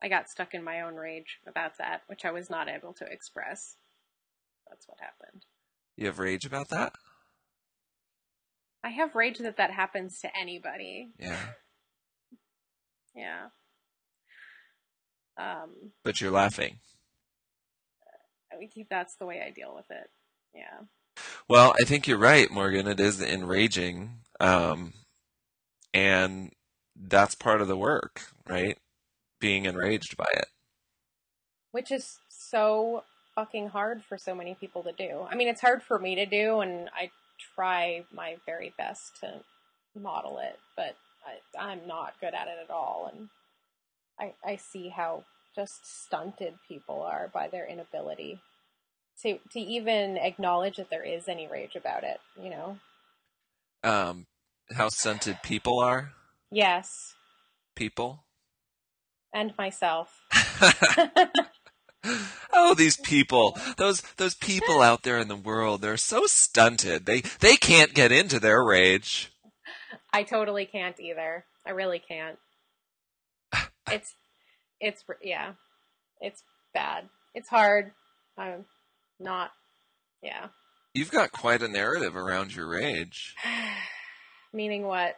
I 0.00 0.08
got 0.08 0.30
stuck 0.30 0.54
in 0.54 0.62
my 0.62 0.82
own 0.82 0.94
rage 0.94 1.40
about 1.48 1.78
that, 1.78 2.02
which 2.06 2.24
I 2.24 2.30
was 2.30 2.48
not 2.48 2.68
able 2.68 2.92
to 2.92 3.04
express. 3.04 3.74
That's 4.68 4.86
what 4.86 4.98
happened. 5.00 5.46
you 5.96 6.06
have 6.06 6.20
rage 6.20 6.44
about 6.44 6.68
that? 6.68 6.92
I 8.84 8.90
have 8.90 9.16
rage 9.16 9.38
that 9.38 9.56
that 9.56 9.72
happens 9.72 10.20
to 10.20 10.28
anybody. 10.38 11.08
Yeah. 11.18 11.38
Yeah. 13.16 13.46
Um, 15.38 15.92
But 16.02 16.20
you're 16.20 16.32
laughing. 16.32 16.80
I 18.52 18.66
think 18.66 18.88
that's 18.90 19.14
the 19.14 19.24
way 19.24 19.40
I 19.40 19.52
deal 19.52 19.72
with 19.72 19.88
it. 19.88 20.10
Yeah. 20.52 20.80
Well, 21.48 21.74
I 21.80 21.84
think 21.84 22.06
you're 22.06 22.18
right, 22.18 22.50
Morgan. 22.50 22.86
It 22.86 23.00
is 23.00 23.20
enraging. 23.20 24.20
Um, 24.40 24.94
and 25.92 26.52
that's 26.96 27.34
part 27.34 27.60
of 27.60 27.68
the 27.68 27.76
work, 27.76 28.22
right? 28.48 28.78
Being 29.40 29.66
enraged 29.66 30.16
by 30.16 30.26
it. 30.34 30.46
Which 31.72 31.90
is 31.90 32.18
so 32.28 33.04
fucking 33.34 33.68
hard 33.68 34.02
for 34.04 34.16
so 34.16 34.34
many 34.34 34.54
people 34.54 34.82
to 34.84 34.92
do. 34.92 35.26
I 35.30 35.34
mean, 35.34 35.48
it's 35.48 35.60
hard 35.60 35.82
for 35.82 35.98
me 35.98 36.14
to 36.16 36.26
do, 36.26 36.60
and 36.60 36.88
I 36.94 37.10
try 37.54 38.04
my 38.12 38.36
very 38.46 38.72
best 38.78 39.20
to 39.20 39.40
model 39.98 40.38
it, 40.38 40.58
but 40.76 40.96
I, 41.26 41.70
I'm 41.70 41.86
not 41.86 42.14
good 42.20 42.34
at 42.34 42.48
it 42.48 42.58
at 42.62 42.70
all. 42.70 43.10
And 43.12 43.28
I, 44.18 44.34
I 44.44 44.56
see 44.56 44.88
how 44.88 45.24
just 45.54 46.04
stunted 46.04 46.54
people 46.66 47.02
are 47.02 47.30
by 47.32 47.48
their 47.48 47.66
inability 47.66 48.40
to 49.22 49.38
to 49.52 49.60
even 49.60 50.16
acknowledge 50.16 50.76
that 50.76 50.90
there 50.90 51.04
is 51.04 51.28
any 51.28 51.46
rage 51.46 51.76
about 51.76 52.04
it. 52.04 52.20
You 52.40 52.50
know? 52.50 52.78
Um, 53.82 54.26
how 54.74 54.88
stunted 54.88 55.38
people 55.42 55.78
are. 55.80 56.12
Yes, 56.50 57.14
People. 57.74 58.24
and 59.32 59.52
myself. 59.58 60.20
oh, 62.52 62.74
these 62.74 62.96
people. 62.96 63.58
Those 63.76 64.00
those 64.16 64.34
people 64.34 64.80
out 64.80 65.02
there 65.02 65.18
in 65.18 65.28
the 65.28 65.36
world, 65.36 65.82
they're 65.82 65.96
so 65.96 66.26
stunted. 66.26 67.06
They 67.06 67.22
they 67.40 67.56
can't 67.56 67.94
get 67.94 68.12
into 68.12 68.38
their 68.38 68.62
rage. 68.62 69.32
I 70.12 70.22
totally 70.22 70.64
can't 70.64 70.98
either. 71.00 71.44
I 71.66 71.70
really 71.70 71.98
can't. 71.98 72.38
It's, 73.92 74.14
it's, 74.80 75.04
yeah, 75.22 75.52
it's 76.18 76.42
bad. 76.72 77.10
It's 77.34 77.50
hard. 77.50 77.92
I'm 78.38 78.64
not, 79.20 79.50
yeah. 80.22 80.48
You've 80.94 81.10
got 81.10 81.32
quite 81.32 81.62
a 81.62 81.68
narrative 81.68 82.16
around 82.16 82.54
your 82.54 82.68
rage. 82.68 83.34
Meaning 84.52 84.84
what? 84.84 85.16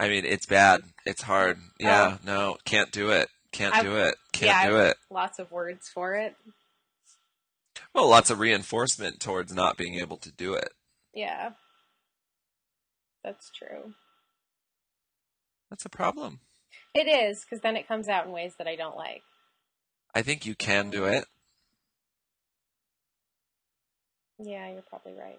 I 0.00 0.08
mean, 0.08 0.24
it's 0.24 0.46
bad. 0.46 0.82
It's 1.06 1.22
hard. 1.22 1.58
Yeah, 1.78 2.16
oh. 2.16 2.26
no, 2.26 2.56
can't 2.64 2.90
do 2.90 3.10
it. 3.10 3.28
Can't 3.52 3.74
I've- 3.74 3.88
do 3.88 3.96
it. 3.96 4.16
Can't 4.32 4.64
yeah, 4.64 4.70
do 4.70 4.76
it. 4.78 4.96
Lots 5.10 5.38
of 5.38 5.52
words 5.52 5.88
for 5.88 6.14
it. 6.14 6.34
Well, 7.94 8.08
lots 8.08 8.30
of 8.30 8.40
reinforcement 8.40 9.20
towards 9.20 9.54
not 9.54 9.76
being 9.76 9.94
able 9.96 10.16
to 10.18 10.32
do 10.32 10.54
it. 10.54 10.70
Yeah. 11.14 11.50
That's 13.22 13.50
true. 13.50 13.92
That's 15.70 15.84
a 15.84 15.90
problem. 15.90 16.40
It 16.94 17.06
is, 17.06 17.44
because 17.44 17.60
then 17.60 17.76
it 17.76 17.86
comes 17.88 18.08
out 18.08 18.26
in 18.26 18.32
ways 18.32 18.54
that 18.58 18.66
I 18.66 18.76
don't 18.76 18.96
like. 18.96 19.22
I 20.14 20.22
think 20.22 20.44
you 20.44 20.54
can 20.54 20.90
do 20.90 21.04
it. 21.04 21.24
Yeah, 24.42 24.70
you're 24.72 24.82
probably 24.82 25.14
right. 25.14 25.38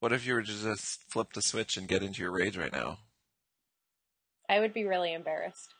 What 0.00 0.12
if 0.12 0.26
you 0.26 0.34
were 0.34 0.42
to 0.42 0.46
just 0.62 1.02
flip 1.10 1.32
the 1.32 1.42
switch 1.42 1.76
and 1.76 1.88
get 1.88 2.02
into 2.02 2.22
your 2.22 2.30
rage 2.30 2.56
right 2.56 2.72
now? 2.72 2.98
I 4.48 4.60
would 4.60 4.72
be 4.74 4.84
really 4.84 5.12
embarrassed. 5.12 5.74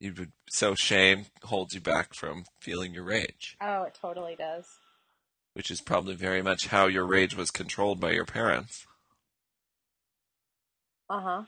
You 0.00 0.14
would 0.18 0.32
so 0.50 0.74
shame 0.74 1.26
holds 1.44 1.74
you 1.74 1.80
back 1.80 2.14
from 2.14 2.44
feeling 2.60 2.94
your 2.94 3.04
rage, 3.04 3.56
Oh, 3.60 3.82
it 3.82 3.96
totally 4.00 4.34
does. 4.36 4.66
which 5.54 5.70
is 5.70 5.80
probably 5.80 6.14
very 6.14 6.42
much 6.42 6.68
how 6.68 6.86
your 6.86 7.04
rage 7.06 7.36
was 7.36 7.50
controlled 7.50 8.00
by 8.00 8.10
your 8.12 8.24
parents. 8.24 8.86
Uh 11.10 11.20
huh. 11.20 11.42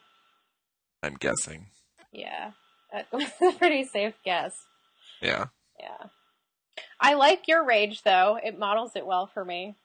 I'm 1.03 1.15
guessing. 1.15 1.69
Yeah. 2.13 2.51
That's 2.93 3.33
a 3.43 3.53
pretty 3.53 3.85
safe 3.85 4.15
guess. 4.25 4.55
Yeah. 5.21 5.47
Yeah. 5.81 6.09
I 7.01 7.15
like 7.15 7.49
your 7.49 7.65
rage 7.65 8.03
though. 8.03 8.39
It 8.43 8.59
models 8.59 8.93
it 8.95 9.07
well 9.07 9.27
for 9.27 9.45
me. 9.45 9.77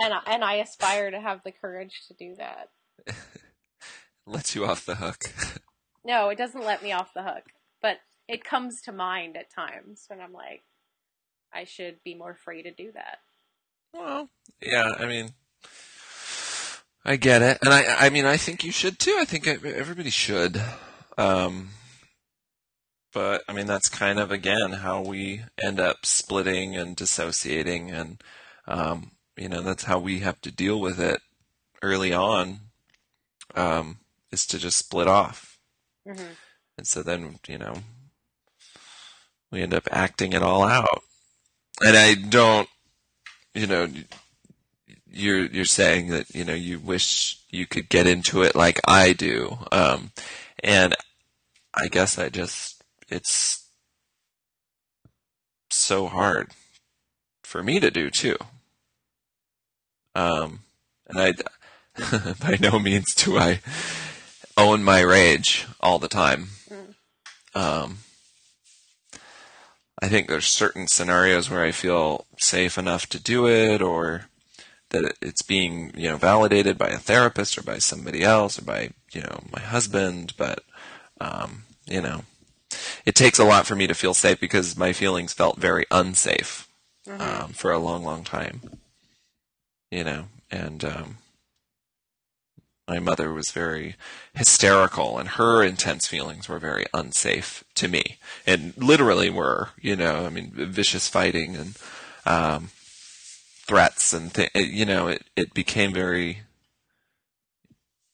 And 0.00 0.14
I, 0.14 0.20
and 0.26 0.44
I 0.44 0.54
aspire 0.54 1.10
to 1.10 1.20
have 1.20 1.42
the 1.44 1.52
courage 1.52 2.02
to 2.08 2.14
do 2.14 2.36
that. 2.36 2.68
Lets 4.26 4.54
you 4.54 4.64
off 4.64 4.84
the 4.86 4.96
hook. 4.96 5.24
No, 6.04 6.30
it 6.30 6.38
doesn't 6.38 6.64
let 6.64 6.82
me 6.82 6.92
off 6.92 7.12
the 7.12 7.22
hook, 7.22 7.42
but 7.82 7.98
it 8.28 8.42
comes 8.42 8.80
to 8.82 8.92
mind 8.92 9.36
at 9.36 9.52
times 9.52 10.04
when 10.08 10.22
I'm 10.22 10.32
like 10.32 10.62
I 11.52 11.64
should 11.64 11.96
be 12.02 12.14
more 12.14 12.34
free 12.34 12.62
to 12.62 12.70
do 12.70 12.92
that. 12.92 13.18
well, 13.92 14.30
yeah, 14.62 14.92
I 14.98 15.06
mean, 15.06 15.30
I 17.04 17.16
get 17.16 17.42
it. 17.42 17.58
And 17.62 17.74
I, 17.74 18.06
I 18.06 18.10
mean, 18.10 18.24
I 18.24 18.38
think 18.38 18.64
you 18.64 18.72
should 18.72 18.98
too. 18.98 19.16
I 19.18 19.26
think 19.26 19.46
everybody 19.46 20.08
should. 20.10 20.62
Um, 21.18 21.70
but 23.12 23.42
I 23.48 23.52
mean, 23.52 23.66
that's 23.66 23.88
kind 23.88 24.18
of 24.18 24.30
again 24.30 24.72
how 24.72 25.02
we 25.02 25.42
end 25.62 25.80
up 25.80 26.06
splitting 26.06 26.76
and 26.76 26.96
dissociating, 26.96 27.90
and 27.90 28.22
um, 28.66 29.10
you 29.38 29.48
know, 29.48 29.62
that's 29.62 29.84
how 29.84 29.98
we 29.98 30.20
have 30.20 30.40
to 30.42 30.50
deal 30.50 30.80
with 30.80 31.00
it 31.00 31.20
early 31.82 32.12
on. 32.12 32.60
Um, 33.54 33.98
is 34.30 34.46
to 34.48 34.58
just 34.58 34.78
split 34.78 35.08
off, 35.08 35.58
hmm 36.06 36.34
and 36.76 36.86
so 36.86 37.02
then 37.02 37.38
you 37.48 37.58
know, 37.58 37.76
we 39.50 39.62
end 39.62 39.74
up 39.74 39.88
acting 39.90 40.32
it 40.32 40.42
all 40.42 40.62
out. 40.64 41.02
And 41.84 41.96
I 41.96 42.14
don't, 42.14 42.68
you 43.54 43.66
know, 43.66 43.88
you're 45.10 45.46
you're 45.46 45.64
saying 45.64 46.08
that 46.08 46.34
you 46.34 46.44
know 46.44 46.54
you 46.54 46.78
wish 46.78 47.40
you 47.50 47.66
could 47.66 47.88
get 47.88 48.06
into 48.06 48.42
it 48.42 48.54
like 48.54 48.80
I 48.86 49.12
do, 49.12 49.58
um, 49.72 50.12
and 50.62 50.94
I 51.74 51.88
guess 51.88 52.18
I 52.18 52.28
just 52.28 52.82
it's 53.08 53.66
so 55.70 56.06
hard 56.06 56.52
for 57.42 57.62
me 57.62 57.80
to 57.80 57.90
do 57.90 58.10
too. 58.10 58.36
Um, 60.14 60.60
and 61.08 61.18
I 61.18 62.34
by 62.40 62.56
no 62.60 62.78
means 62.78 63.14
do 63.14 63.38
I 63.38 63.60
own 64.56 64.82
my 64.82 65.00
rage 65.00 65.66
all 65.80 65.98
the 65.98 66.08
time. 66.08 66.48
Um, 67.54 67.98
I 70.00 70.08
think 70.08 70.28
there's 70.28 70.46
certain 70.46 70.86
scenarios 70.86 71.50
where 71.50 71.64
I 71.64 71.72
feel 71.72 72.26
safe 72.38 72.78
enough 72.78 73.08
to 73.08 73.20
do 73.20 73.48
it, 73.48 73.82
or 73.82 74.26
that 74.90 75.14
it's 75.20 75.42
being 75.42 75.92
you 75.96 76.08
know 76.08 76.16
validated 76.16 76.78
by 76.78 76.88
a 76.88 76.98
therapist 76.98 77.58
or 77.58 77.62
by 77.62 77.78
somebody 77.78 78.22
else 78.22 78.58
or 78.58 78.62
by 78.62 78.90
you 79.12 79.22
know 79.22 79.40
my 79.52 79.60
husband. 79.60 80.34
But 80.36 80.60
um, 81.20 81.64
you 81.86 82.00
know, 82.00 82.22
it 83.04 83.14
takes 83.14 83.38
a 83.38 83.44
lot 83.44 83.66
for 83.66 83.74
me 83.74 83.86
to 83.86 83.94
feel 83.94 84.14
safe 84.14 84.38
because 84.38 84.76
my 84.76 84.92
feelings 84.92 85.32
felt 85.32 85.58
very 85.58 85.86
unsafe 85.90 86.68
um, 87.18 87.52
for 87.52 87.72
a 87.72 87.78
long, 87.78 88.04
long 88.04 88.24
time. 88.24 88.77
You 89.90 90.04
know, 90.04 90.24
and 90.50 90.84
um, 90.84 91.18
my 92.86 92.98
mother 92.98 93.32
was 93.32 93.50
very 93.50 93.96
hysterical, 94.34 95.18
and 95.18 95.30
her 95.30 95.62
intense 95.62 96.06
feelings 96.06 96.48
were 96.48 96.58
very 96.58 96.86
unsafe 96.94 97.64
to 97.74 97.88
me, 97.88 98.18
and 98.46 98.74
literally 98.76 99.30
were. 99.30 99.70
You 99.80 99.96
know, 99.96 100.26
I 100.26 100.30
mean, 100.30 100.52
vicious 100.54 101.08
fighting 101.08 101.56
and 101.56 101.76
um, 102.26 102.70
threats, 103.66 104.12
and 104.12 104.32
th- 104.32 104.50
you 104.54 104.84
know, 104.84 105.08
it 105.08 105.24
it 105.36 105.54
became 105.54 105.92
very 105.92 106.42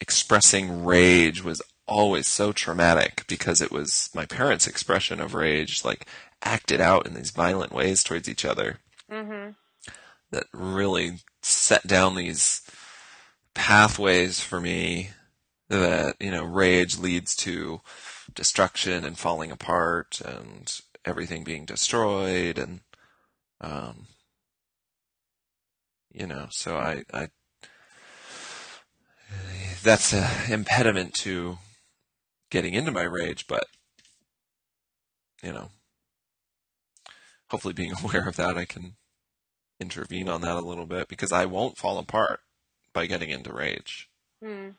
expressing 0.01 0.85
rage 0.85 1.43
was 1.43 1.63
always 1.87 2.27
so 2.27 2.53
traumatic 2.53 3.25
because 3.29 3.61
it 3.61 3.71
was 3.71 4.11
my 4.15 4.27
parents' 4.27 4.67
expression 4.67 5.21
of 5.21 5.35
rage, 5.35 5.85
like 5.85 6.07
acted 6.43 6.81
out 6.81 7.07
in 7.07 7.15
these 7.15 7.31
violent 7.31 7.73
ways 7.73 8.03
towards 8.03 8.29
each 8.29 8.45
other 8.45 8.79
hmm 9.11 9.51
that 10.35 10.47
really 10.53 11.19
set 11.43 11.87
down 11.87 12.15
these 12.15 12.63
pathways 13.55 14.41
for 14.41 14.61
me 14.61 15.11
that 15.69 16.17
you 16.21 16.31
know 16.31 16.45
rage 16.45 16.99
leads 16.99 17.35
to 17.37 17.81
destruction 18.35 19.05
and 19.05 19.19
falling 19.19 19.51
apart 19.51 20.21
and 20.25 20.81
everything 21.05 21.45
being 21.45 21.65
destroyed 21.65 22.59
and 22.59 22.81
um 23.61 24.07
you 26.15 26.29
know, 26.29 26.47
so 26.51 26.77
I, 26.77 27.03
I 27.13 27.29
that's 29.83 30.15
an 30.15 30.53
impediment 30.53 31.13
to 31.15 31.59
getting 32.51 32.73
into 32.73 32.93
my 32.93 33.03
rage, 33.03 33.47
but 33.49 33.65
you 35.43 35.53
know, 35.53 35.71
hopefully 37.51 37.75
being 37.75 37.93
aware 38.03 38.29
of 38.29 38.37
that, 38.37 38.57
I 38.57 38.65
can 38.65 38.95
intervene 39.85 40.31
on 40.31 40.41
that 40.41 40.57
a 40.57 40.67
little 40.67 40.87
bit 40.87 41.09
because 41.09 41.31
I 41.31 41.45
won't 41.45 41.77
fall 41.77 41.99
apart 41.99 42.41
by 42.95 43.05
getting 43.05 43.29
into 43.29 43.53
rage. 43.53 44.09
Hmm. 44.43 44.71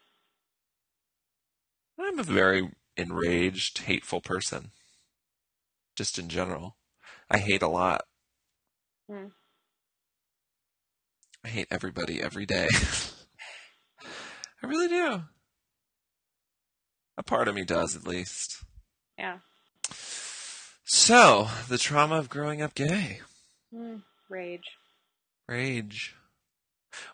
I'm 1.99 2.18
a 2.18 2.24
very 2.24 2.72
enraged, 2.97 3.80
hateful 3.80 4.20
person. 4.20 4.72
Just 5.95 6.18
in 6.18 6.28
general. 6.28 6.76
I 7.30 7.38
hate 7.38 7.62
a 7.62 7.68
lot. 7.68 8.06
Hmm. 9.08 9.28
I 11.43 11.49
hate 11.49 11.68
everybody 11.70 12.20
every 12.20 12.47
day. 12.47 12.68
I 14.64 14.68
really 14.68 14.88
do. 14.88 15.22
A 17.18 17.24
part 17.24 17.47
of 17.47 17.53
me 17.53 17.64
does, 17.64 17.95
at 17.95 18.08
least. 18.08 18.64
Yeah. 19.20 19.38
So, 20.84 21.49
the 21.70 21.78
trauma 21.78 22.16
of 22.16 22.30
growing 22.30 22.64
up 22.64 22.74
gay. 22.74 23.22
Hmm. 23.72 23.97
Rage. 24.30 24.72
Rage. 25.48 26.16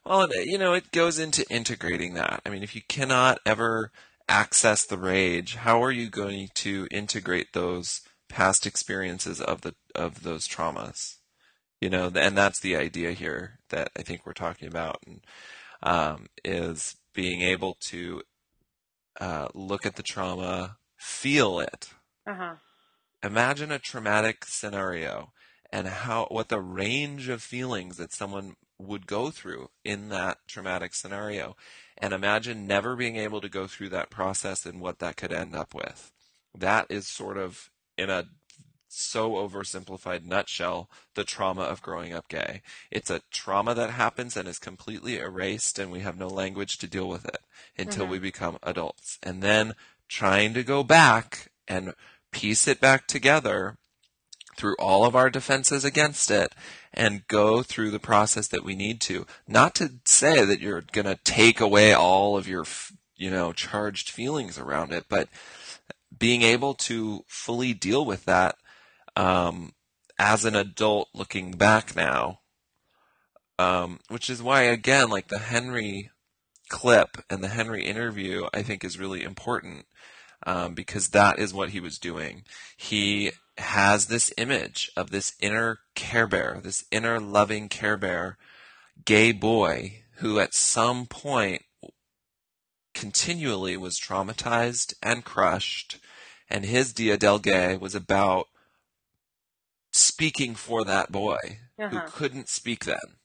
Well, 0.05 0.27
you 0.45 0.57
know, 0.57 0.73
it 0.73 0.91
goes 0.91 1.19
into 1.19 1.47
integrating 1.49 2.13
that. 2.15 2.41
I 2.45 2.49
mean, 2.49 2.63
if 2.63 2.75
you 2.75 2.81
cannot 2.87 3.39
ever 3.45 3.91
access 4.27 4.85
the 4.85 4.97
rage, 4.97 5.55
how 5.55 5.83
are 5.83 5.91
you 5.91 6.09
going 6.09 6.49
to 6.55 6.87
integrate 6.91 7.53
those 7.53 8.01
past 8.29 8.65
experiences 8.65 9.41
of 9.41 9.61
the 9.61 9.75
of 9.95 10.23
those 10.23 10.47
traumas? 10.47 11.17
You 11.81 11.89
know, 11.89 12.11
and 12.15 12.37
that's 12.37 12.59
the 12.61 12.75
idea 12.77 13.13
here 13.13 13.59
that 13.69 13.91
I 13.97 14.03
think 14.03 14.25
we're 14.25 14.33
talking 14.33 14.67
about, 14.67 14.99
and, 15.07 15.25
um, 15.83 16.27
is 16.45 16.97
being 17.13 17.41
able 17.41 17.75
to 17.81 18.23
uh, 19.19 19.47
look 19.53 19.85
at 19.85 19.95
the 19.95 20.03
trauma, 20.03 20.77
feel 20.97 21.59
it, 21.59 21.89
Uh 22.25 22.33
huh. 22.33 22.55
imagine 23.23 23.71
a 23.71 23.79
traumatic 23.79 24.45
scenario 24.45 25.31
and 25.71 25.87
how 25.87 26.25
what 26.29 26.49
the 26.49 26.59
range 26.59 27.29
of 27.29 27.41
feelings 27.41 27.97
that 27.97 28.13
someone 28.13 28.55
would 28.77 29.07
go 29.07 29.29
through 29.29 29.69
in 29.83 30.09
that 30.09 30.39
traumatic 30.47 30.93
scenario. 30.93 31.55
And 31.97 32.13
imagine 32.13 32.65
never 32.67 32.95
being 32.95 33.15
able 33.15 33.41
to 33.41 33.49
go 33.49 33.67
through 33.67 33.89
that 33.89 34.09
process 34.09 34.65
and 34.65 34.81
what 34.81 34.99
that 34.99 35.17
could 35.17 35.31
end 35.31 35.55
up 35.55 35.73
with. 35.73 36.11
That 36.57 36.87
is 36.89 37.07
sort 37.07 37.37
of 37.37 37.69
in 37.97 38.09
a 38.09 38.25
so 38.87 39.33
oversimplified 39.33 40.25
nutshell 40.25 40.89
the 41.15 41.23
trauma 41.23 41.61
of 41.61 41.81
growing 41.81 42.11
up 42.11 42.27
gay. 42.27 42.61
It's 42.89 43.09
a 43.09 43.21
trauma 43.31 43.73
that 43.75 43.91
happens 43.91 44.35
and 44.35 44.47
is 44.47 44.59
completely 44.59 45.17
erased 45.17 45.79
and 45.79 45.91
we 45.91 46.01
have 46.01 46.17
no 46.17 46.27
language 46.27 46.77
to 46.79 46.87
deal 46.87 47.07
with 47.07 47.23
it 47.25 47.39
until 47.77 48.05
Mhm. 48.05 48.09
we 48.09 48.19
become 48.19 48.57
adults. 48.63 49.17
And 49.23 49.41
then 49.41 49.75
trying 50.09 50.53
to 50.55 50.63
go 50.63 50.83
back 50.83 51.51
and 51.67 51.93
piece 52.31 52.67
it 52.67 52.81
back 52.81 53.07
together 53.07 53.77
through 54.55 54.75
all 54.77 55.05
of 55.05 55.15
our 55.15 55.29
defenses 55.29 55.83
against 55.85 56.29
it 56.29 56.53
and 56.93 57.27
go 57.27 57.63
through 57.63 57.91
the 57.91 57.99
process 57.99 58.47
that 58.49 58.63
we 58.63 58.75
need 58.75 59.01
to. 59.01 59.25
Not 59.47 59.75
to 59.75 59.93
say 60.05 60.45
that 60.45 60.59
you're 60.59 60.81
going 60.81 61.05
to 61.05 61.19
take 61.23 61.59
away 61.59 61.93
all 61.93 62.37
of 62.37 62.47
your, 62.47 62.65
you 63.15 63.29
know, 63.29 63.53
charged 63.53 64.09
feelings 64.09 64.57
around 64.57 64.91
it, 64.91 65.05
but 65.09 65.29
being 66.17 66.41
able 66.41 66.73
to 66.73 67.23
fully 67.27 67.73
deal 67.73 68.05
with 68.05 68.25
that 68.25 68.55
um, 69.15 69.73
as 70.19 70.45
an 70.45 70.55
adult 70.55 71.09
looking 71.13 71.51
back 71.51 71.95
now, 71.95 72.39
um, 73.57 73.99
which 74.09 74.29
is 74.29 74.41
why, 74.41 74.63
again, 74.63 75.09
like 75.09 75.27
the 75.27 75.39
Henry 75.39 76.11
clip 76.69 77.17
and 77.29 77.43
the 77.43 77.49
Henry 77.49 77.85
interview, 77.85 78.47
I 78.53 78.61
think 78.61 78.83
is 78.83 78.99
really 78.99 79.23
important 79.23 79.85
um, 80.45 80.73
because 80.73 81.09
that 81.09 81.39
is 81.39 81.53
what 81.53 81.69
he 81.69 81.79
was 81.79 81.97
doing. 81.97 82.43
He 82.77 83.31
has 83.57 84.07
this 84.07 84.33
image 84.37 84.91
of 84.95 85.11
this 85.11 85.33
inner 85.39 85.79
Care 85.95 86.27
Bear, 86.27 86.59
this 86.63 86.85
inner 86.91 87.19
loving 87.19 87.69
Care 87.69 87.97
Bear, 87.97 88.37
gay 89.05 89.31
boy 89.31 90.03
who 90.17 90.39
at 90.39 90.53
some 90.53 91.05
point 91.05 91.63
continually 92.93 93.77
was 93.77 93.99
traumatized 93.99 94.93
and 95.01 95.23
crushed, 95.23 95.97
and 96.49 96.65
his 96.65 96.93
Dia 96.93 97.17
del 97.17 97.39
Gay 97.39 97.77
was 97.77 97.95
about 97.95 98.47
speaking 99.91 100.55
for 100.55 100.83
that 100.85 101.11
boy 101.11 101.59
who 101.77 101.83
Uh-huh. 101.97 102.07
couldn't 102.11 102.49
speak 102.49 102.85
then. 102.85 103.17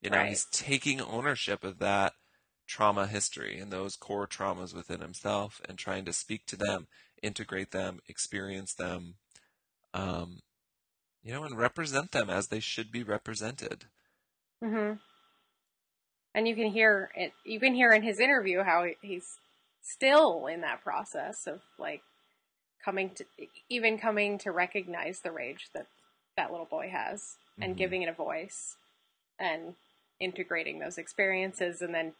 You 0.00 0.10
know, 0.10 0.18
Right. 0.18 0.28
he's 0.30 0.46
taking 0.46 1.00
ownership 1.00 1.62
of 1.62 1.78
that 1.78 2.14
trauma 2.70 3.06
history 3.08 3.58
and 3.58 3.72
those 3.72 3.96
core 3.96 4.28
traumas 4.28 4.72
within 4.72 5.00
himself 5.00 5.60
and 5.68 5.76
trying 5.76 6.04
to 6.04 6.12
speak 6.12 6.46
to 6.46 6.56
them, 6.56 6.86
integrate 7.20 7.72
them, 7.72 8.00
experience 8.08 8.72
them, 8.74 9.16
um, 9.92 10.38
you 11.22 11.32
know, 11.32 11.44
and 11.44 11.58
represent 11.58 12.12
them 12.12 12.30
as 12.30 12.48
they 12.48 12.60
should 12.60 12.92
be 12.92 13.02
represented. 13.02 13.86
hmm 14.62 14.92
And 16.34 16.46
you 16.46 16.54
can 16.54 16.70
hear 16.70 17.10
it. 17.16 17.32
You 17.44 17.58
can 17.58 17.74
hear 17.74 17.92
in 17.92 18.02
his 18.02 18.20
interview 18.20 18.62
how 18.62 18.86
he's 19.02 19.38
still 19.82 20.46
in 20.46 20.60
that 20.60 20.82
process 20.82 21.46
of 21.46 21.60
like 21.78 22.02
coming 22.84 23.10
to, 23.16 23.24
even 23.68 23.98
coming 23.98 24.38
to 24.38 24.52
recognize 24.52 25.20
the 25.20 25.32
rage 25.32 25.70
that 25.74 25.86
that 26.36 26.50
little 26.52 26.66
boy 26.66 26.88
has, 26.90 27.36
and 27.60 27.72
Mhm. 27.72 27.76
giving 27.76 28.02
it 28.02 28.08
a 28.08 28.12
voice, 28.12 28.76
and 29.38 29.74
integrating 30.20 30.78
those 30.78 30.98
experiences, 30.98 31.82
and 31.82 31.94
then 31.94 32.14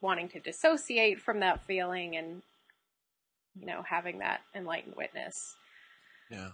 wanting 0.00 0.28
to 0.30 0.40
dissociate 0.40 1.20
from 1.20 1.40
that 1.40 1.64
feeling, 1.64 2.16
and 2.16 2.42
you 3.58 3.66
know 3.66 3.82
having 3.82 4.18
that 4.18 4.40
enlightened 4.54 4.96
witness. 4.96 5.54
Yeah. 6.30 6.50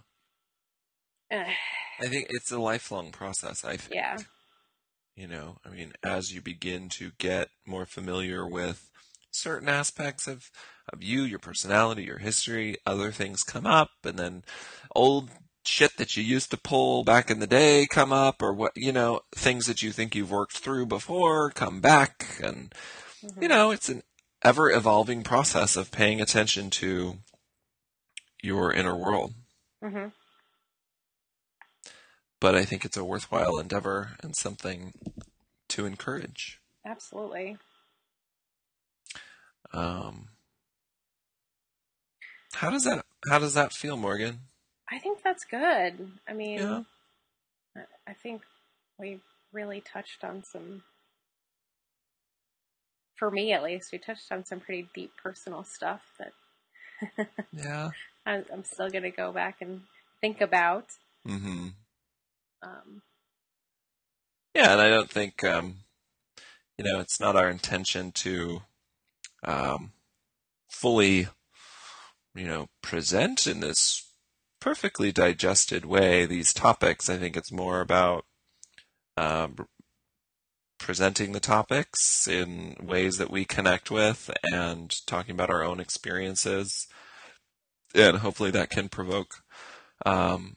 I 1.31 2.07
think 2.07 2.27
it's 2.29 2.51
a 2.51 2.59
lifelong 2.59 3.11
process, 3.11 3.63
I 3.63 3.77
think. 3.77 3.93
Yeah. 3.93 4.17
You 5.15 5.27
know, 5.27 5.57
I 5.65 5.69
mean, 5.69 5.93
as 6.03 6.33
you 6.33 6.41
begin 6.41 6.89
to 6.89 7.11
get 7.17 7.49
more 7.65 7.85
familiar 7.85 8.47
with 8.47 8.89
certain 9.29 9.69
aspects 9.69 10.27
of, 10.27 10.49
of 10.91 11.03
you, 11.03 11.21
your 11.23 11.39
personality, 11.39 12.03
your 12.03 12.17
history, 12.17 12.77
other 12.85 13.11
things 13.11 13.43
come 13.43 13.65
up, 13.65 13.91
and 14.03 14.17
then 14.17 14.43
old 14.95 15.29
shit 15.63 15.95
that 15.97 16.17
you 16.17 16.23
used 16.23 16.49
to 16.51 16.57
pull 16.57 17.03
back 17.03 17.29
in 17.29 17.39
the 17.39 17.47
day 17.47 17.85
come 17.89 18.11
up, 18.11 18.41
or 18.41 18.53
what, 18.53 18.71
you 18.75 18.91
know, 18.91 19.21
things 19.35 19.67
that 19.67 19.83
you 19.83 19.91
think 19.91 20.15
you've 20.15 20.31
worked 20.31 20.57
through 20.57 20.85
before 20.85 21.51
come 21.51 21.81
back, 21.81 22.39
and, 22.43 22.73
you 23.39 23.47
know, 23.47 23.71
it's 23.71 23.89
an 23.89 24.03
ever 24.43 24.71
evolving 24.71 25.23
process 25.23 25.75
of 25.75 25.91
paying 25.91 26.19
attention 26.21 26.69
to 26.71 27.19
your 28.41 28.73
inner 28.73 28.95
world. 28.95 29.33
hmm 29.83 30.07
But 32.39 32.55
I 32.55 32.65
think 32.65 32.85
it's 32.85 32.97
a 32.97 33.03
worthwhile 33.03 33.59
endeavor 33.59 34.11
and 34.23 34.35
something 34.35 34.93
to 35.69 35.85
encourage. 35.85 36.59
Absolutely. 36.85 37.57
Um, 39.73 40.29
how 42.53 42.69
does 42.71 42.83
that 42.83 43.05
how 43.29 43.39
does 43.39 43.53
that 43.53 43.71
feel, 43.73 43.95
Morgan? 43.95 44.39
I 44.89 44.97
think 44.99 45.21
that's 45.23 45.45
good. 45.45 46.11
I 46.27 46.33
mean, 46.33 46.57
Yeah. 46.59 46.83
I- 47.75 47.85
I 48.07 48.13
think 48.13 48.41
we 48.97 49.21
really 49.53 49.79
touched 49.81 50.23
on 50.23 50.43
some, 50.43 50.83
for 53.21 53.29
me 53.29 53.53
at 53.53 53.61
least, 53.61 53.91
we 53.91 53.99
touched 53.99 54.31
on 54.31 54.43
some 54.43 54.59
pretty 54.59 54.87
deep 54.95 55.11
personal 55.21 55.63
stuff 55.63 56.01
that 56.17 56.33
Yeah. 57.53 57.91
I'm, 58.25 58.45
I'm 58.51 58.63
still 58.63 58.89
going 58.89 59.03
to 59.03 59.11
go 59.11 59.31
back 59.31 59.61
and 59.61 59.81
think 60.21 60.41
about. 60.41 60.87
Mm-hmm. 61.27 61.67
Um, 62.63 63.03
Yeah, 64.55 64.71
and 64.71 64.81
I 64.81 64.89
don't 64.89 65.09
think 65.09 65.43
um, 65.43 65.75
you 66.79 66.85
know 66.85 66.99
it's 66.99 67.19
not 67.19 67.35
our 67.35 67.47
intention 67.47 68.11
to 68.13 68.63
um, 69.43 69.91
fully, 70.67 71.27
you 72.33 72.47
know, 72.47 72.69
present 72.81 73.45
in 73.45 73.59
this 73.59 74.03
perfectly 74.59 75.11
digested 75.11 75.85
way 75.85 76.25
these 76.25 76.53
topics. 76.53 77.07
I 77.07 77.17
think 77.17 77.37
it's 77.37 77.51
more 77.51 77.81
about 77.81 78.25
um, 79.15 79.67
presenting 80.81 81.31
the 81.31 81.39
topics 81.39 82.27
in 82.27 82.75
ways 82.81 83.17
that 83.17 83.29
we 83.29 83.45
connect 83.45 83.91
with 83.91 84.31
and 84.51 84.93
talking 85.05 85.33
about 85.33 85.49
our 85.49 85.63
own 85.63 85.79
experiences, 85.79 86.87
and 87.93 88.17
hopefully 88.17 88.51
that 88.51 88.69
can 88.69 88.89
provoke 88.89 89.43
um, 90.05 90.55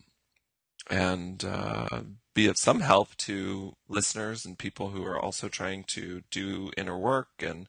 and 0.90 1.44
uh, 1.44 2.00
be 2.34 2.46
of 2.46 2.56
some 2.58 2.80
help 2.80 3.14
to 3.16 3.74
listeners 3.86 4.44
and 4.44 4.58
people 4.58 4.90
who 4.90 5.04
are 5.04 5.18
also 5.18 5.48
trying 5.48 5.84
to 5.84 6.22
do 6.30 6.70
inner 6.76 6.98
work 6.98 7.28
and 7.40 7.68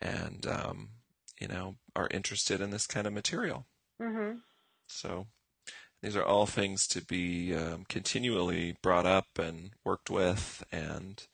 and 0.00 0.46
um, 0.46 0.90
you 1.40 1.48
know 1.48 1.74
are 1.94 2.08
interested 2.10 2.60
in 2.60 2.70
this 2.70 2.86
kind 2.86 3.06
of 3.06 3.12
material. 3.12 3.66
hmm 4.00 4.32
So 4.86 5.26
these 6.02 6.16
are 6.16 6.24
all 6.24 6.46
things 6.46 6.86
to 6.88 7.00
be 7.00 7.54
um, 7.54 7.84
continually 7.88 8.76
brought 8.80 9.06
up 9.06 9.38
and 9.38 9.70
worked 9.84 10.08
with, 10.10 10.62
and 10.70 11.26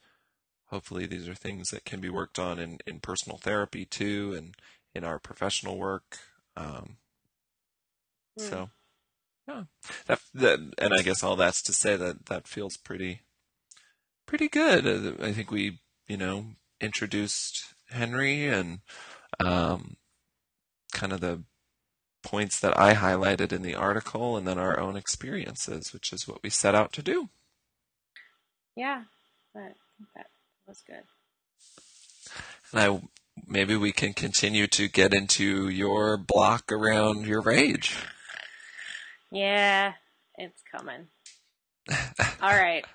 hopefully 0.73 1.07
these 1.07 1.29
are 1.29 1.35
things 1.35 1.71
that 1.71 1.85
can 1.85 2.01
be 2.01 2.09
worked 2.11 2.39
on 2.39 2.59
in, 2.59 2.79
in 2.87 2.99
personal 2.99 3.39
therapy 3.39 3.85
too 3.85 4.35
and 4.37 4.57
in 4.95 5.05
our 5.05 5.21
professional 5.21 5.79
work. 5.79 6.19
Um, 6.57 6.97
Hmm. 8.39 8.45
So, 8.45 8.71
yeah, 9.47 9.65
that, 10.07 10.21
that, 10.35 10.59
and 10.79 10.95
I 10.95 11.03
guess 11.03 11.23
all 11.23 11.37
that's 11.37 11.63
to 11.63 11.73
say 11.73 11.97
that 11.97 12.27
that 12.27 12.49
feels 12.49 12.77
pretty, 12.77 13.23
pretty 14.27 14.49
good. 14.49 14.87
Uh, 14.87 15.25
I 15.25 15.33
think 15.33 15.51
we, 15.51 15.81
you 16.09 16.17
know, 16.17 16.47
introduced 16.81 17.75
Henry 17.91 18.47
and, 18.47 18.81
um, 19.41 19.97
kind 20.93 21.13
of 21.13 21.21
the 21.21 21.43
points 22.23 22.61
that 22.61 22.79
I 22.79 22.95
highlighted 22.95 23.53
in 23.53 23.63
the 23.63 23.75
article 23.75 24.37
and 24.37 24.47
then 24.47 24.59
our 24.59 24.79
own 24.79 24.97
experiences, 24.97 25.93
which 25.93 26.13
is 26.13 26.29
what 26.29 26.43
we 26.43 26.51
set 26.51 26.75
out 26.75 26.93
to 26.93 27.03
do. 27.03 27.29
Yeah, 28.77 29.05
that 29.55 29.77
was 30.73 30.83
good. 30.87 31.05
And 32.73 32.81
I, 32.81 33.03
maybe 33.47 33.77
we 33.77 33.93
can 33.93 34.15
continue 34.15 34.67
to 34.69 34.89
get 34.89 35.13
into 35.13 35.69
your 35.69 36.17
block 36.17 36.73
around 36.73 37.27
your 37.27 37.43
rage. 37.43 37.95
Yeah, 39.31 39.93
it's 40.39 40.63
coming. 40.75 41.09
All 42.41 42.57
right. 42.57 42.87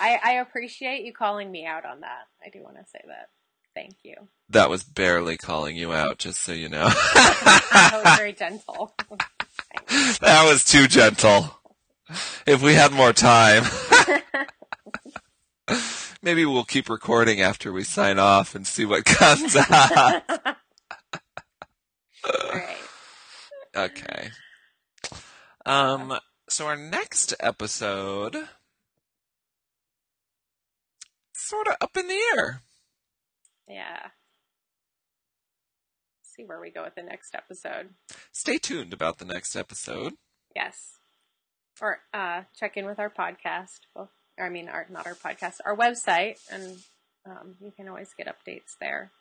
I, 0.00 0.20
I 0.22 0.32
appreciate 0.34 1.04
you 1.04 1.12
calling 1.12 1.50
me 1.50 1.66
out 1.66 1.84
on 1.84 2.00
that. 2.00 2.26
I 2.44 2.50
do 2.50 2.62
want 2.62 2.76
to 2.76 2.84
say 2.84 3.00
that. 3.08 3.30
Thank 3.74 3.96
you. 4.04 4.14
That 4.50 4.70
was 4.70 4.84
barely 4.84 5.36
calling 5.36 5.76
you 5.76 5.92
out, 5.92 6.18
just 6.18 6.42
so 6.42 6.52
you 6.52 6.68
know. 6.68 6.88
that 7.14 8.00
was 8.04 8.16
very 8.16 8.32
gentle. 8.32 8.94
That 10.20 10.44
was 10.48 10.64
too 10.64 10.86
gentle. 10.86 11.50
If 12.46 12.62
we 12.62 12.74
had 12.74 12.92
more 12.92 13.12
time, 13.12 13.64
maybe 16.24 16.44
we'll 16.46 16.64
keep 16.64 16.88
recording 16.88 17.40
after 17.42 17.72
we 17.72 17.84
sign 17.84 18.18
off 18.18 18.54
and 18.54 18.66
see 18.66 18.84
what 18.86 19.04
comes 19.04 19.54
out. 19.70 20.22
Right. 22.52 22.76
Okay. 23.76 24.30
Um, 25.66 26.18
so 26.48 26.66
our 26.66 26.76
next 26.76 27.34
episode, 27.40 28.36
sort 31.34 31.68
of 31.68 31.76
up 31.80 31.96
in 31.96 32.08
the 32.08 32.20
air. 32.36 32.62
Yeah. 33.68 34.08
See 36.22 36.44
where 36.44 36.60
we 36.60 36.70
go 36.70 36.82
with 36.82 36.94
the 36.94 37.02
next 37.02 37.34
episode. 37.34 37.90
Stay 38.32 38.56
tuned 38.58 38.92
about 38.92 39.18
the 39.18 39.24
next 39.24 39.54
episode. 39.54 40.14
Yes. 40.56 40.92
Or 41.80 41.98
uh, 42.12 42.42
check 42.58 42.76
in 42.76 42.86
with 42.86 42.98
our 42.98 43.10
podcast. 43.10 43.80
Well, 43.94 44.10
I 44.38 44.48
mean, 44.48 44.68
our 44.68 44.86
not 44.90 45.06
our 45.06 45.14
podcast, 45.14 45.58
our 45.64 45.76
website, 45.76 46.38
and 46.50 46.78
um, 47.26 47.54
you 47.60 47.70
can 47.70 47.88
always 47.88 48.12
get 48.16 48.26
updates 48.26 48.76
there. 48.80 49.12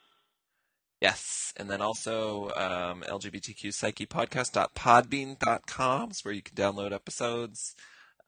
Yes. 1.01 1.53
And 1.55 1.69
then 1.69 1.81
also 1.81 2.49
um, 2.55 3.03
LGBTQ 3.07 3.73
Psyche 3.73 4.05
Podcast.podbean.com 4.05 6.11
is 6.11 6.25
where 6.25 6.33
you 6.33 6.41
can 6.41 6.55
download 6.55 6.91
episodes. 6.93 7.73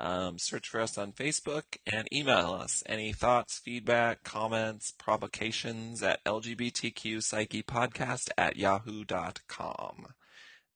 Um, 0.03 0.39
search 0.39 0.67
for 0.67 0.81
us 0.81 0.97
on 0.97 1.11
Facebook 1.11 1.77
and 1.85 2.07
email 2.11 2.53
us 2.53 2.81
any 2.87 3.13
thoughts, 3.13 3.59
feedback, 3.59 4.23
comments, 4.23 4.91
provocations 4.97 6.01
at 6.01 6.23
LGBTQ 6.23 7.21
Psyche 7.21 7.61
Podcast 7.61 8.29
at 8.35 8.57
yahoo.com. 8.57 10.07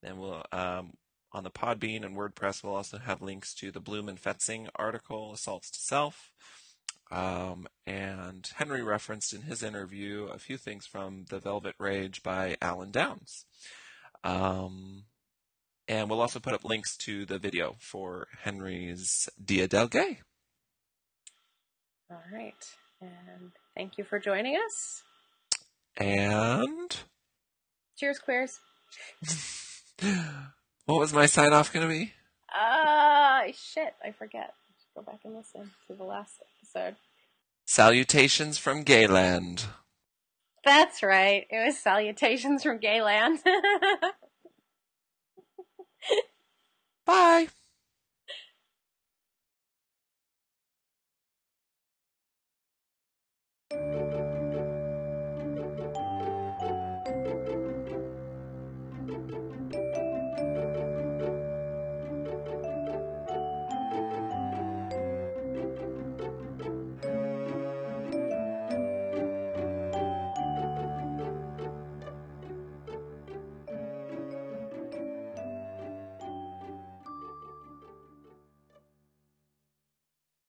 Then 0.04 0.18
we'll, 0.20 0.44
um, 0.52 0.94
on 1.32 1.44
the 1.44 1.50
Podbean 1.50 2.06
and 2.06 2.16
WordPress, 2.16 2.64
we'll 2.64 2.76
also 2.76 3.00
have 3.00 3.24
links 3.24 3.56
to 3.56 3.72
the 3.72 3.80
Blum 3.80 4.10
and 4.10 4.22
Pfetzing 4.22 4.68
article, 4.76 5.34
Assaults 5.34 5.72
to 5.72 5.80
Self. 5.80 6.32
Um, 7.10 7.66
and 7.88 8.48
Henry 8.58 8.84
referenced 8.84 9.34
in 9.34 9.42
his 9.42 9.64
interview 9.64 10.26
a 10.26 10.38
few 10.38 10.58
things 10.58 10.86
from 10.86 11.26
The 11.30 11.40
Velvet 11.40 11.74
Rage 11.80 12.22
by 12.22 12.58
Alan 12.62 12.92
Downs. 12.92 13.46
Um, 14.24 15.06
and 15.88 16.10
we'll 16.10 16.22
also 16.22 16.40
put 16.40 16.54
up 16.54 16.64
links 16.64 16.98
to 16.98 17.26
the 17.26 17.38
video 17.38 17.76
for 17.80 18.28
Henry's 18.44 19.30
Dia 19.44 19.68
del 19.68 19.88
Gay. 19.88 20.20
All 22.10 22.24
right. 22.32 22.54
And 23.02 23.52
thank 23.76 23.98
you 23.98 24.04
for 24.04 24.20
joining 24.20 24.56
us. 24.56 25.04
And 25.98 26.98
Cheers, 27.98 28.20
queers. 28.20 28.60
what 30.86 31.00
was 31.00 31.14
my 31.14 31.28
sign 31.28 31.54
off 31.54 31.72
going 31.72 31.88
to 31.88 31.94
be? 31.94 32.14
Ah, 32.54 33.44
shit. 33.54 33.94
I 34.04 34.12
forget. 34.12 34.54
I 34.70 35.00
go 35.00 35.06
back 35.06 35.22
and 35.24 35.34
listen 35.34 35.72
to 35.88 35.94
the 35.94 36.04
last 36.04 36.44
episode. 36.60 36.98
Salutations 37.66 38.58
from 38.58 38.84
Gayland. 38.84 39.66
That's 40.66 41.04
right. 41.04 41.46
It 41.50 41.66
was 41.66 41.78
salutations 41.78 42.64
from 42.64 42.80
Gayland. 42.80 43.40
Bye. 47.06 47.48